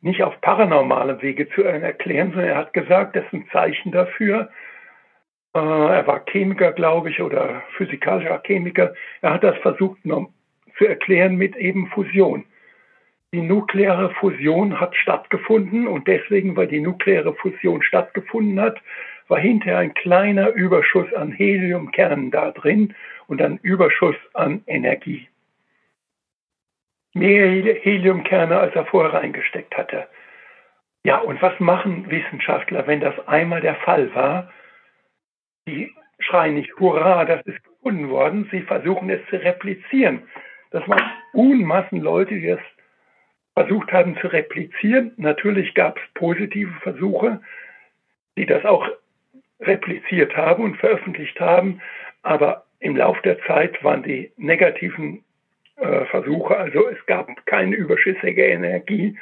nicht 0.00 0.22
auf 0.22 0.40
paranormale 0.40 1.22
Wege 1.22 1.48
zu 1.50 1.62
erklären, 1.62 2.30
sondern 2.30 2.50
er 2.50 2.56
hat 2.56 2.72
gesagt, 2.72 3.14
das 3.14 3.24
ist 3.26 3.32
ein 3.32 3.48
Zeichen 3.52 3.92
dafür. 3.92 4.50
Äh, 5.54 5.58
er 5.58 6.06
war 6.06 6.24
Chemiker, 6.24 6.72
glaube 6.72 7.10
ich, 7.10 7.20
oder 7.20 7.62
physikalischer 7.76 8.40
Chemiker. 8.44 8.94
Er 9.20 9.34
hat 9.34 9.44
das 9.44 9.56
versucht 9.58 10.04
zu 10.78 10.86
erklären 10.86 11.36
mit 11.36 11.56
eben 11.56 11.88
Fusion. 11.88 12.44
Die 13.32 13.40
nukleare 13.40 14.10
Fusion 14.14 14.78
hat 14.78 14.94
stattgefunden 14.96 15.86
und 15.86 16.06
deswegen, 16.06 16.54
weil 16.56 16.66
die 16.66 16.80
nukleare 16.80 17.34
Fusion 17.34 17.82
stattgefunden 17.82 18.60
hat, 18.60 18.80
war 19.28 19.38
hinterher 19.38 19.78
ein 19.78 19.94
kleiner 19.94 20.50
Überschuss 20.50 21.12
an 21.14 21.32
Heliumkernen 21.32 22.30
da 22.30 22.50
drin 22.50 22.94
und 23.26 23.40
ein 23.40 23.58
Überschuss 23.62 24.16
an 24.34 24.62
Energie 24.66 25.28
mehr 27.14 27.46
Heliumkerne, 27.48 28.58
als 28.58 28.74
er 28.74 28.86
vorher 28.86 29.14
reingesteckt 29.14 29.76
hatte. 29.76 30.08
Ja, 31.04 31.18
und 31.18 31.42
was 31.42 31.58
machen 31.60 32.10
Wissenschaftler, 32.10 32.86
wenn 32.86 33.00
das 33.00 33.14
einmal 33.26 33.60
der 33.60 33.74
Fall 33.76 34.14
war? 34.14 34.52
Die 35.66 35.92
schreien 36.20 36.54
nicht, 36.54 36.72
hurra, 36.78 37.24
das 37.24 37.44
ist 37.46 37.62
gefunden 37.64 38.08
worden. 38.08 38.48
Sie 38.50 38.62
versuchen 38.62 39.10
es 39.10 39.20
zu 39.28 39.36
replizieren. 39.36 40.22
Das 40.72 40.86
waren 40.88 41.02
Unmassen 41.32 42.00
Leute, 42.00 42.34
die 42.34 42.48
das 42.48 42.60
versucht 43.54 43.92
haben 43.92 44.16
zu 44.18 44.28
replizieren. 44.28 45.12
Natürlich 45.16 45.74
gab 45.74 45.98
es 45.98 46.02
positive 46.14 46.72
Versuche, 46.80 47.40
die 48.36 48.46
das 48.46 48.64
auch 48.64 48.88
repliziert 49.60 50.36
haben 50.36 50.64
und 50.64 50.76
veröffentlicht 50.78 51.38
haben. 51.40 51.80
Aber 52.22 52.64
im 52.80 52.96
Laufe 52.96 53.20
der 53.22 53.38
Zeit 53.44 53.82
waren 53.84 54.02
die 54.02 54.32
negativen 54.36 55.22
äh, 55.76 56.06
Versuche. 56.06 56.56
Also 56.56 56.88
es 56.88 57.04
gab 57.06 57.28
keine 57.46 57.76
überschüssige 57.76 58.44
Energie. 58.44 59.18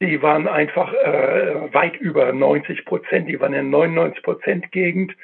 Die 0.00 0.22
waren 0.22 0.48
einfach 0.48 0.92
äh, 0.92 1.72
weit 1.72 1.96
über 1.96 2.32
90 2.32 2.84
Prozent, 2.84 3.28
die 3.28 3.40
waren 3.40 3.54
in 3.54 3.70
99 3.70 4.22
Prozent 4.22 4.72
Gegend. 4.72 5.14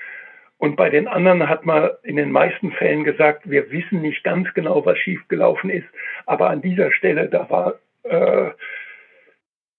Und 0.61 0.77
bei 0.77 0.91
den 0.91 1.09
anderen 1.09 1.49
hat 1.49 1.65
man 1.65 1.89
in 2.03 2.17
den 2.17 2.31
meisten 2.31 2.71
Fällen 2.73 3.03
gesagt, 3.03 3.49
wir 3.49 3.71
wissen 3.71 4.03
nicht 4.03 4.23
ganz 4.23 4.53
genau, 4.53 4.85
was 4.85 4.99
schiefgelaufen 4.99 5.71
ist, 5.71 5.87
aber 6.27 6.51
an 6.51 6.61
dieser 6.61 6.93
Stelle, 6.93 7.31
da 7.31 7.49
war, 7.49 7.77
äh, 8.03 8.51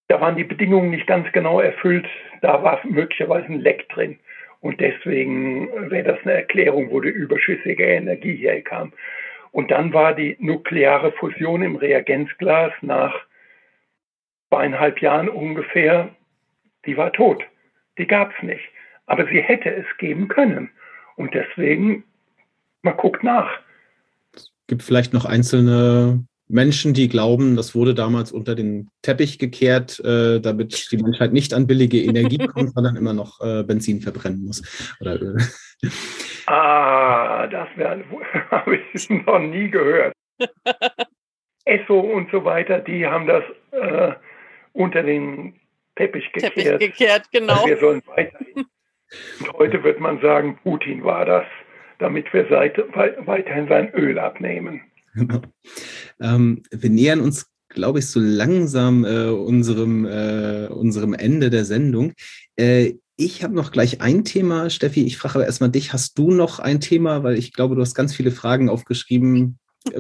da 0.08 0.20
waren 0.20 0.38
die 0.38 0.44
Bedingungen 0.44 0.90
nicht 0.90 1.06
ganz 1.06 1.32
genau 1.34 1.60
erfüllt, 1.60 2.08
da 2.42 2.64
war 2.64 2.80
möglicherweise 2.84 3.46
ein 3.46 3.60
Leck 3.60 3.90
drin. 3.90 4.18
Und 4.60 4.80
deswegen 4.80 5.92
wäre 5.92 6.14
das 6.14 6.20
eine 6.24 6.34
Erklärung, 6.34 6.90
wo 6.90 7.00
die 7.00 7.10
überschüssige 7.10 7.86
Energie 7.86 8.38
herkam. 8.38 8.92
Und 9.52 9.70
dann 9.70 9.94
war 9.94 10.16
die 10.16 10.36
nukleare 10.40 11.12
Fusion 11.12 11.62
im 11.62 11.76
Reagenzglas 11.76 12.74
nach 12.82 13.14
zweieinhalb 14.50 15.00
Jahren 15.00 15.30
ungefähr, 15.30 16.10
die 16.88 16.98
war 16.98 17.14
tot. 17.14 17.44
Die 18.00 18.08
gab 18.08 18.34
es 18.36 18.42
nicht. 18.42 18.68
Aber 19.12 19.28
sie 19.28 19.42
hätte 19.42 19.70
es 19.76 19.86
geben 19.98 20.30
können. 20.30 20.70
Und 21.18 21.34
deswegen, 21.34 22.06
man 22.82 22.96
guckt 22.96 23.26
nach. 23.26 23.50
Es 24.34 24.54
gibt 24.68 24.84
vielleicht 24.84 25.12
noch 25.12 25.26
einzelne 25.26 26.24
Menschen, 26.48 26.94
die 26.94 27.10
glauben, 27.10 27.58
das 27.58 27.76
wurde 27.76 27.94
damals 27.94 28.32
unter 28.32 28.56
den 28.56 28.90
Teppich 29.02 29.38
gekehrt, 29.38 30.00
äh, 30.00 30.40
damit 30.40 30.94
die 30.94 30.98
Menschheit 30.98 31.34
nicht 31.34 31.54
an 31.54 31.68
billige 31.68 32.02
Energie 32.02 32.38
kommt, 32.48 32.74
sondern 32.74 32.96
immer 32.96 33.12
noch 33.12 33.42
äh, 33.42 33.64
Benzin 33.64 34.00
verbrennen 34.00 34.46
muss 34.46 34.96
oder 35.02 35.22
Öl. 35.22 35.38
Ah, 36.46 37.48
das 37.48 37.68
habe 38.52 38.80
ich 38.94 39.10
noch 39.10 39.40
nie 39.40 39.70
gehört. 39.70 40.14
Esso 41.66 42.00
und 42.00 42.32
so 42.32 42.46
weiter, 42.46 42.80
die 42.80 43.06
haben 43.06 43.28
das 43.28 43.44
äh, 43.72 44.14
unter 44.72 45.04
den 45.04 45.60
Teppich 45.98 46.32
gekehrt. 46.32 46.54
Teppich 46.56 46.80
gekehrt, 46.80 47.30
genau. 47.34 47.66
Wir 47.66 47.78
sollen 47.78 48.02
weiterhin. 48.06 48.68
Und 49.40 49.54
heute 49.54 49.84
wird 49.84 50.00
man 50.00 50.20
sagen, 50.22 50.58
Putin 50.64 51.04
war 51.04 51.26
das, 51.26 51.46
damit 52.00 52.32
wir 52.34 52.48
seit, 52.50 52.78
weiterhin 53.26 53.68
sein 53.68 53.94
Öl 53.94 54.20
abnehmen. 54.20 54.82
Genau. 55.16 55.42
Ähm, 56.24 56.62
wir 56.70 56.92
nähern 56.92 57.20
uns, 57.20 57.52
glaube 57.68 57.98
ich, 57.98 58.06
so 58.06 58.20
langsam 58.20 59.06
äh, 59.06 59.26
unserem, 59.30 60.06
äh, 60.06 60.68
unserem 60.68 61.16
Ende 61.16 61.50
der 61.50 61.66
Sendung. 61.66 62.14
Äh, 62.56 62.94
ich 63.18 63.44
habe 63.44 63.56
noch 63.56 63.72
gleich 63.72 64.02
ein 64.02 64.24
Thema, 64.24 64.70
Steffi. 64.70 65.04
Ich 65.04 65.18
frage 65.18 65.36
aber 65.36 65.46
erstmal 65.46 65.72
dich, 65.72 65.94
hast 65.94 66.18
du 66.20 66.30
noch 66.30 66.60
ein 66.60 66.80
Thema? 66.80 67.24
Weil 67.24 67.40
ich 67.40 67.54
glaube, 67.54 67.74
du 67.74 67.82
hast 67.82 67.96
ganz 67.96 68.16
viele 68.16 68.30
Fragen 68.30 68.70
aufgeschrieben. 68.70 69.58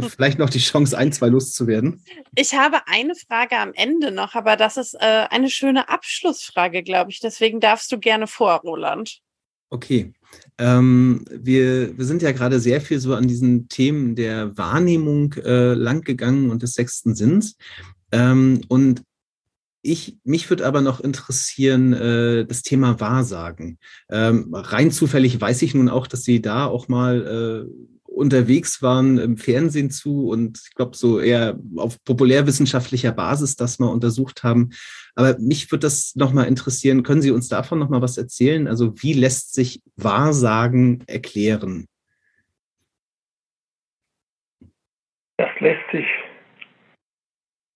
Vielleicht 0.09 0.37
noch 0.37 0.49
die 0.49 0.59
Chance, 0.59 0.97
ein, 0.97 1.11
zwei 1.11 1.27
loszuwerden. 1.27 2.03
Ich 2.35 2.53
habe 2.53 2.81
eine 2.85 3.15
Frage 3.15 3.57
am 3.57 3.73
Ende 3.73 4.11
noch, 4.11 4.35
aber 4.35 4.55
das 4.55 4.77
ist 4.77 4.93
äh, 4.93 5.25
eine 5.29 5.49
schöne 5.49 5.89
Abschlussfrage, 5.89 6.83
glaube 6.83 7.11
ich. 7.11 7.19
Deswegen 7.19 7.59
darfst 7.59 7.91
du 7.91 7.97
gerne 7.97 8.27
vor, 8.27 8.61
Roland. 8.61 9.21
Okay. 9.71 10.13
Ähm, 10.57 11.25
wir, 11.31 11.97
wir 11.97 12.05
sind 12.05 12.21
ja 12.21 12.31
gerade 12.31 12.59
sehr 12.59 12.81
viel 12.81 12.99
so 12.99 13.15
an 13.15 13.27
diesen 13.27 13.69
Themen 13.69 14.15
der 14.15 14.55
Wahrnehmung 14.57 15.33
äh, 15.33 15.73
langgegangen 15.73 16.51
und 16.51 16.61
des 16.61 16.73
sechsten 16.73 17.15
Sinns. 17.15 17.55
Ähm, 18.11 18.61
und 18.67 19.01
ich, 19.81 20.17
mich 20.23 20.49
würde 20.49 20.67
aber 20.67 20.81
noch 20.81 20.99
interessieren, 20.99 21.93
äh, 21.93 22.45
das 22.45 22.61
Thema 22.61 22.99
Wahrsagen. 22.99 23.79
Ähm, 24.09 24.49
rein 24.53 24.91
zufällig 24.91 25.41
weiß 25.41 25.61
ich 25.63 25.73
nun 25.73 25.89
auch, 25.89 26.05
dass 26.05 26.23
Sie 26.23 26.41
da 26.41 26.65
auch 26.65 26.87
mal 26.87 27.67
äh, 27.67 27.91
unterwegs 28.13 28.81
waren 28.81 29.17
im 29.17 29.37
Fernsehen 29.37 29.89
zu 29.89 30.29
und 30.29 30.61
ich 30.67 30.75
glaube, 30.75 30.95
so 30.95 31.19
eher 31.19 31.57
auf 31.77 32.03
populärwissenschaftlicher 32.03 33.11
Basis 33.11 33.55
das 33.55 33.79
mal 33.79 33.87
untersucht 33.87 34.43
haben. 34.43 34.71
Aber 35.15 35.37
mich 35.39 35.71
würde 35.71 35.83
das 35.87 36.15
nochmal 36.15 36.47
interessieren. 36.47 37.03
Können 37.03 37.21
Sie 37.21 37.31
uns 37.31 37.47
davon 37.47 37.79
nochmal 37.79 38.01
was 38.01 38.17
erzählen? 38.17 38.67
Also 38.67 38.93
wie 39.01 39.13
lässt 39.13 39.53
sich 39.53 39.81
Wahrsagen 39.95 41.03
erklären? 41.07 41.87
Das 45.37 45.49
lässt 45.59 45.89
sich, 45.91 46.05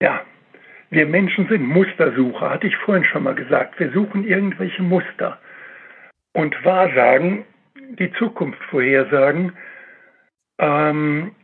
ja, 0.02 0.22
wir 0.92 1.08
Menschen 1.08 1.48
sind 1.48 1.66
Mustersucher, 1.66 2.52
hatte 2.52 2.68
ich 2.68 2.76
vorhin 2.78 3.06
schon 3.06 3.24
mal 3.24 3.36
gesagt. 3.36 3.80
Wir 3.80 3.92
suchen 3.92 4.28
irgendwelche 4.28 4.84
Muster. 4.84 5.40
Und 6.34 6.54
Wahrsagen, 6.64 7.46
die 7.98 8.12
Zukunft 8.14 8.62
vorhersagen, 8.70 9.54
ähm, 10.60 11.36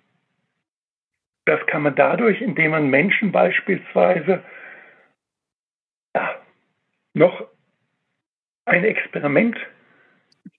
das 1.45 1.65
kann 1.67 1.83
man 1.83 1.95
dadurch, 1.95 2.41
indem 2.41 2.71
man 2.71 2.89
Menschen 2.89 3.31
beispielsweise 3.31 4.43
ja, 6.15 6.35
noch 7.13 7.47
ein 8.65 8.83
Experiment 8.83 9.57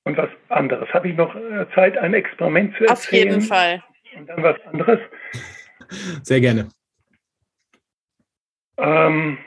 und 0.04 0.16
was 0.16 0.30
anderes. 0.48 0.92
Habe 0.92 1.08
ich 1.08 1.16
noch 1.16 1.34
äh, 1.34 1.66
Zeit, 1.74 1.96
ein 1.96 2.14
Experiment 2.14 2.76
zu 2.76 2.84
erzählen? 2.84 3.28
Auf 3.28 3.34
jeden 3.34 3.40
Fall. 3.42 3.82
Und 4.16 4.28
dann 4.28 4.42
was 4.42 4.60
anderes? 4.66 5.00
Sehr 6.22 6.40
gerne. 6.40 6.68
Ähm, 8.78 9.38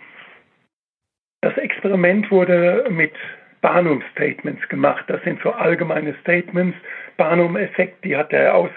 das 1.41 1.57
Experiment 1.57 2.31
wurde 2.31 2.87
mit 2.89 3.13
Barnum-Statements 3.61 4.67
gemacht. 4.69 5.05
Das 5.07 5.21
sind 5.23 5.41
so 5.41 5.51
allgemeine 5.51 6.15
Statements. 6.21 6.77
Barnum-Effekt, 7.17 8.03
die 8.03 8.15
hat 8.15 8.31
er 8.31 8.55
aus 8.55 8.71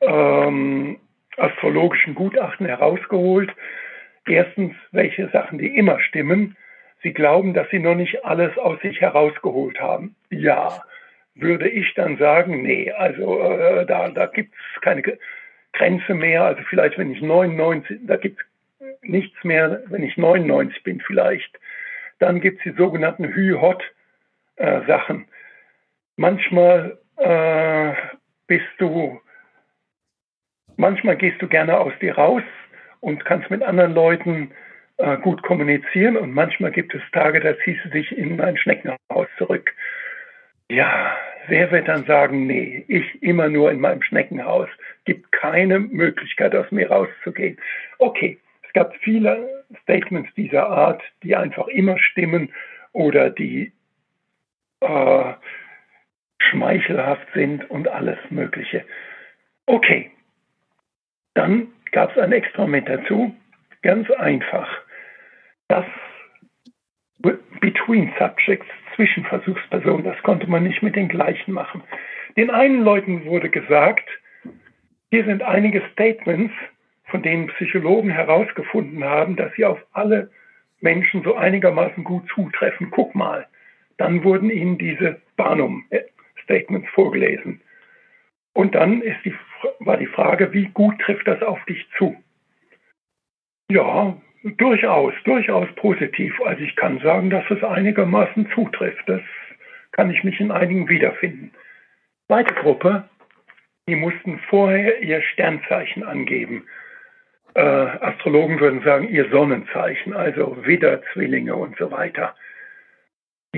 ähm, 0.00 0.98
astrologischen 1.36 2.14
Gutachten 2.14 2.66
herausgeholt. 2.66 3.50
Erstens, 4.26 4.74
welche 4.92 5.28
Sachen, 5.30 5.58
die 5.58 5.76
immer 5.76 6.00
stimmen. 6.00 6.56
Sie 7.02 7.12
glauben, 7.12 7.54
dass 7.54 7.68
sie 7.70 7.78
noch 7.78 7.94
nicht 7.94 8.24
alles 8.24 8.56
aus 8.58 8.80
sich 8.80 9.00
herausgeholt 9.00 9.80
haben. 9.80 10.16
Ja, 10.30 10.82
würde 11.34 11.68
ich 11.68 11.94
dann 11.94 12.18
sagen, 12.18 12.62
nee, 12.62 12.90
also 12.90 13.40
äh, 13.40 13.86
da, 13.86 14.08
da 14.08 14.26
gibt 14.26 14.54
es 14.54 14.80
keine 14.80 15.02
Grenze 15.72 16.14
mehr. 16.14 16.44
Also 16.44 16.62
vielleicht, 16.68 16.98
wenn 16.98 17.12
ich 17.12 17.22
99, 17.22 18.00
da 18.02 18.16
gibt 18.16 18.40
es 18.40 18.46
nichts 19.02 19.42
mehr, 19.44 19.82
wenn 19.86 20.02
ich 20.02 20.16
99 20.16 20.82
bin 20.82 21.00
vielleicht. 21.00 21.58
Dann 22.18 22.40
gibt 22.40 22.58
es 22.58 22.64
die 22.64 22.76
sogenannten 22.76 23.24
Hü-Hot-Sachen. 23.24 25.22
Äh, 25.22 25.26
manchmal 26.16 26.98
äh, 27.16 27.92
bist 28.48 28.66
du, 28.78 29.20
manchmal 30.78 31.16
gehst 31.16 31.42
du 31.42 31.48
gerne 31.48 31.78
aus 31.78 31.92
dir 32.00 32.16
raus 32.16 32.42
und 33.00 33.24
kannst 33.24 33.50
mit 33.50 33.62
anderen 33.62 33.94
Leuten 33.94 34.50
äh, 34.96 35.16
gut 35.18 35.42
kommunizieren 35.42 36.16
und 36.16 36.32
manchmal 36.32 36.70
gibt 36.70 36.94
es 36.94 37.02
Tage, 37.12 37.40
da 37.40 37.54
ziehst 37.64 37.84
du 37.84 37.90
dich 37.90 38.16
in 38.16 38.40
ein 38.40 38.56
Schneckenhaus 38.56 39.28
zurück. 39.36 39.74
Ja, 40.70 41.16
wer 41.48 41.70
wird 41.70 41.88
dann 41.88 42.04
sagen, 42.04 42.46
nee, 42.46 42.84
ich 42.88 43.22
immer 43.22 43.48
nur 43.48 43.70
in 43.70 43.80
meinem 43.80 44.02
Schneckenhaus, 44.02 44.68
gibt 45.04 45.32
keine 45.32 45.78
Möglichkeit, 45.78 46.54
aus 46.54 46.70
mir 46.70 46.90
rauszugehen. 46.90 47.58
Okay, 47.98 48.38
es 48.66 48.72
gab 48.72 48.94
viele 48.96 49.64
Statements 49.82 50.32
dieser 50.34 50.68
Art, 50.68 51.02
die 51.22 51.34
einfach 51.34 51.68
immer 51.68 51.98
stimmen 51.98 52.52
oder 52.92 53.30
die 53.30 53.72
äh, 54.80 55.32
schmeichelhaft 56.38 57.26
sind 57.34 57.68
und 57.70 57.88
alles 57.88 58.18
Mögliche. 58.30 58.84
Okay, 59.66 60.10
dann 61.38 61.68
gab 61.92 62.10
es 62.10 62.18
ein 62.18 62.32
Experiment 62.32 62.88
dazu, 62.88 63.32
ganz 63.82 64.10
einfach. 64.10 64.68
Das 65.68 65.84
Between 67.60 68.12
Subjects, 68.18 68.66
Zwischenversuchspersonen, 68.96 70.04
das 70.04 70.20
konnte 70.22 70.48
man 70.48 70.64
nicht 70.64 70.82
mit 70.82 70.96
den 70.96 71.08
gleichen 71.08 71.52
machen. 71.52 71.82
Den 72.36 72.50
einen 72.50 72.82
Leuten 72.82 73.24
wurde 73.24 73.50
gesagt, 73.50 74.08
hier 75.10 75.24
sind 75.24 75.42
einige 75.42 75.82
Statements, 75.92 76.52
von 77.04 77.22
denen 77.22 77.46
Psychologen 77.48 78.10
herausgefunden 78.10 79.04
haben, 79.04 79.36
dass 79.36 79.52
sie 79.54 79.64
auf 79.64 79.78
alle 79.92 80.30
Menschen 80.80 81.22
so 81.22 81.36
einigermaßen 81.36 82.02
gut 82.04 82.28
zutreffen. 82.28 82.90
Guck 82.90 83.14
mal. 83.14 83.46
Dann 83.96 84.24
wurden 84.24 84.50
ihnen 84.50 84.78
diese 84.78 85.20
Barnum-Statements 85.36 86.88
vorgelesen. 86.90 87.60
Und 88.58 88.74
dann 88.74 89.02
die, 89.24 89.34
war 89.78 89.98
die 89.98 90.06
Frage, 90.06 90.52
wie 90.52 90.66
gut 90.66 90.98
trifft 90.98 91.28
das 91.28 91.40
auf 91.42 91.64
dich 91.66 91.86
zu? 91.96 92.16
Ja, 93.70 94.16
durchaus, 94.42 95.14
durchaus 95.22 95.68
positiv. 95.76 96.40
Also 96.44 96.62
ich 96.64 96.74
kann 96.74 96.98
sagen, 96.98 97.30
dass 97.30 97.48
es 97.50 97.62
einigermaßen 97.62 98.50
zutrifft. 98.50 99.08
Das 99.08 99.22
kann 99.92 100.10
ich 100.10 100.24
mich 100.24 100.40
in 100.40 100.50
einigen 100.50 100.88
wiederfinden. 100.88 101.52
Zweite 102.26 102.52
Gruppe, 102.54 103.08
die 103.86 103.94
mussten 103.94 104.40
vorher 104.50 105.02
ihr 105.02 105.22
Sternzeichen 105.22 106.02
angeben 106.02 106.66
äh, 107.54 107.60
Astrologen 107.60 108.60
würden 108.60 108.82
sagen, 108.82 109.08
ihr 109.08 109.28
Sonnenzeichen, 109.30 110.14
also 110.14 110.64
Widder, 110.64 111.02
Zwillinge 111.12 111.56
und 111.56 111.76
so 111.76 111.90
weiter. 111.90 112.34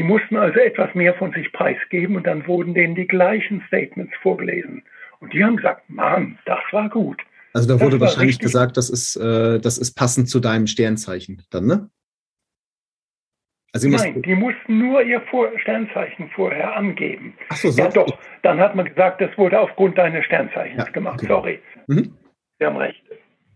Die 0.01 0.05
mussten 0.05 0.39
also 0.39 0.59
etwas 0.59 0.95
mehr 0.95 1.13
von 1.13 1.31
sich 1.33 1.53
preisgeben 1.53 2.17
und 2.17 2.27
dann 2.27 2.47
wurden 2.47 2.73
denen 2.73 2.95
die 2.95 3.07
gleichen 3.07 3.63
Statements 3.67 4.15
vorgelesen. 4.23 4.83
Und 5.19 5.35
die 5.35 5.45
haben 5.45 5.59
gesagt, 5.59 5.91
Mann, 5.91 6.39
das 6.47 6.61
war 6.71 6.89
gut. 6.89 7.21
Also 7.53 7.69
da 7.69 7.79
wurde 7.85 8.01
wahrscheinlich 8.01 8.37
richtig. 8.37 8.47
gesagt, 8.47 8.79
das 8.79 8.89
ist, 8.89 9.17
äh, 9.17 9.61
das 9.61 9.77
ist 9.77 9.93
passend 9.93 10.31
zu 10.31 10.41
deinem 10.41 10.67
Sternzeichen 10.67 11.43
dann, 11.51 11.67
ne? 11.67 11.91
Also 13.75 13.91
Nein, 13.91 14.23
die 14.23 14.35
mussten 14.35 14.79
nur 14.79 15.03
ihr 15.03 15.21
Vor 15.31 15.51
Sternzeichen 15.59 16.31
vorher 16.31 16.75
angeben. 16.75 17.35
Ach 17.51 17.57
so, 17.57 17.71
so. 17.71 17.83
Ja 17.83 17.91
doch, 17.91 18.19
dann 18.41 18.59
hat 18.59 18.75
man 18.75 18.87
gesagt, 18.87 19.21
das 19.21 19.37
wurde 19.37 19.61
aufgrund 19.61 19.99
deines 19.99 20.25
Sternzeichens 20.25 20.87
ja, 20.87 20.91
gemacht. 20.93 21.19
Okay. 21.19 21.27
Sorry. 21.27 21.61
Mhm. 21.89 22.17
Sie 22.59 22.65
haben 22.65 22.79
recht 22.79 23.03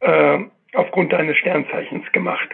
äh, 0.00 0.40
aufgrund 0.74 1.10
deines 1.10 1.38
Sternzeichens 1.38 2.04
gemacht. 2.12 2.50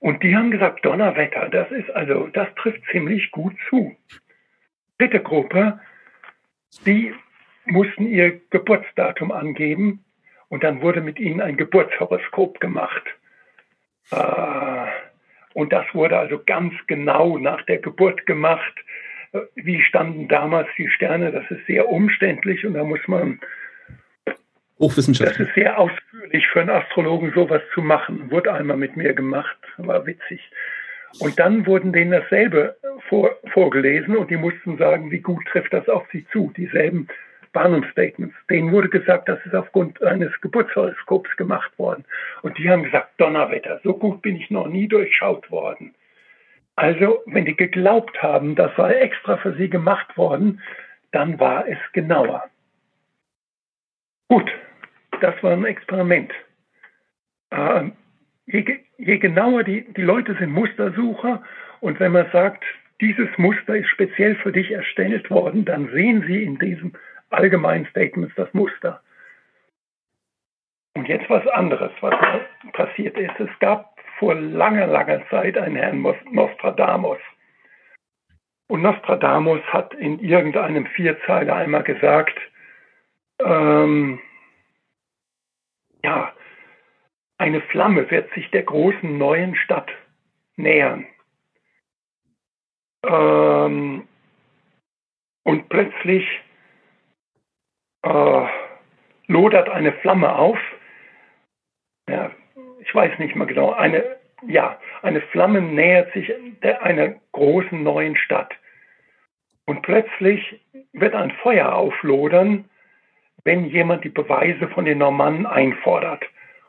Und 0.00 0.22
die 0.22 0.34
haben 0.34 0.50
gesagt, 0.50 0.84
Donnerwetter, 0.84 1.48
das 1.50 1.70
ist 1.70 1.90
also, 1.90 2.26
das 2.28 2.48
trifft 2.56 2.82
ziemlich 2.90 3.30
gut 3.30 3.54
zu. 3.68 3.94
Dritte 4.98 5.20
Gruppe, 5.20 5.78
die 6.86 7.14
mussten 7.66 8.06
ihr 8.06 8.40
Geburtsdatum 8.50 9.30
angeben 9.30 10.04
und 10.48 10.64
dann 10.64 10.80
wurde 10.80 11.02
mit 11.02 11.20
ihnen 11.20 11.40
ein 11.40 11.56
Geburtshoroskop 11.56 12.60
gemacht. 12.60 13.02
Äh, 14.10 14.86
und 15.52 15.72
das 15.72 15.86
wurde 15.94 16.18
also 16.18 16.42
ganz 16.44 16.72
genau 16.86 17.38
nach 17.38 17.62
der 17.62 17.78
Geburt 17.78 18.24
gemacht. 18.24 18.74
Äh, 19.32 19.40
wie 19.54 19.82
standen 19.82 20.28
damals 20.28 20.68
die 20.78 20.88
Sterne? 20.88 21.30
Das 21.30 21.48
ist 21.50 21.66
sehr 21.66 21.88
umständlich 21.88 22.64
und 22.64 22.74
da 22.74 22.84
muss 22.84 23.06
man 23.06 23.40
Hochwissenschaftlich. 24.80 25.38
Das 25.38 25.48
ist 25.48 25.54
sehr 25.54 25.78
ausführlich 25.78 26.46
für 26.48 26.60
einen 26.60 26.70
Astrologen, 26.70 27.32
sowas 27.34 27.62
zu 27.74 27.82
machen. 27.82 28.30
Wurde 28.30 28.52
einmal 28.52 28.76
mit 28.76 28.96
mir 28.96 29.12
gemacht, 29.12 29.58
war 29.76 30.06
witzig. 30.06 30.40
Und 31.18 31.38
dann 31.38 31.66
wurden 31.66 31.92
denen 31.92 32.12
dasselbe 32.12 32.76
vor, 33.08 33.36
vorgelesen 33.52 34.16
und 34.16 34.30
die 34.30 34.36
mussten 34.36 34.78
sagen, 34.78 35.10
wie 35.10 35.18
gut 35.18 35.44
trifft 35.46 35.72
das 35.72 35.88
auf 35.88 36.06
sie 36.12 36.26
zu, 36.32 36.52
dieselben 36.56 37.08
Barnum-Statements. 37.52 38.34
Denen 38.48 38.72
wurde 38.72 38.88
gesagt, 38.88 39.28
das 39.28 39.44
ist 39.44 39.54
aufgrund 39.54 40.02
eines 40.02 40.30
Geburtshoroskops 40.40 41.36
gemacht 41.36 41.76
worden. 41.78 42.04
Und 42.42 42.56
die 42.58 42.70
haben 42.70 42.84
gesagt, 42.84 43.20
Donnerwetter, 43.20 43.80
so 43.82 43.94
gut 43.94 44.22
bin 44.22 44.36
ich 44.36 44.50
noch 44.50 44.68
nie 44.68 44.86
durchschaut 44.88 45.50
worden. 45.50 45.94
Also, 46.76 47.22
wenn 47.26 47.44
die 47.44 47.56
geglaubt 47.56 48.22
haben, 48.22 48.54
das 48.54 48.70
sei 48.76 48.94
extra 48.94 49.36
für 49.36 49.52
sie 49.54 49.68
gemacht 49.68 50.16
worden, 50.16 50.62
dann 51.12 51.38
war 51.40 51.66
es 51.68 51.78
genauer. 51.92 52.44
Gut, 54.28 54.50
das 55.20 55.40
war 55.42 55.52
ein 55.52 55.64
Experiment. 55.64 56.32
Ähm, 57.50 57.92
je, 58.46 58.64
je, 58.98 59.18
genauer 59.18 59.64
die, 59.64 59.92
die 59.92 60.02
Leute 60.02 60.34
sind 60.38 60.52
Mustersucher 60.52 61.42
und 61.80 62.00
wenn 62.00 62.12
man 62.12 62.30
sagt, 62.32 62.64
dieses 63.00 63.28
Muster 63.38 63.76
ist 63.76 63.88
speziell 63.88 64.34
für 64.36 64.52
dich 64.52 64.70
erstellt 64.70 65.30
worden, 65.30 65.64
dann 65.64 65.88
sehen 65.92 66.24
sie 66.26 66.42
in 66.42 66.58
diesem 66.58 66.92
allgemeinen 67.30 67.86
Statement 67.86 68.32
das 68.36 68.52
Muster. 68.52 69.00
Und 70.94 71.08
jetzt 71.08 71.30
was 71.30 71.46
anderes, 71.48 71.92
was 72.00 72.14
passiert 72.72 73.16
ist. 73.16 73.38
Es 73.38 73.58
gab 73.60 73.96
vor 74.18 74.34
langer, 74.34 74.86
langer 74.86 75.26
Zeit 75.30 75.56
einen 75.56 75.76
Herrn 75.76 76.02
Nostradamus. 76.32 77.18
Und 78.68 78.82
Nostradamus 78.82 79.62
hat 79.72 79.94
in 79.94 80.18
irgendeinem 80.18 80.86
Vierzeiler 80.86 81.56
einmal 81.56 81.82
gesagt, 81.82 82.38
ähm, 83.42 84.20
ja, 86.02 86.32
eine 87.38 87.60
Flamme 87.62 88.10
wird 88.10 88.32
sich 88.34 88.50
der 88.50 88.62
großen 88.62 89.16
neuen 89.16 89.56
Stadt 89.56 89.90
nähern. 90.56 91.06
Ähm, 93.06 94.06
und 95.44 95.68
plötzlich 95.68 96.26
äh, 98.02 98.46
lodert 99.26 99.68
eine 99.68 99.92
Flamme 99.92 100.34
auf. 100.34 100.58
Ja, 102.08 102.30
ich 102.80 102.94
weiß 102.94 103.18
nicht 103.18 103.36
mehr 103.36 103.46
genau. 103.46 103.72
Eine, 103.72 104.18
ja, 104.46 104.78
eine 105.02 105.20
Flamme 105.20 105.60
nähert 105.62 106.12
sich 106.12 106.32
der, 106.62 106.82
einer 106.82 107.14
großen 107.32 107.82
neuen 107.82 108.16
Stadt. 108.16 108.52
Und 109.66 109.82
plötzlich 109.82 110.60
wird 110.92 111.14
ein 111.14 111.30
Feuer 111.42 111.74
auflodern, 111.74 112.68
wenn 113.44 113.66
jemand 113.66 114.04
die 114.04 114.10
Beweise 114.10 114.68
von 114.68 114.84
den 114.84 114.98
Normannen 114.98 115.46
einfordert. 115.46 116.24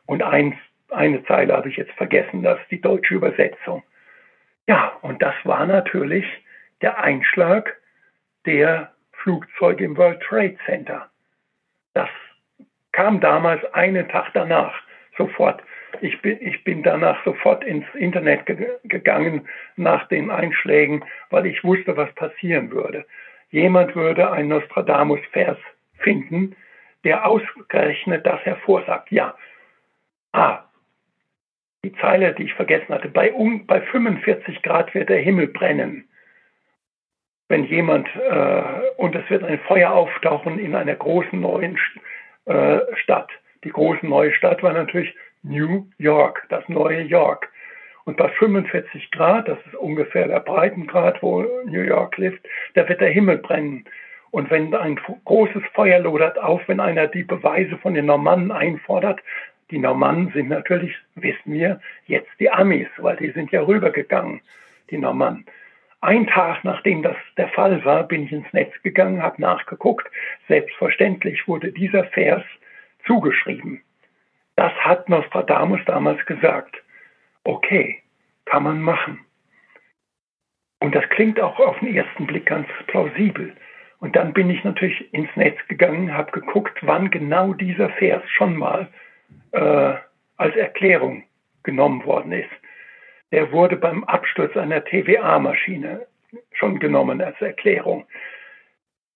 Und 0.06 0.22
eins, 0.22 0.54
eine 0.90 1.24
Zeile 1.24 1.54
habe 1.56 1.68
ich 1.68 1.76
jetzt 1.76 1.92
vergessen, 1.92 2.42
das 2.42 2.60
ist 2.60 2.70
die 2.70 2.80
deutsche 2.80 3.14
Übersetzung. 3.14 3.82
Ja, 4.66 4.92
und 5.02 5.22
das 5.22 5.34
war 5.44 5.66
natürlich 5.66 6.24
der 6.80 6.98
Einschlag 6.98 7.76
der 8.46 8.92
Flugzeuge 9.12 9.84
im 9.84 9.96
World 9.96 10.20
Trade 10.20 10.56
Center. 10.66 11.08
Das 11.94 12.08
kam 12.92 13.20
damals 13.20 13.64
einen 13.72 14.08
Tag 14.08 14.30
danach 14.34 14.74
sofort. 15.16 15.62
Ich 16.00 16.20
bin, 16.22 16.38
ich 16.40 16.64
bin 16.64 16.82
danach 16.82 17.22
sofort 17.24 17.64
ins 17.64 17.84
Internet 17.94 18.46
ge 18.46 18.78
gegangen 18.84 19.46
nach 19.76 20.08
den 20.08 20.30
Einschlägen, 20.30 21.04
weil 21.30 21.46
ich 21.46 21.62
wusste, 21.62 21.96
was 21.96 22.12
passieren 22.14 22.70
würde. 22.70 23.04
Jemand 23.50 23.94
würde 23.94 24.30
einen 24.30 24.48
Nostradamus-Vers 24.48 25.58
finden, 26.02 26.56
der 27.04 27.26
ausgerechnet 27.26 28.26
das 28.26 28.44
hervorsagt. 28.44 29.10
Ja, 29.10 29.34
ah, 30.32 30.64
die 31.84 31.92
Zeile, 31.94 32.32
die 32.34 32.44
ich 32.44 32.54
vergessen 32.54 32.94
hatte, 32.94 33.08
bei, 33.08 33.32
um, 33.32 33.66
bei 33.66 33.80
45 33.80 34.62
Grad 34.62 34.94
wird 34.94 35.08
der 35.08 35.18
Himmel 35.18 35.48
brennen 35.48 36.08
wenn 37.52 37.64
jemand 37.64 38.08
äh, 38.16 38.62
und 38.96 39.14
es 39.14 39.28
wird 39.28 39.44
ein 39.44 39.58
Feuer 39.68 39.92
auftauchen 39.92 40.58
in 40.58 40.74
einer 40.74 40.94
großen 40.94 41.38
neuen 41.38 41.78
äh, 42.46 42.78
Stadt. 42.94 43.30
Die 43.62 43.68
große 43.68 44.06
neue 44.06 44.32
Stadt 44.32 44.62
war 44.62 44.72
natürlich 44.72 45.14
New 45.42 45.86
York, 45.98 46.46
das 46.48 46.66
neue 46.70 47.02
York. 47.02 47.52
Und 48.04 48.16
bei 48.16 48.30
45 48.30 49.10
Grad, 49.10 49.48
das 49.48 49.58
ist 49.66 49.74
ungefähr 49.74 50.28
der 50.28 50.40
Breitengrad, 50.40 51.22
wo 51.22 51.42
New 51.66 51.82
York 51.82 52.16
lebt, 52.16 52.48
da 52.72 52.88
wird 52.88 53.02
der 53.02 53.10
Himmel 53.10 53.36
brennen. 53.36 53.84
Und 54.32 54.50
wenn 54.50 54.74
ein 54.74 54.98
großes 55.26 55.62
Feuer 55.74 56.00
lodert 56.00 56.38
auf, 56.38 56.66
wenn 56.66 56.80
einer 56.80 57.06
die 57.06 57.22
Beweise 57.22 57.76
von 57.76 57.92
den 57.92 58.06
Normannen 58.06 58.50
einfordert, 58.50 59.20
die 59.70 59.78
Normannen 59.78 60.32
sind 60.32 60.48
natürlich, 60.48 60.96
wissen 61.14 61.52
wir, 61.52 61.80
jetzt 62.06 62.30
die 62.40 62.50
Amis, 62.50 62.88
weil 62.96 63.16
die 63.16 63.30
sind 63.30 63.52
ja 63.52 63.60
rübergegangen, 63.62 64.40
die 64.90 64.96
Normannen. 64.96 65.44
Ein 66.00 66.26
Tag 66.26 66.64
nachdem 66.64 67.02
das 67.02 67.16
der 67.36 67.48
Fall 67.48 67.84
war, 67.84 68.04
bin 68.04 68.24
ich 68.24 68.32
ins 68.32 68.50
Netz 68.54 68.72
gegangen, 68.82 69.22
habe 69.22 69.40
nachgeguckt. 69.40 70.10
Selbstverständlich 70.48 71.46
wurde 71.46 71.70
dieser 71.70 72.04
Vers 72.04 72.42
zugeschrieben. 73.06 73.82
Das 74.56 74.72
hat 74.80 75.10
Nostradamus 75.10 75.80
damals 75.84 76.24
gesagt. 76.24 76.74
Okay, 77.44 78.02
kann 78.46 78.62
man 78.62 78.80
machen. 78.80 79.20
Und 80.80 80.94
das 80.94 81.06
klingt 81.10 81.38
auch 81.38 81.60
auf 81.60 81.78
den 81.80 81.94
ersten 81.94 82.26
Blick 82.26 82.46
ganz 82.46 82.66
plausibel. 82.86 83.54
Und 84.02 84.14
dann 84.16 84.34
bin 84.34 84.50
ich 84.50 84.62
natürlich 84.64 85.12
ins 85.14 85.34
Netz 85.36 85.56
gegangen, 85.68 86.12
habe 86.12 86.30
geguckt, 86.32 86.76
wann 86.82 87.10
genau 87.10 87.54
dieser 87.54 87.88
Vers 87.88 88.22
schon 88.28 88.56
mal 88.56 88.88
äh, 89.52 89.94
als 90.36 90.56
Erklärung 90.56 91.24
genommen 91.62 92.04
worden 92.04 92.32
ist 92.32 92.50
der 93.32 93.50
wurde 93.50 93.76
beim 93.76 94.04
Absturz 94.04 94.56
einer 94.56 94.84
TVA-Maschine 94.84 96.06
schon 96.52 96.78
genommen 96.78 97.20
als 97.20 97.40
Erklärung. 97.40 98.06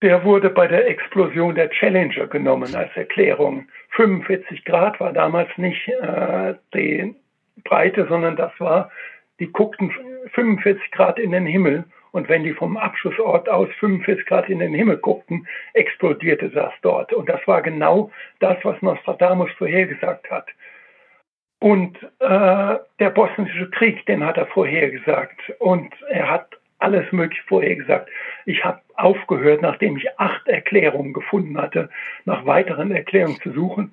Der 0.03 0.25
wurde 0.25 0.51
bei 0.51 0.67
der 0.67 0.89
Explosion 0.89 1.55
der 1.55 1.71
Challenger 1.71 2.27
genommen 2.27 2.75
als 2.75 2.95
Erklärung. 2.97 3.69
45 3.91 4.65
Grad 4.65 5.01
war 5.01 5.13
damals 5.13 5.49
nicht 5.57 5.89
äh, 5.89 6.55
die 6.75 7.15
Breite, 7.65 8.07
sondern 8.09 8.37
das 8.37 8.53
war, 8.59 8.91
die 9.39 9.53
guckten 9.53 9.91
45 10.33 10.91
Grad 10.91 11.19
in 11.19 11.33
den 11.33 11.47
Himmel 11.47 11.85
und 12.17 12.31
wenn 12.31 12.45
die 12.45 12.55
vom 12.55 12.79
Abschussort 12.79 13.49
aus 13.49 13.69
45 13.79 14.25
Grad 14.25 14.49
in 14.49 14.59
den 14.59 14.73
Himmel 14.73 14.97
guckten, 14.97 15.47
explodierte 15.75 16.49
das 16.49 16.73
dort. 16.81 17.13
Und 17.13 17.29
das 17.29 17.47
war 17.47 17.61
genau 17.61 18.11
das, 18.41 18.57
was 18.63 18.81
Nostradamus 18.81 19.51
vorhergesagt 19.59 20.31
hat. 20.31 20.49
Und 21.59 22.03
äh, 22.21 22.77
der 22.99 23.11
bosnische 23.11 23.69
Krieg, 23.71 24.05
den 24.07 24.25
hat 24.25 24.39
er 24.39 24.47
vorhergesagt. 24.47 25.53
Und 25.59 25.95
er 26.09 26.31
hat 26.31 26.57
alles 26.79 27.11
Mögliche 27.13 27.43
vorhergesagt. 27.45 28.09
Ich 28.45 28.65
habe 28.65 28.81
aufgehört, 28.95 29.61
nachdem 29.61 29.97
ich 29.97 30.19
acht 30.19 30.49
Erklärungen 30.49 31.13
gefunden 31.13 31.61
hatte, 31.61 31.91
nach 32.25 32.47
weiteren 32.47 32.93
Erklärungen 32.93 33.41
zu 33.43 33.53
suchen. 33.53 33.93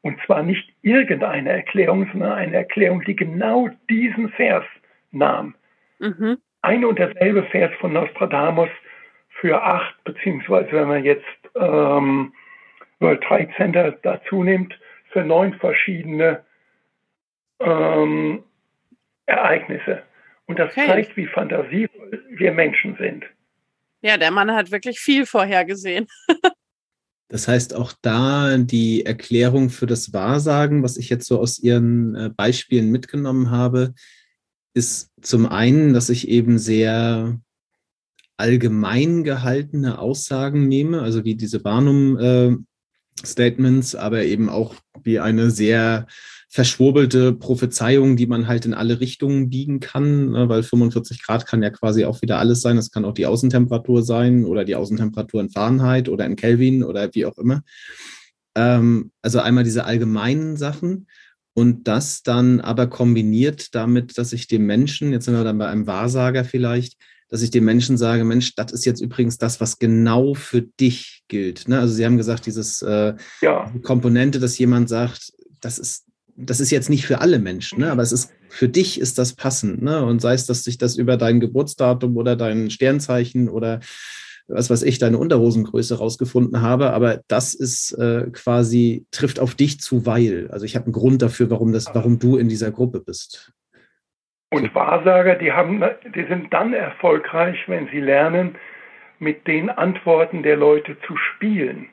Und 0.00 0.20
zwar 0.26 0.42
nicht 0.42 0.72
irgendeine 0.82 1.50
Erklärung, 1.50 2.08
sondern 2.12 2.32
eine 2.32 2.56
Erklärung, 2.56 3.02
die 3.04 3.16
genau 3.16 3.68
diesen 3.88 4.28
Vers 4.28 4.64
nahm. 5.10 5.54
Mhm. 6.04 6.38
Ein 6.60 6.84
und 6.84 6.98
derselbe 6.98 7.44
Vers 7.44 7.72
von 7.80 7.92
Nostradamus 7.92 8.68
für 9.40 9.62
acht, 9.62 9.94
beziehungsweise 10.04 10.70
wenn 10.72 10.88
man 10.88 11.04
jetzt 11.04 11.24
ähm, 11.54 12.32
World 13.00 13.22
Trade 13.22 13.48
Center 13.56 13.92
dazu 14.02 14.42
nimmt, 14.42 14.78
für 15.10 15.24
neun 15.24 15.54
verschiedene 15.54 16.44
ähm, 17.60 18.42
Ereignisse. 19.26 20.02
Und 20.46 20.58
das 20.58 20.72
okay. 20.72 20.86
zeigt, 20.86 21.16
wie 21.16 21.26
fantasievoll 21.26 22.22
wir 22.30 22.52
Menschen 22.52 22.96
sind. 22.98 23.24
Ja, 24.02 24.18
der 24.18 24.30
Mann 24.30 24.54
hat 24.54 24.70
wirklich 24.70 25.00
viel 25.00 25.24
vorhergesehen. 25.24 26.06
das 27.28 27.48
heißt, 27.48 27.74
auch 27.74 27.92
da 28.02 28.58
die 28.58 29.06
Erklärung 29.06 29.70
für 29.70 29.86
das 29.86 30.12
Wahrsagen, 30.12 30.82
was 30.82 30.98
ich 30.98 31.08
jetzt 31.08 31.26
so 31.26 31.40
aus 31.40 31.58
Ihren 31.58 32.14
äh, 32.14 32.30
Beispielen 32.36 32.90
mitgenommen 32.90 33.50
habe, 33.50 33.94
ist 34.74 35.10
zum 35.22 35.46
einen, 35.46 35.94
dass 35.94 36.10
ich 36.10 36.28
eben 36.28 36.58
sehr 36.58 37.40
allgemein 38.36 39.22
gehaltene 39.22 39.98
Aussagen 39.98 40.66
nehme, 40.68 41.00
also 41.00 41.24
wie 41.24 41.36
diese 41.36 41.60
Barnum-Statements, 41.60 43.94
äh, 43.94 43.98
aber 43.98 44.24
eben 44.24 44.48
auch 44.48 44.74
wie 45.02 45.20
eine 45.20 45.52
sehr 45.52 46.08
verschwurbelte 46.48 47.32
Prophezeiung, 47.32 48.16
die 48.16 48.26
man 48.26 48.46
halt 48.46 48.64
in 48.64 48.74
alle 48.74 49.00
Richtungen 49.00 49.50
biegen 49.50 49.80
kann, 49.80 50.30
ne, 50.30 50.48
weil 50.48 50.62
45 50.62 51.20
Grad 51.22 51.46
kann 51.46 51.62
ja 51.62 51.70
quasi 51.70 52.04
auch 52.04 52.22
wieder 52.22 52.38
alles 52.38 52.60
sein. 52.60 52.78
Es 52.78 52.92
kann 52.92 53.04
auch 53.04 53.14
die 53.14 53.26
Außentemperatur 53.26 54.04
sein 54.04 54.44
oder 54.44 54.64
die 54.64 54.76
Außentemperatur 54.76 55.40
in 55.40 55.50
Fahrenheit 55.50 56.08
oder 56.08 56.24
in 56.26 56.36
Kelvin 56.36 56.84
oder 56.84 57.12
wie 57.12 57.26
auch 57.26 57.38
immer. 57.38 57.64
Ähm, 58.54 59.10
also 59.20 59.40
einmal 59.40 59.64
diese 59.64 59.84
allgemeinen 59.84 60.56
Sachen 60.56 61.08
und 61.54 61.86
das 61.86 62.22
dann 62.22 62.60
aber 62.60 62.88
kombiniert 62.88 63.74
damit, 63.74 64.18
dass 64.18 64.32
ich 64.32 64.48
dem 64.48 64.66
Menschen, 64.66 65.12
jetzt 65.12 65.24
sind 65.24 65.34
wir 65.34 65.44
dann 65.44 65.58
bei 65.58 65.68
einem 65.68 65.86
Wahrsager 65.86 66.44
vielleicht, 66.44 66.96
dass 67.28 67.42
ich 67.42 67.50
den 67.50 67.64
Menschen 67.64 67.96
sage, 67.96 68.24
Mensch, 68.24 68.54
das 68.54 68.72
ist 68.72 68.84
jetzt 68.84 69.00
übrigens 69.00 69.38
das, 69.38 69.60
was 69.60 69.78
genau 69.78 70.34
für 70.34 70.62
dich 70.62 71.24
gilt. 71.28 71.68
Ne? 71.68 71.78
Also 71.78 71.94
Sie 71.94 72.04
haben 72.04 72.16
gesagt, 72.16 72.46
dieses 72.46 72.82
äh, 72.82 73.14
ja. 73.40 73.72
Komponente, 73.82 74.40
dass 74.40 74.58
jemand 74.58 74.88
sagt, 74.88 75.32
das 75.60 75.78
ist, 75.78 76.04
das 76.36 76.60
ist 76.60 76.70
jetzt 76.70 76.90
nicht 76.90 77.06
für 77.06 77.20
alle 77.20 77.38
Menschen, 77.38 77.80
ne? 77.80 77.90
aber 77.90 78.02
es 78.02 78.12
ist 78.12 78.30
für 78.48 78.68
dich 78.68 79.00
ist 79.00 79.18
das 79.18 79.32
passend. 79.32 79.82
Ne? 79.82 80.04
Und 80.04 80.20
sei 80.20 80.34
es, 80.34 80.46
dass 80.46 80.64
sich 80.64 80.78
das 80.78 80.96
über 80.96 81.16
dein 81.16 81.40
Geburtsdatum 81.40 82.16
oder 82.16 82.36
dein 82.36 82.70
Sternzeichen 82.70 83.48
oder 83.48 83.80
was 84.48 84.70
weiß 84.70 84.82
ich, 84.82 84.98
deine 84.98 85.18
Unterhosengröße 85.18 85.98
rausgefunden 85.98 86.60
habe, 86.60 86.92
aber 86.92 87.20
das 87.28 87.54
ist 87.54 87.92
äh, 87.92 88.30
quasi, 88.32 89.06
trifft 89.10 89.40
auf 89.40 89.54
dich 89.54 89.80
zu, 89.80 90.06
weil. 90.06 90.48
Also 90.50 90.66
ich 90.66 90.76
habe 90.76 90.86
einen 90.86 90.92
Grund 90.92 91.22
dafür, 91.22 91.50
warum 91.50 91.72
das, 91.72 91.94
warum 91.94 92.18
du 92.18 92.36
in 92.36 92.48
dieser 92.48 92.70
Gruppe 92.70 93.00
bist. 93.00 93.52
Und 94.50 94.74
Wahrsager, 94.74 95.34
die 95.34 95.52
haben, 95.52 95.82
die 96.14 96.24
sind 96.28 96.52
dann 96.52 96.74
erfolgreich, 96.74 97.58
wenn 97.66 97.88
sie 97.88 98.00
lernen, 98.00 98.56
mit 99.18 99.46
den 99.46 99.70
Antworten 99.70 100.42
der 100.42 100.56
Leute 100.56 100.96
zu 101.06 101.16
spielen. 101.16 101.88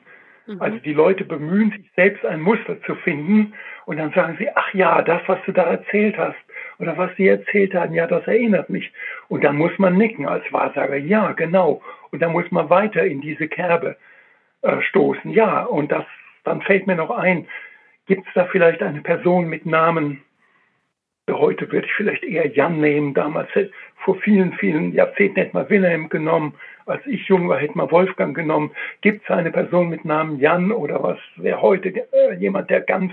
Mhm. 0.46 0.60
Also 0.60 0.78
die 0.78 0.92
Leute 0.92 1.24
bemühen 1.24 1.70
sich 1.70 1.90
selbst 1.96 2.24
ein 2.24 2.40
Muster 2.40 2.80
zu 2.82 2.94
finden 2.96 3.54
und 3.86 3.96
dann 3.96 4.12
sagen 4.12 4.36
sie, 4.38 4.48
ach 4.54 4.72
ja, 4.74 5.02
das, 5.02 5.22
was 5.26 5.38
du 5.46 5.52
da 5.52 5.64
erzählt 5.64 6.16
hast 6.18 6.36
oder 6.78 6.96
was 6.96 7.10
sie 7.16 7.26
erzählt 7.26 7.74
haben, 7.74 7.94
ja, 7.94 8.06
das 8.06 8.26
erinnert 8.26 8.70
mich. 8.70 8.92
Und 9.28 9.44
dann 9.44 9.56
muss 9.56 9.76
man 9.78 9.96
nicken 9.96 10.26
als 10.26 10.44
Wahrsager, 10.52 10.96
ja, 10.96 11.32
genau. 11.32 11.82
Und 12.12 12.20
dann 12.20 12.32
muss 12.32 12.50
man 12.50 12.70
weiter 12.70 13.04
in 13.04 13.20
diese 13.20 13.48
Kerbe 13.48 13.96
äh, 14.62 14.80
stoßen. 14.82 15.30
Ja, 15.32 15.64
und 15.64 15.90
das, 15.90 16.04
dann 16.44 16.62
fällt 16.62 16.86
mir 16.86 16.96
noch 16.96 17.10
ein, 17.10 17.48
gibt 18.06 18.26
es 18.26 18.34
da 18.34 18.44
vielleicht 18.46 18.82
eine 18.82 19.00
Person 19.00 19.48
mit 19.48 19.66
Namen, 19.66 20.22
heute 21.30 21.70
würde 21.70 21.86
ich 21.86 21.92
vielleicht 21.94 22.24
eher 22.24 22.46
Jan 22.48 22.80
nehmen, 22.80 23.14
damals 23.14 23.48
vor 23.96 24.16
vielen, 24.16 24.52
vielen 24.54 24.92
Jahrzehnten 24.92 25.36
hätte 25.36 25.56
man 25.56 25.70
Wilhelm 25.70 26.08
genommen, 26.08 26.54
als 26.86 27.06
ich 27.06 27.26
jung 27.28 27.48
war, 27.48 27.58
hätte 27.58 27.78
man 27.78 27.90
Wolfgang 27.90 28.34
genommen. 28.34 28.72
Gibt 29.00 29.24
es 29.24 29.30
eine 29.30 29.50
Person 29.50 29.88
mit 29.88 30.04
Namen 30.04 30.38
Jan 30.40 30.72
oder 30.72 31.02
was 31.02 31.18
wäre 31.36 31.62
heute 31.62 31.88
äh, 31.88 32.34
jemand, 32.34 32.70
der 32.70 32.80
ganz 32.80 33.12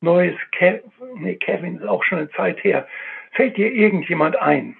Neues, 0.00 0.34
Kev 0.50 0.82
nee, 1.14 1.36
Kevin 1.36 1.76
ist 1.76 1.86
auch 1.86 2.02
schon 2.02 2.18
eine 2.18 2.30
Zeit 2.30 2.62
her. 2.64 2.88
Fällt 3.30 3.56
dir 3.56 3.70
irgendjemand 3.72 4.34
ein? 4.36 4.76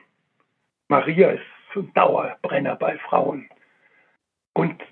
Maria 0.88 1.30
ist 1.30 1.44
ein 1.80 1.92
Dauerbrenner 1.94 2.76
bei 2.76 2.98
Frauen. 2.98 3.48
Und 4.54 4.82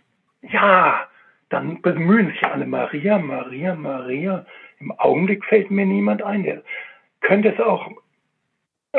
ja, 0.43 1.07
dann 1.51 1.83
bemühen 1.83 2.29
sich 2.29 2.45
alle 2.45 2.67
Maria, 2.67 3.19
Maria, 3.19 3.75
Maria. 3.75 4.47
Im 4.79 4.93
Augenblick 4.93 5.45
fällt 5.45 5.71
mir 5.71 5.85
niemand 5.85 6.23
ein. 6.23 6.63
Könnte 7.21 7.51
es 7.51 7.61
auch 7.61 7.91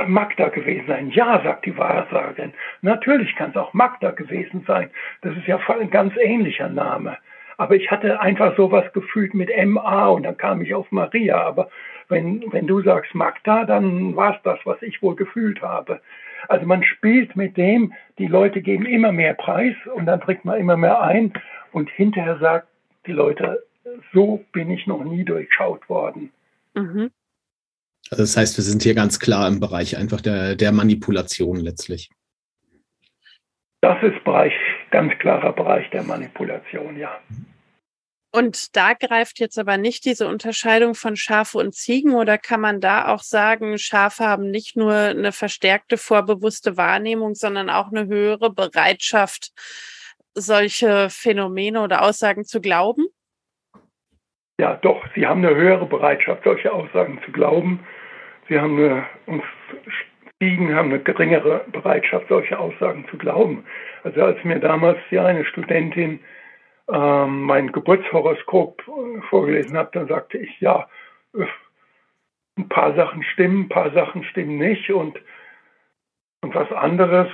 Magda 0.06 0.50
gewesen 0.50 0.86
sein? 0.88 1.10
Ja, 1.10 1.42
sagt 1.44 1.66
die 1.66 1.78
Wahrsagerin. 1.78 2.54
Natürlich 2.82 3.36
kann 3.36 3.52
es 3.52 3.58
auch 3.58 3.74
Magda 3.74 4.12
gewesen 4.12 4.64
sein. 4.68 4.90
Das 5.22 5.36
ist 5.36 5.48
ja 5.48 5.60
ein 5.68 5.90
ganz 5.90 6.14
ähnlicher 6.18 6.70
Name. 6.70 7.18
Aber 7.58 7.76
ich 7.76 7.92
hatte 7.92 8.20
einfach 8.20 8.56
sowas 8.58 8.92
gefühlt 8.94 9.34
mit 9.34 9.50
MA 9.66 10.08
und 10.08 10.24
dann 10.24 10.38
kam 10.38 10.62
ich 10.62 10.74
auf 10.74 10.92
Maria. 10.92 11.42
Aber 11.42 11.70
wenn, 12.10 12.44
wenn 12.52 12.68
du 12.68 12.82
sagst 12.82 13.14
Magda, 13.16 13.66
dann 13.66 14.16
war 14.16 14.36
es 14.36 14.42
das, 14.44 14.60
was 14.66 14.82
ich 14.82 15.02
wohl 15.02 15.16
gefühlt 15.16 15.62
habe. 15.62 16.02
Also 16.48 16.66
man 16.66 16.84
spielt 16.84 17.36
mit 17.36 17.58
dem, 17.58 17.94
die 18.18 18.28
Leute 18.28 18.62
geben 18.62 18.86
immer 18.86 19.12
mehr 19.12 19.34
Preis 19.34 19.76
und 19.96 20.06
dann 20.06 20.22
trägt 20.22 20.46
man 20.46 20.60
immer 20.60 20.78
mehr 20.78 21.02
ein 21.02 21.34
und 21.72 21.90
hinterher 21.90 22.38
sagt 22.40 22.68
die 23.06 23.12
Leute, 23.12 23.64
so 24.14 24.44
bin 24.52 24.70
ich 24.72 24.88
noch 24.88 25.04
nie 25.04 25.24
durchschaut 25.24 25.88
worden. 25.90 26.32
Mhm. 26.74 27.12
Also 28.10 28.24
das 28.24 28.36
heißt, 28.36 28.58
wir 28.58 28.64
sind 28.64 28.84
hier 28.84 28.94
ganz 28.94 29.20
klar 29.20 29.48
im 29.48 29.60
Bereich 29.60 29.98
einfach 29.98 30.22
der, 30.22 30.56
der 30.56 30.72
Manipulation 30.72 31.58
letztlich. 31.58 32.10
Das 33.82 34.02
ist 34.04 34.24
Bereich, 34.24 34.54
ganz 34.92 35.14
klarer 35.18 35.54
Bereich 35.54 35.90
der 35.90 36.04
Manipulation, 36.04 36.98
ja. 36.98 37.20
Und 38.34 38.78
da 38.78 38.94
greift 38.94 39.40
jetzt 39.40 39.60
aber 39.60 39.78
nicht 39.78 40.06
diese 40.06 40.28
Unterscheidung 40.28 40.96
von 40.96 41.18
Schafe 41.18 41.58
und 41.58 41.76
Ziegen 41.76 42.16
oder 42.16 42.38
kann 42.38 42.62
man 42.62 42.80
da 42.80 43.10
auch 43.10 43.20
sagen, 43.20 43.78
Schafe 43.78 44.24
haben 44.24 44.50
nicht 44.50 44.78
nur 44.78 44.94
eine 44.94 45.34
verstärkte 45.34 45.98
vorbewusste 45.98 46.78
Wahrnehmung, 46.78 47.36
sondern 47.36 47.70
auch 47.70 47.92
eine 47.92 48.08
höhere 48.08 48.54
Bereitschaft, 48.54 49.52
solche 50.34 51.10
Phänomene 51.10 51.82
oder 51.82 52.04
Aussagen 52.04 52.46
zu 52.46 52.62
glauben? 52.62 53.08
Ja, 54.62 54.76
doch, 54.76 55.04
sie 55.14 55.28
haben 55.28 55.46
eine 55.46 55.56
höhere 55.56 55.86
Bereitschaft, 55.86 56.44
solche 56.46 56.72
Aussagen 56.72 57.20
zu 57.26 57.32
glauben. 57.34 57.86
Sie 58.48 58.60
haben 58.60 58.78
eine, 58.78 59.06
uns 59.26 59.44
Ziegen 60.42 60.74
haben 60.74 60.90
eine 60.90 61.00
geringere 61.00 61.66
Bereitschaft, 61.72 62.28
solche 62.30 62.58
Aussagen 62.58 63.06
zu 63.12 63.18
glauben. 63.18 63.66
Also 64.04 64.24
als 64.24 64.44
mir 64.44 64.60
damals 64.60 65.00
ja 65.12 65.26
eine 65.26 65.46
Studentin 65.46 66.20
ähm, 66.90 67.42
mein 67.44 67.72
Geburtshoroskop 67.72 68.82
äh, 68.88 69.22
vorgelesen 69.30 69.78
hat, 69.78 69.96
dann 69.96 70.08
sagte 70.08 70.38
ich, 70.38 70.60
ja, 70.60 70.88
äh, 71.34 71.46
ein 72.58 72.70
paar 72.70 72.96
Sachen 72.96 73.24
stimmen, 73.24 73.64
ein 73.64 73.70
paar 73.70 73.92
Sachen 73.92 74.24
stimmen 74.26 74.58
nicht 74.58 74.90
und, 74.90 75.20
und 76.42 76.54
was 76.54 76.72
anderes, 76.72 77.30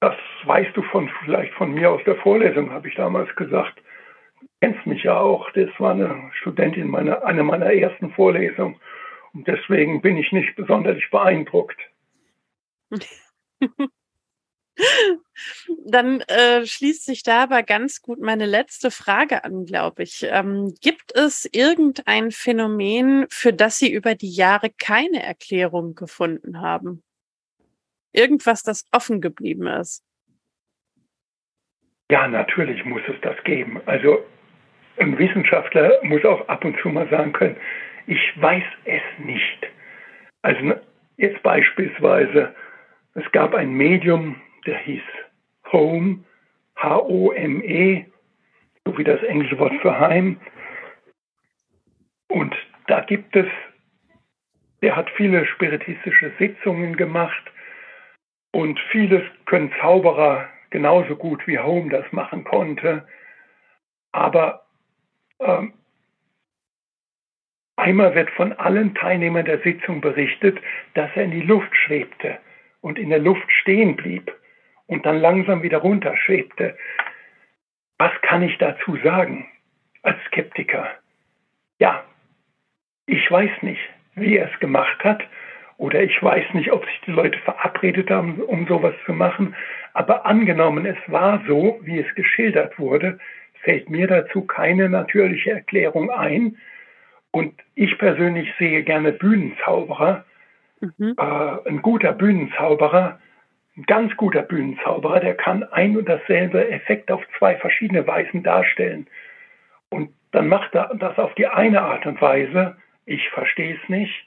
das 0.00 0.16
weißt 0.44 0.76
du 0.76 0.82
von 0.82 1.10
vielleicht 1.24 1.54
von 1.54 1.72
mir 1.72 1.90
aus 1.90 2.02
der 2.04 2.16
Vorlesung, 2.16 2.70
habe 2.72 2.88
ich 2.88 2.94
damals 2.96 3.34
gesagt. 3.36 3.80
Du 4.40 4.46
kennst 4.60 4.84
mich 4.86 5.04
ja 5.04 5.18
auch. 5.18 5.48
Das 5.52 5.70
war 5.78 5.92
eine 5.92 6.30
Studentin, 6.40 6.88
meine, 6.88 7.24
eine 7.24 7.44
meiner 7.44 7.72
ersten 7.72 8.10
Vorlesungen. 8.10 8.80
Und 9.32 9.46
deswegen 9.46 10.02
bin 10.02 10.16
ich 10.16 10.32
nicht 10.32 10.56
besonders 10.56 10.98
beeindruckt. 11.10 11.80
Dann 15.86 16.20
äh, 16.22 16.64
schließt 16.64 17.04
sich 17.04 17.22
da 17.22 17.44
aber 17.44 17.62
ganz 17.62 18.00
gut 18.00 18.20
meine 18.20 18.46
letzte 18.46 18.90
Frage 18.90 19.44
an, 19.44 19.64
glaube 19.64 20.02
ich. 20.02 20.26
Ähm, 20.28 20.74
gibt 20.80 21.14
es 21.14 21.48
irgendein 21.52 22.30
Phänomen, 22.30 23.26
für 23.28 23.52
das 23.52 23.78
Sie 23.78 23.92
über 23.92 24.14
die 24.14 24.34
Jahre 24.34 24.70
keine 24.70 25.22
Erklärung 25.22 25.94
gefunden 25.94 26.60
haben? 26.60 27.02
Irgendwas, 28.12 28.62
das 28.62 28.86
offen 28.92 29.20
geblieben 29.20 29.66
ist? 29.66 30.04
Ja, 32.10 32.28
natürlich 32.28 32.84
muss 32.84 33.02
es 33.08 33.18
das 33.22 33.42
geben. 33.44 33.80
Also 33.86 34.22
ein 34.98 35.18
Wissenschaftler 35.18 35.98
muss 36.02 36.24
auch 36.24 36.46
ab 36.48 36.64
und 36.64 36.78
zu 36.80 36.88
mal 36.90 37.08
sagen 37.08 37.32
können, 37.32 37.56
ich 38.06 38.20
weiß 38.36 38.64
es 38.84 39.02
nicht. 39.24 39.66
Also 40.42 40.74
jetzt 41.16 41.42
beispielsweise, 41.42 42.54
es 43.14 43.30
gab 43.32 43.54
ein 43.54 43.72
Medium, 43.72 44.40
der 44.66 44.78
hieß 44.78 45.02
Home, 45.72 46.24
H-O-M-E, 46.76 48.06
so 48.84 48.98
wie 48.98 49.04
das 49.04 49.22
englische 49.22 49.58
Wort 49.58 49.74
für 49.80 49.98
Heim. 49.98 50.40
Und 52.28 52.54
da 52.86 53.00
gibt 53.00 53.36
es, 53.36 53.46
der 54.82 54.96
hat 54.96 55.10
viele 55.10 55.46
spiritistische 55.46 56.32
Sitzungen 56.38 56.96
gemacht 56.96 57.42
und 58.52 58.78
vieles 58.90 59.22
können 59.46 59.72
Zauberer 59.80 60.48
genauso 60.70 61.16
gut 61.16 61.46
wie 61.46 61.58
Home 61.58 61.90
das 61.90 62.10
machen 62.12 62.44
konnte. 62.44 63.06
Aber 64.12 64.66
ähm, 65.40 65.74
einmal 67.76 68.14
wird 68.14 68.30
von 68.30 68.52
allen 68.54 68.94
Teilnehmern 68.94 69.44
der 69.44 69.60
Sitzung 69.60 70.00
berichtet, 70.00 70.58
dass 70.94 71.10
er 71.14 71.24
in 71.24 71.30
die 71.30 71.42
Luft 71.42 71.74
schwebte 71.76 72.38
und 72.80 72.98
in 72.98 73.10
der 73.10 73.20
Luft 73.20 73.50
stehen 73.52 73.96
blieb 73.96 74.32
und 74.92 75.06
dann 75.06 75.18
langsam 75.18 75.62
wieder 75.62 75.78
runterschwebte. 75.78 76.76
Was 77.96 78.12
kann 78.20 78.42
ich 78.42 78.58
dazu 78.58 78.98
sagen 79.02 79.48
als 80.02 80.18
Skeptiker? 80.26 80.86
Ja, 81.78 82.04
ich 83.06 83.30
weiß 83.30 83.62
nicht, 83.62 83.80
wie 84.14 84.36
er 84.36 84.52
es 84.52 84.60
gemacht 84.60 85.02
hat 85.02 85.26
oder 85.78 86.02
ich 86.02 86.22
weiß 86.22 86.52
nicht, 86.52 86.72
ob 86.72 86.84
sich 86.84 87.00
die 87.06 87.12
Leute 87.12 87.38
verabredet 87.38 88.10
haben, 88.10 88.42
um 88.42 88.66
sowas 88.66 88.94
zu 89.06 89.14
machen, 89.14 89.56
aber 89.94 90.26
angenommen, 90.26 90.84
es 90.84 90.98
war 91.06 91.42
so, 91.46 91.80
wie 91.82 91.98
es 91.98 92.14
geschildert 92.14 92.78
wurde, 92.78 93.18
fällt 93.62 93.88
mir 93.88 94.06
dazu 94.06 94.42
keine 94.42 94.90
natürliche 94.90 95.52
Erklärung 95.52 96.10
ein. 96.10 96.58
Und 97.30 97.54
ich 97.74 97.96
persönlich 97.98 98.52
sehe 98.58 98.82
gerne 98.82 99.12
Bühnenzauberer. 99.12 100.26
Mhm. 100.80 101.14
Äh, 101.16 101.68
ein 101.68 101.80
guter 101.80 102.12
Bühnenzauberer 102.12 103.18
ein 103.76 103.84
ganz 103.84 104.16
guter 104.16 104.42
Bühnenzauberer, 104.42 105.20
der 105.20 105.34
kann 105.34 105.62
ein 105.64 105.96
und 105.96 106.08
dasselbe 106.08 106.70
Effekt 106.70 107.10
auf 107.10 107.22
zwei 107.38 107.56
verschiedene 107.56 108.06
Weisen 108.06 108.42
darstellen. 108.42 109.06
Und 109.88 110.10
dann 110.32 110.48
macht 110.48 110.74
er 110.74 110.94
das 110.94 111.18
auf 111.18 111.34
die 111.34 111.46
eine 111.46 111.82
Art 111.82 112.06
und 112.06 112.20
Weise, 112.20 112.76
ich 113.06 113.28
verstehe 113.30 113.78
es 113.82 113.88
nicht, 113.88 114.26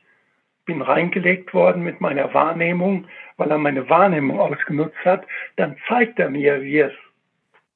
bin 0.66 0.82
reingelegt 0.82 1.54
worden 1.54 1.84
mit 1.84 2.02
meiner 2.02 2.34
Wahrnehmung, 2.34 3.08
weil 3.38 3.52
er 3.52 3.58
meine 3.58 3.90
Wahrnehmung 3.90 4.40
ausgenutzt 4.40 5.04
hat, 5.06 5.26
dann 5.58 5.78
zeigt 5.88 6.20
er 6.20 6.30
mir, 6.30 6.62
wie 6.64 6.80
es 6.80 6.94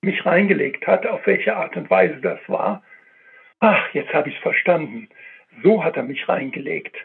mich 0.01 0.25
reingelegt 0.25 0.87
hat, 0.87 1.05
auf 1.05 1.25
welche 1.27 1.55
Art 1.55 1.75
und 1.75 1.89
Weise 1.89 2.19
das 2.21 2.39
war. 2.47 2.83
Ach, 3.59 3.93
jetzt 3.93 4.13
habe 4.13 4.29
ich 4.29 4.35
es 4.35 4.41
verstanden. 4.41 5.09
So 5.63 5.83
hat 5.83 5.97
er 5.97 6.03
mich 6.03 6.27
reingelegt. 6.27 6.95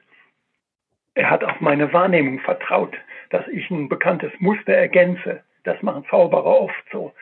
Er 1.15 1.31
hat 1.31 1.45
auf 1.45 1.61
meine 1.61 1.93
Wahrnehmung 1.93 2.41
vertraut. 2.41 2.97
Dass 3.35 3.49
ich 3.49 3.69
ein 3.69 3.89
bekanntes 3.89 4.31
Muster 4.39 4.75
ergänze. 4.75 5.43
Das 5.65 5.83
machen 5.83 6.05
Zauberer 6.09 6.61
oft 6.61 6.85
so. 6.93 7.13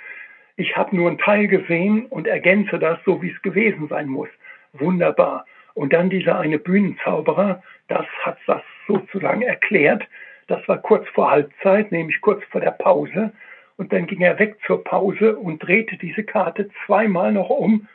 Ich 0.57 0.77
habe 0.77 0.95
nur 0.95 1.09
einen 1.09 1.17
Teil 1.17 1.49
gesehen 1.49 2.05
und 2.05 2.27
ergänze 2.27 2.79
das 2.79 2.99
so, 3.07 3.23
wie 3.23 3.31
es 3.31 3.41
gewesen 3.41 3.89
sein 3.89 4.09
muss. 4.09 4.29
Wunderbar. 4.75 5.47
Und 5.73 5.95
dann 5.95 6.11
dieser 6.11 6.39
eine 6.39 6.59
Bühnenzauberer, 6.59 7.63
das 7.89 8.05
hat 8.21 8.37
das 8.47 8.61
sozusagen 8.87 9.41
erklärt. 9.41 10.07
Das 10.49 10.61
war 10.69 10.83
kurz 10.83 11.09
vor 11.15 11.31
Halbzeit, 11.31 11.91
nämlich 11.93 12.21
kurz 12.21 12.45
vor 12.51 12.61
der 12.61 12.73
Pause. 12.73 13.33
Und 13.79 13.95
dann 13.95 14.07
ging 14.07 14.21
er 14.21 14.39
weg 14.39 14.59
zur 14.67 14.85
Pause 14.85 15.39
und 15.39 15.67
drehte 15.67 15.97
diese 15.97 16.25
Karte 16.25 16.69
zweimal 16.85 17.33
noch 17.33 17.49
um. 17.49 17.89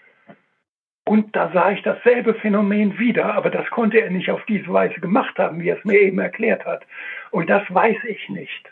Und 1.05 1.36
da 1.36 1.51
sah 1.53 1.70
ich 1.72 1.84
dasselbe 1.84 2.34
Phänomen 2.34 2.97
wieder, 2.97 3.36
aber 3.36 3.51
das 3.51 3.70
konnte 3.70 4.01
er 4.01 4.09
nicht 4.09 4.32
auf 4.32 4.43
diese 4.45 4.74
Weise 4.74 4.99
gemacht 4.99 5.38
haben, 5.38 5.61
wie 5.61 5.70
er 5.70 5.78
es 5.78 5.86
mir 5.86 6.01
eben 6.01 6.18
erklärt 6.18 6.65
hat. 6.65 6.84
Und 7.32 7.49
das 7.49 7.63
weiß 7.73 7.97
ich 8.05 8.30
nicht. 8.30 8.71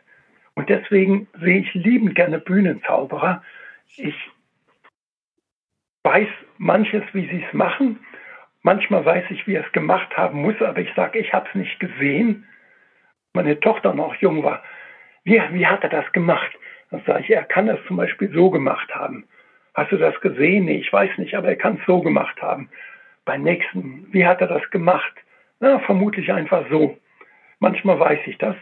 Und 0.55 0.69
deswegen 0.69 1.27
sehe 1.39 1.59
ich 1.59 1.73
liebend 1.73 2.15
gerne 2.15 2.39
Bühnenzauberer. 2.39 3.43
Ich 3.97 4.15
weiß 6.03 6.27
manches, 6.57 7.03
wie 7.13 7.27
sie 7.27 7.43
es 7.45 7.53
machen. 7.53 7.99
Manchmal 8.61 9.05
weiß 9.05 9.25
ich, 9.29 9.45
wie 9.47 9.55
er 9.55 9.65
es 9.65 9.71
gemacht 9.73 10.15
haben 10.17 10.41
muss, 10.41 10.59
aber 10.61 10.79
ich 10.79 10.93
sage, 10.95 11.19
ich 11.19 11.33
habe 11.33 11.47
es 11.49 11.55
nicht 11.55 11.79
gesehen. 11.79 12.47
Meine 13.33 13.59
Tochter 13.59 13.93
noch 13.93 14.15
jung 14.15 14.43
war. 14.43 14.63
Wie, 15.23 15.41
wie 15.51 15.67
hat 15.67 15.83
er 15.83 15.89
das 15.89 16.09
gemacht? 16.13 16.51
Dann 16.89 17.03
sage 17.05 17.21
ich, 17.21 17.29
er 17.29 17.43
kann 17.43 17.67
das 17.67 17.79
zum 17.87 17.97
Beispiel 17.97 18.31
so 18.31 18.49
gemacht 18.49 18.93
haben. 18.95 19.27
Hast 19.73 19.91
du 19.91 19.97
das 19.97 20.19
gesehen? 20.21 20.65
Nee, 20.65 20.77
ich 20.77 20.91
weiß 20.91 21.17
nicht, 21.17 21.35
aber 21.35 21.49
er 21.49 21.57
kann 21.57 21.77
es 21.79 21.85
so 21.85 22.01
gemacht 22.01 22.41
haben. 22.41 22.69
Beim 23.25 23.43
nächsten, 23.43 24.07
wie 24.13 24.25
hat 24.25 24.39
er 24.39 24.47
das 24.47 24.69
gemacht? 24.69 25.13
Na, 25.59 25.79
vermutlich 25.79 26.31
einfach 26.31 26.65
so. 26.69 26.97
Manchmal 27.59 27.99
weiß 27.99 28.19
ich 28.25 28.37
das. 28.37 28.55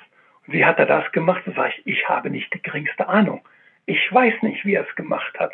Wie 0.47 0.65
hat 0.65 0.79
er 0.79 0.85
das 0.85 1.11
gemacht? 1.11 1.43
Dann 1.45 1.55
sage 1.55 1.73
ich, 1.77 1.87
ich 1.87 2.09
habe 2.09 2.29
nicht 2.29 2.53
die 2.53 2.61
geringste 2.61 3.07
Ahnung. 3.07 3.41
Ich 3.85 4.13
weiß 4.13 4.41
nicht, 4.43 4.65
wie 4.65 4.75
er 4.75 4.87
es 4.87 4.95
gemacht 4.95 5.37
hat. 5.39 5.53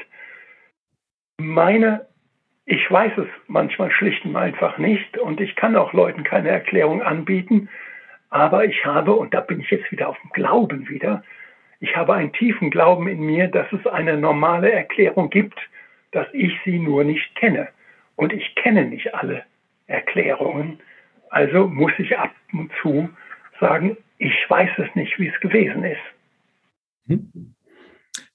Meine, 1.39 2.05
ich 2.65 2.89
weiß 2.91 3.17
es 3.17 3.27
manchmal 3.47 3.91
schlicht 3.91 4.25
und 4.25 4.35
einfach 4.35 4.77
nicht 4.77 5.17
und 5.17 5.41
ich 5.41 5.55
kann 5.55 5.75
auch 5.75 5.93
Leuten 5.93 6.23
keine 6.23 6.49
Erklärung 6.49 7.01
anbieten, 7.01 7.69
aber 8.29 8.65
ich 8.65 8.85
habe, 8.85 9.13
und 9.13 9.33
da 9.33 9.41
bin 9.41 9.59
ich 9.59 9.71
jetzt 9.71 9.91
wieder 9.91 10.09
auf 10.09 10.19
dem 10.21 10.29
Glauben 10.31 10.87
wieder, 10.87 11.23
ich 11.79 11.95
habe 11.95 12.13
einen 12.13 12.33
tiefen 12.33 12.69
Glauben 12.69 13.07
in 13.07 13.21
mir, 13.21 13.47
dass 13.47 13.71
es 13.71 13.87
eine 13.87 14.17
normale 14.17 14.71
Erklärung 14.71 15.29
gibt, 15.29 15.57
dass 16.11 16.27
ich 16.33 16.53
sie 16.65 16.77
nur 16.77 17.03
nicht 17.03 17.35
kenne. 17.35 17.69
Und 18.15 18.33
ich 18.33 18.53
kenne 18.55 18.85
nicht 18.85 19.15
alle 19.15 19.43
Erklärungen. 19.87 20.79
Also 21.29 21.67
muss 21.67 21.93
ich 21.97 22.17
ab 22.17 22.31
und 22.51 22.71
zu 22.81 23.09
sagen, 23.59 23.97
ich 24.17 24.33
weiß 24.47 24.69
es 24.77 24.95
nicht, 24.95 25.17
wie 25.17 25.27
es 25.27 25.39
gewesen 25.41 25.83
ist. 25.83 26.01
Hm. 27.07 27.55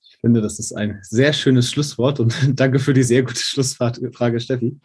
Ich 0.03 0.19
finde, 0.21 0.41
das 0.41 0.59
ist 0.59 0.73
ein 0.73 0.99
sehr 1.03 1.33
schönes 1.33 1.71
Schlusswort 1.71 2.21
und 2.21 2.35
danke 2.59 2.79
für 2.79 2.95
die 2.95 3.03
sehr 3.03 3.23
gute 3.23 3.41
Schlussfrage, 3.41 4.41
Steffi. 4.41 4.79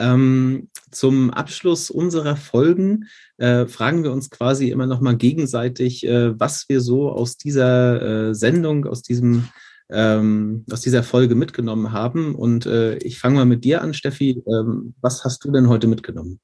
Ähm, 0.00 0.70
zum 0.90 1.30
Abschluss 1.30 1.88
unserer 1.88 2.34
Folgen 2.34 3.08
äh, 3.36 3.66
fragen 3.66 4.02
wir 4.02 4.10
uns 4.10 4.28
quasi 4.28 4.70
immer 4.70 4.86
noch 4.86 5.00
mal 5.00 5.16
gegenseitig, 5.16 6.04
äh, 6.04 6.38
was 6.38 6.68
wir 6.68 6.80
so 6.80 7.10
aus 7.12 7.36
dieser 7.36 8.30
äh, 8.30 8.34
Sendung, 8.34 8.86
aus 8.86 9.02
diesem 9.02 9.48
ähm, 9.90 10.64
aus 10.70 10.80
dieser 10.80 11.02
Folge 11.02 11.34
mitgenommen 11.34 11.92
haben. 11.92 12.34
Und 12.34 12.66
äh, 12.66 12.96
ich 12.98 13.18
fange 13.18 13.36
mal 13.36 13.44
mit 13.44 13.64
dir 13.64 13.82
an, 13.82 13.94
Steffi. 13.94 14.42
Ähm, 14.46 14.94
was 15.00 15.24
hast 15.24 15.44
du 15.44 15.52
denn 15.52 15.68
heute 15.68 15.86
mitgenommen? 15.86 16.40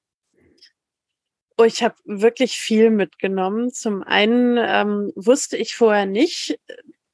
Oh, 1.61 1.64
ich 1.64 1.82
habe 1.82 1.94
wirklich 2.06 2.52
viel 2.52 2.88
mitgenommen. 2.88 3.70
Zum 3.70 4.02
einen 4.02 4.56
ähm, 4.58 5.12
wusste 5.14 5.58
ich 5.58 5.76
vorher 5.76 6.06
nicht, 6.06 6.58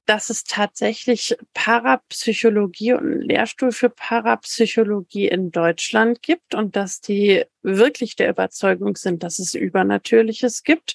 dass 0.04 0.30
es 0.30 0.44
tatsächlich 0.44 1.36
Parapsychologie 1.52 2.92
und 2.92 3.10
einen 3.10 3.20
Lehrstuhl 3.22 3.72
für 3.72 3.90
Parapsychologie 3.90 5.26
in 5.26 5.50
Deutschland 5.50 6.22
gibt 6.22 6.54
und 6.54 6.76
dass 6.76 7.00
die 7.00 7.44
wirklich 7.62 8.14
der 8.14 8.30
Überzeugung 8.30 8.94
sind, 8.94 9.24
dass 9.24 9.40
es 9.40 9.56
Übernatürliches 9.56 10.62
gibt. 10.62 10.94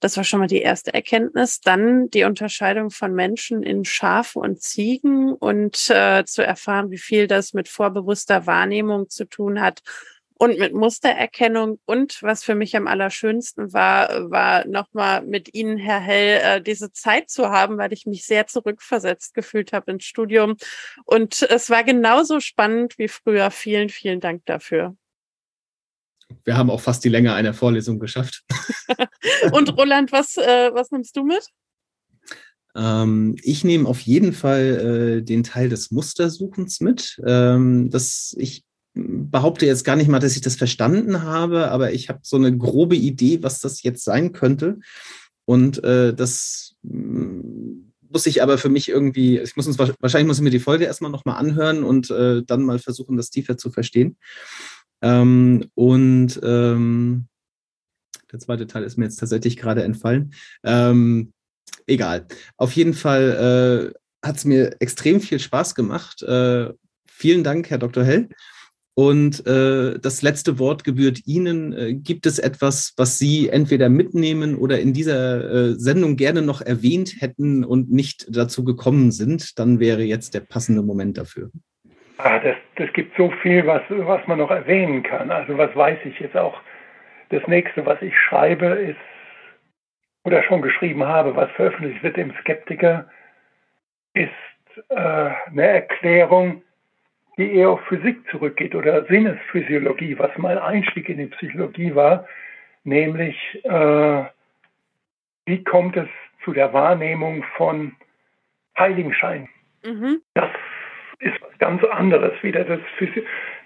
Das 0.00 0.16
war 0.16 0.24
schon 0.24 0.40
mal 0.40 0.48
die 0.48 0.62
erste 0.62 0.92
Erkenntnis. 0.92 1.60
Dann 1.60 2.10
die 2.10 2.24
Unterscheidung 2.24 2.90
von 2.90 3.14
Menschen 3.14 3.62
in 3.62 3.84
Schafe 3.84 4.40
und 4.40 4.60
Ziegen 4.60 5.32
und 5.34 5.88
äh, 5.90 6.24
zu 6.24 6.44
erfahren, 6.44 6.90
wie 6.90 6.98
viel 6.98 7.28
das 7.28 7.54
mit 7.54 7.68
vorbewusster 7.68 8.44
Wahrnehmung 8.48 9.08
zu 9.08 9.24
tun 9.24 9.60
hat 9.60 9.82
und 10.38 10.58
mit 10.58 10.72
Mustererkennung. 10.72 11.80
Und 11.84 12.22
was 12.22 12.44
für 12.44 12.54
mich 12.54 12.76
am 12.76 12.86
allerschönsten 12.86 13.72
war, 13.72 14.30
war 14.30 14.66
nochmal 14.66 15.22
mit 15.22 15.54
Ihnen, 15.54 15.76
Herr 15.76 16.00
Hell, 16.00 16.40
äh, 16.42 16.62
diese 16.62 16.92
Zeit 16.92 17.28
zu 17.28 17.50
haben, 17.50 17.76
weil 17.76 17.92
ich 17.92 18.06
mich 18.06 18.24
sehr 18.24 18.46
zurückversetzt 18.46 19.34
gefühlt 19.34 19.72
habe 19.72 19.90
ins 19.90 20.04
Studium. 20.04 20.56
Und 21.04 21.42
es 21.42 21.68
war 21.68 21.84
genauso 21.84 22.40
spannend 22.40 22.98
wie 22.98 23.08
früher. 23.08 23.50
Vielen, 23.50 23.88
vielen 23.88 24.20
Dank 24.20 24.46
dafür. 24.46 24.96
Wir 26.44 26.56
haben 26.56 26.70
auch 26.70 26.80
fast 26.80 27.04
die 27.04 27.08
Länge 27.08 27.34
einer 27.34 27.54
Vorlesung 27.54 27.98
geschafft. 27.98 28.44
und 29.52 29.76
Roland, 29.76 30.12
was, 30.12 30.36
äh, 30.36 30.70
was 30.72 30.90
nimmst 30.90 31.16
du 31.16 31.24
mit? 31.24 31.48
Ähm, 32.76 33.34
ich 33.42 33.64
nehme 33.64 33.88
auf 33.88 34.00
jeden 34.00 34.32
Fall 34.32 35.18
äh, 35.18 35.22
den 35.22 35.42
Teil 35.42 35.68
des 35.68 35.90
Mustersuchens 35.90 36.80
mit. 36.80 37.20
Ähm, 37.26 37.90
das, 37.90 38.36
ich 38.38 38.64
behaupte 38.98 39.66
jetzt 39.66 39.84
gar 39.84 39.96
nicht 39.96 40.08
mal, 40.08 40.18
dass 40.18 40.34
ich 40.34 40.42
das 40.42 40.56
verstanden 40.56 41.22
habe, 41.22 41.70
aber 41.70 41.92
ich 41.92 42.08
habe 42.08 42.20
so 42.22 42.36
eine 42.36 42.56
grobe 42.56 42.96
Idee, 42.96 43.42
was 43.42 43.60
das 43.60 43.82
jetzt 43.82 44.04
sein 44.04 44.32
könnte. 44.32 44.78
Und 45.44 45.82
äh, 45.84 46.14
das 46.14 46.76
mm, 46.82 47.90
muss 48.10 48.26
ich 48.26 48.42
aber 48.42 48.58
für 48.58 48.68
mich 48.68 48.88
irgendwie, 48.88 49.38
ich 49.38 49.56
muss 49.56 49.66
uns 49.66 49.78
wahrscheinlich 49.78 50.26
muss 50.26 50.38
ich 50.38 50.42
mir 50.42 50.50
die 50.50 50.58
Folge 50.58 50.84
erstmal 50.84 51.10
nochmal 51.10 51.38
anhören 51.38 51.84
und 51.84 52.10
äh, 52.10 52.42
dann 52.44 52.62
mal 52.62 52.78
versuchen, 52.78 53.16
das 53.16 53.30
tiefer 53.30 53.56
zu 53.56 53.70
verstehen. 53.70 54.16
Ähm, 55.02 55.70
und 55.74 56.40
ähm, 56.42 57.28
der 58.32 58.40
zweite 58.40 58.66
Teil 58.66 58.82
ist 58.82 58.98
mir 58.98 59.04
jetzt 59.04 59.20
tatsächlich 59.20 59.56
gerade 59.56 59.84
entfallen. 59.84 60.34
Ähm, 60.64 61.32
egal. 61.86 62.26
Auf 62.56 62.72
jeden 62.72 62.94
Fall 62.94 63.92
äh, 63.94 64.26
hat 64.26 64.36
es 64.36 64.44
mir 64.44 64.76
extrem 64.80 65.20
viel 65.20 65.38
Spaß 65.38 65.74
gemacht. 65.74 66.22
Äh, 66.22 66.72
vielen 67.06 67.44
Dank, 67.44 67.70
Herr 67.70 67.78
Dr. 67.78 68.04
Hell. 68.04 68.28
Und 68.98 69.46
äh, 69.46 70.00
das 70.00 70.22
letzte 70.22 70.58
Wort 70.58 70.82
gebührt 70.82 71.20
Ihnen. 71.24 71.72
Äh, 71.72 71.94
gibt 71.94 72.26
es 72.26 72.40
etwas, 72.40 72.94
was 72.96 73.16
Sie 73.16 73.48
entweder 73.48 73.88
mitnehmen 73.88 74.56
oder 74.56 74.80
in 74.80 74.92
dieser 74.92 75.38
äh, 75.38 75.74
Sendung 75.74 76.16
gerne 76.16 76.42
noch 76.42 76.62
erwähnt 76.62 77.12
hätten 77.20 77.64
und 77.64 77.92
nicht 77.92 78.26
dazu 78.28 78.64
gekommen 78.64 79.12
sind? 79.12 79.56
Dann 79.60 79.78
wäre 79.78 80.02
jetzt 80.02 80.34
der 80.34 80.40
passende 80.40 80.82
Moment 80.82 81.16
dafür. 81.16 81.52
Ah, 82.16 82.40
das, 82.40 82.56
das 82.74 82.92
gibt 82.92 83.16
so 83.16 83.30
viel, 83.40 83.64
was, 83.68 83.82
was 83.88 84.26
man 84.26 84.38
noch 84.38 84.50
erwähnen 84.50 85.04
kann. 85.04 85.30
Also 85.30 85.56
was 85.56 85.76
weiß 85.76 86.00
ich 86.04 86.18
jetzt 86.18 86.36
auch. 86.36 86.60
Das 87.28 87.46
nächste, 87.46 87.86
was 87.86 88.02
ich 88.02 88.18
schreibe, 88.18 88.66
ist 88.66 88.98
oder 90.24 90.42
schon 90.42 90.60
geschrieben 90.60 91.04
habe, 91.04 91.36
was 91.36 91.48
veröffentlicht 91.52 92.02
wird 92.02 92.18
im 92.18 92.32
Skeptiker, 92.40 93.08
ist 94.14 94.32
äh, 94.88 94.96
eine 94.96 95.68
Erklärung 95.68 96.64
die 97.38 97.54
eher 97.54 97.70
auf 97.70 97.80
Physik 97.86 98.28
zurückgeht 98.30 98.74
oder 98.74 99.04
Sinnesphysiologie, 99.06 100.18
was 100.18 100.36
mein 100.36 100.58
Einstieg 100.58 101.08
in 101.08 101.18
die 101.18 101.26
Psychologie 101.26 101.94
war, 101.94 102.26
nämlich 102.84 103.36
äh, 103.64 104.24
wie 105.46 105.64
kommt 105.64 105.96
es 105.96 106.08
zu 106.44 106.52
der 106.52 106.72
Wahrnehmung 106.72 107.44
von 107.56 107.96
Heiligenschein. 108.76 109.48
Mhm. 109.84 110.20
Das 110.34 110.50
ist 111.20 111.40
was 111.40 111.56
ganz 111.58 111.82
anderes 111.84 112.32
wieder. 112.42 112.64
Das, 112.64 112.80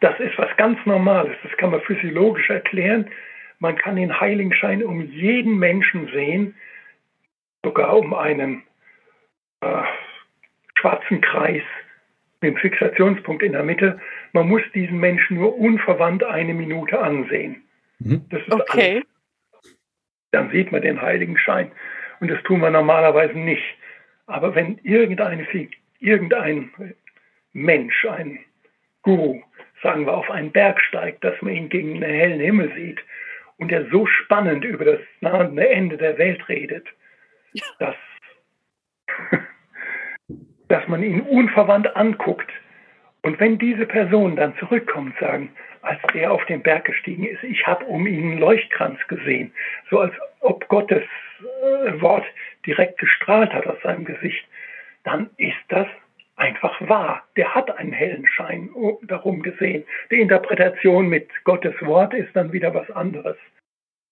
das 0.00 0.20
ist 0.20 0.38
was 0.38 0.54
ganz 0.56 0.78
Normales. 0.84 1.36
Das 1.42 1.52
kann 1.56 1.70
man 1.70 1.80
physiologisch 1.80 2.50
erklären. 2.50 3.10
Man 3.58 3.76
kann 3.76 3.96
den 3.96 4.20
Heiligenschein 4.20 4.84
um 4.84 5.02
jeden 5.02 5.58
Menschen 5.58 6.08
sehen, 6.08 6.54
sogar 7.64 7.96
um 7.96 8.12
einen 8.12 8.62
äh, 9.60 9.82
schwarzen 10.74 11.20
Kreis 11.20 11.62
dem 12.42 12.56
Fixationspunkt 12.56 13.42
in 13.42 13.52
der 13.52 13.62
Mitte. 13.62 14.00
Man 14.32 14.48
muss 14.48 14.62
diesen 14.74 14.98
Menschen 14.98 15.36
nur 15.36 15.56
unverwandt 15.56 16.24
eine 16.24 16.54
Minute 16.54 16.98
ansehen. 16.98 17.62
Mhm. 17.98 18.22
okay. 18.50 19.02
Alles. 19.02 19.76
Dann 20.32 20.50
sieht 20.50 20.72
man 20.72 20.82
den 20.82 21.00
heiligen 21.00 21.38
Schein. 21.38 21.70
Und 22.20 22.30
das 22.30 22.42
tun 22.44 22.60
wir 22.60 22.70
normalerweise 22.70 23.38
nicht. 23.38 23.64
Aber 24.26 24.54
wenn 24.54 24.78
irgendeine, 24.78 25.46
irgendein 25.98 26.94
Mensch, 27.52 28.04
ein 28.06 28.38
Guru, 29.02 29.42
sagen 29.82 30.06
wir, 30.06 30.14
auf 30.14 30.30
einen 30.30 30.52
Berg 30.52 30.80
steigt, 30.80 31.24
dass 31.24 31.40
man 31.42 31.52
ihn 31.52 31.68
gegen 31.68 31.94
den 31.94 32.02
hellen 32.04 32.40
Himmel 32.40 32.72
sieht 32.74 33.00
und 33.58 33.70
er 33.72 33.88
so 33.90 34.06
spannend 34.06 34.64
über 34.64 34.84
das 34.84 35.00
nahende 35.20 35.68
Ende 35.68 35.96
der 35.96 36.18
Welt 36.18 36.48
redet, 36.48 36.86
ja. 37.52 37.64
dass 37.78 37.96
dass 40.72 40.88
man 40.88 41.02
ihn 41.02 41.20
unverwandt 41.20 41.94
anguckt. 41.96 42.50
Und 43.20 43.38
wenn 43.38 43.58
diese 43.58 43.84
Personen 43.84 44.36
dann 44.36 44.56
zurückkommen 44.56 45.08
und 45.08 45.18
sagen, 45.20 45.52
als 45.82 46.00
er 46.14 46.32
auf 46.32 46.44
den 46.46 46.62
Berg 46.62 46.86
gestiegen 46.86 47.24
ist, 47.24 47.44
ich 47.44 47.66
habe 47.66 47.84
um 47.84 48.06
ihn 48.06 48.32
einen 48.32 48.38
Leuchtkranz 48.38 48.98
gesehen, 49.06 49.52
so 49.90 50.00
als 50.00 50.14
ob 50.40 50.66
Gottes 50.68 51.02
äh, 51.40 52.00
Wort 52.00 52.24
direkt 52.64 52.98
gestrahlt 52.98 53.52
hat 53.52 53.66
aus 53.66 53.76
seinem 53.82 54.06
Gesicht, 54.06 54.42
dann 55.04 55.28
ist 55.36 55.58
das 55.68 55.86
einfach 56.36 56.80
wahr. 56.88 57.22
Der 57.36 57.54
hat 57.54 57.70
einen 57.76 57.92
hellen 57.92 58.26
Schein 58.26 58.70
darum 59.02 59.42
gesehen. 59.42 59.84
Die 60.10 60.20
Interpretation 60.20 61.06
mit 61.06 61.28
Gottes 61.44 61.74
Wort 61.82 62.14
ist 62.14 62.34
dann 62.34 62.52
wieder 62.52 62.72
was 62.72 62.90
anderes. 62.92 63.36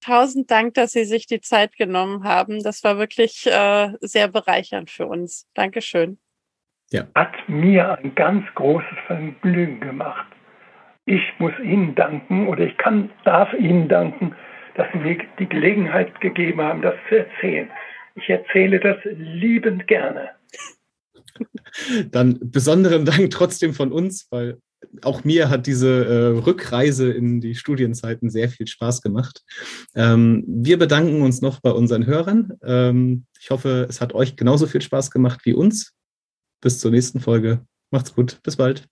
Tausend 0.04 0.50
Dank, 0.50 0.74
dass 0.74 0.92
Sie 0.92 1.04
sich 1.04 1.26
die 1.26 1.40
Zeit 1.40 1.76
genommen 1.76 2.24
haben. 2.24 2.62
Das 2.62 2.84
war 2.84 2.98
wirklich 2.98 3.46
äh, 3.46 3.92
sehr 4.00 4.28
bereichernd 4.28 4.90
für 4.90 5.06
uns. 5.06 5.48
Dankeschön. 5.54 6.18
Ja. 6.92 7.06
Hat 7.14 7.32
mir 7.48 7.98
ein 7.98 8.14
ganz 8.14 8.44
großes 8.54 8.98
Vergnügen 9.06 9.80
gemacht. 9.80 10.26
Ich 11.06 11.22
muss 11.38 11.52
Ihnen 11.62 11.94
danken 11.94 12.48
oder 12.48 12.64
ich 12.64 12.76
kann, 12.76 13.10
darf 13.24 13.52
Ihnen 13.54 13.88
danken, 13.88 14.34
dass 14.74 14.86
Sie 14.92 14.98
mir 14.98 15.18
die 15.38 15.48
Gelegenheit 15.48 16.20
gegeben 16.20 16.60
haben, 16.60 16.82
das 16.82 16.94
zu 17.08 17.18
erzählen. 17.18 17.68
Ich 18.16 18.28
erzähle 18.28 18.80
das 18.80 18.96
liebend 19.04 19.86
gerne. 19.86 20.30
Dann 22.10 22.38
besonderen 22.42 23.04
Dank 23.04 23.30
trotzdem 23.30 23.72
von 23.72 23.92
uns, 23.92 24.26
weil 24.30 24.58
auch 25.02 25.24
mir 25.24 25.48
hat 25.50 25.66
diese 25.66 26.04
äh, 26.06 26.38
Rückreise 26.38 27.10
in 27.12 27.40
die 27.40 27.54
Studienzeiten 27.54 28.30
sehr 28.30 28.48
viel 28.48 28.66
Spaß 28.66 29.02
gemacht. 29.02 29.42
Ähm, 29.94 30.44
wir 30.46 30.78
bedanken 30.78 31.22
uns 31.22 31.42
noch 31.42 31.60
bei 31.60 31.70
unseren 31.70 32.06
Hörern. 32.06 32.54
Ähm, 32.64 33.26
ich 33.38 33.50
hoffe, 33.50 33.86
es 33.88 34.00
hat 34.00 34.14
euch 34.14 34.36
genauso 34.36 34.66
viel 34.66 34.80
Spaß 34.80 35.10
gemacht 35.10 35.40
wie 35.44 35.52
uns. 35.52 35.94
Bis 36.60 36.78
zur 36.78 36.90
nächsten 36.90 37.20
Folge. 37.20 37.66
Macht's 37.90 38.14
gut. 38.14 38.40
Bis 38.42 38.56
bald. 38.56 38.88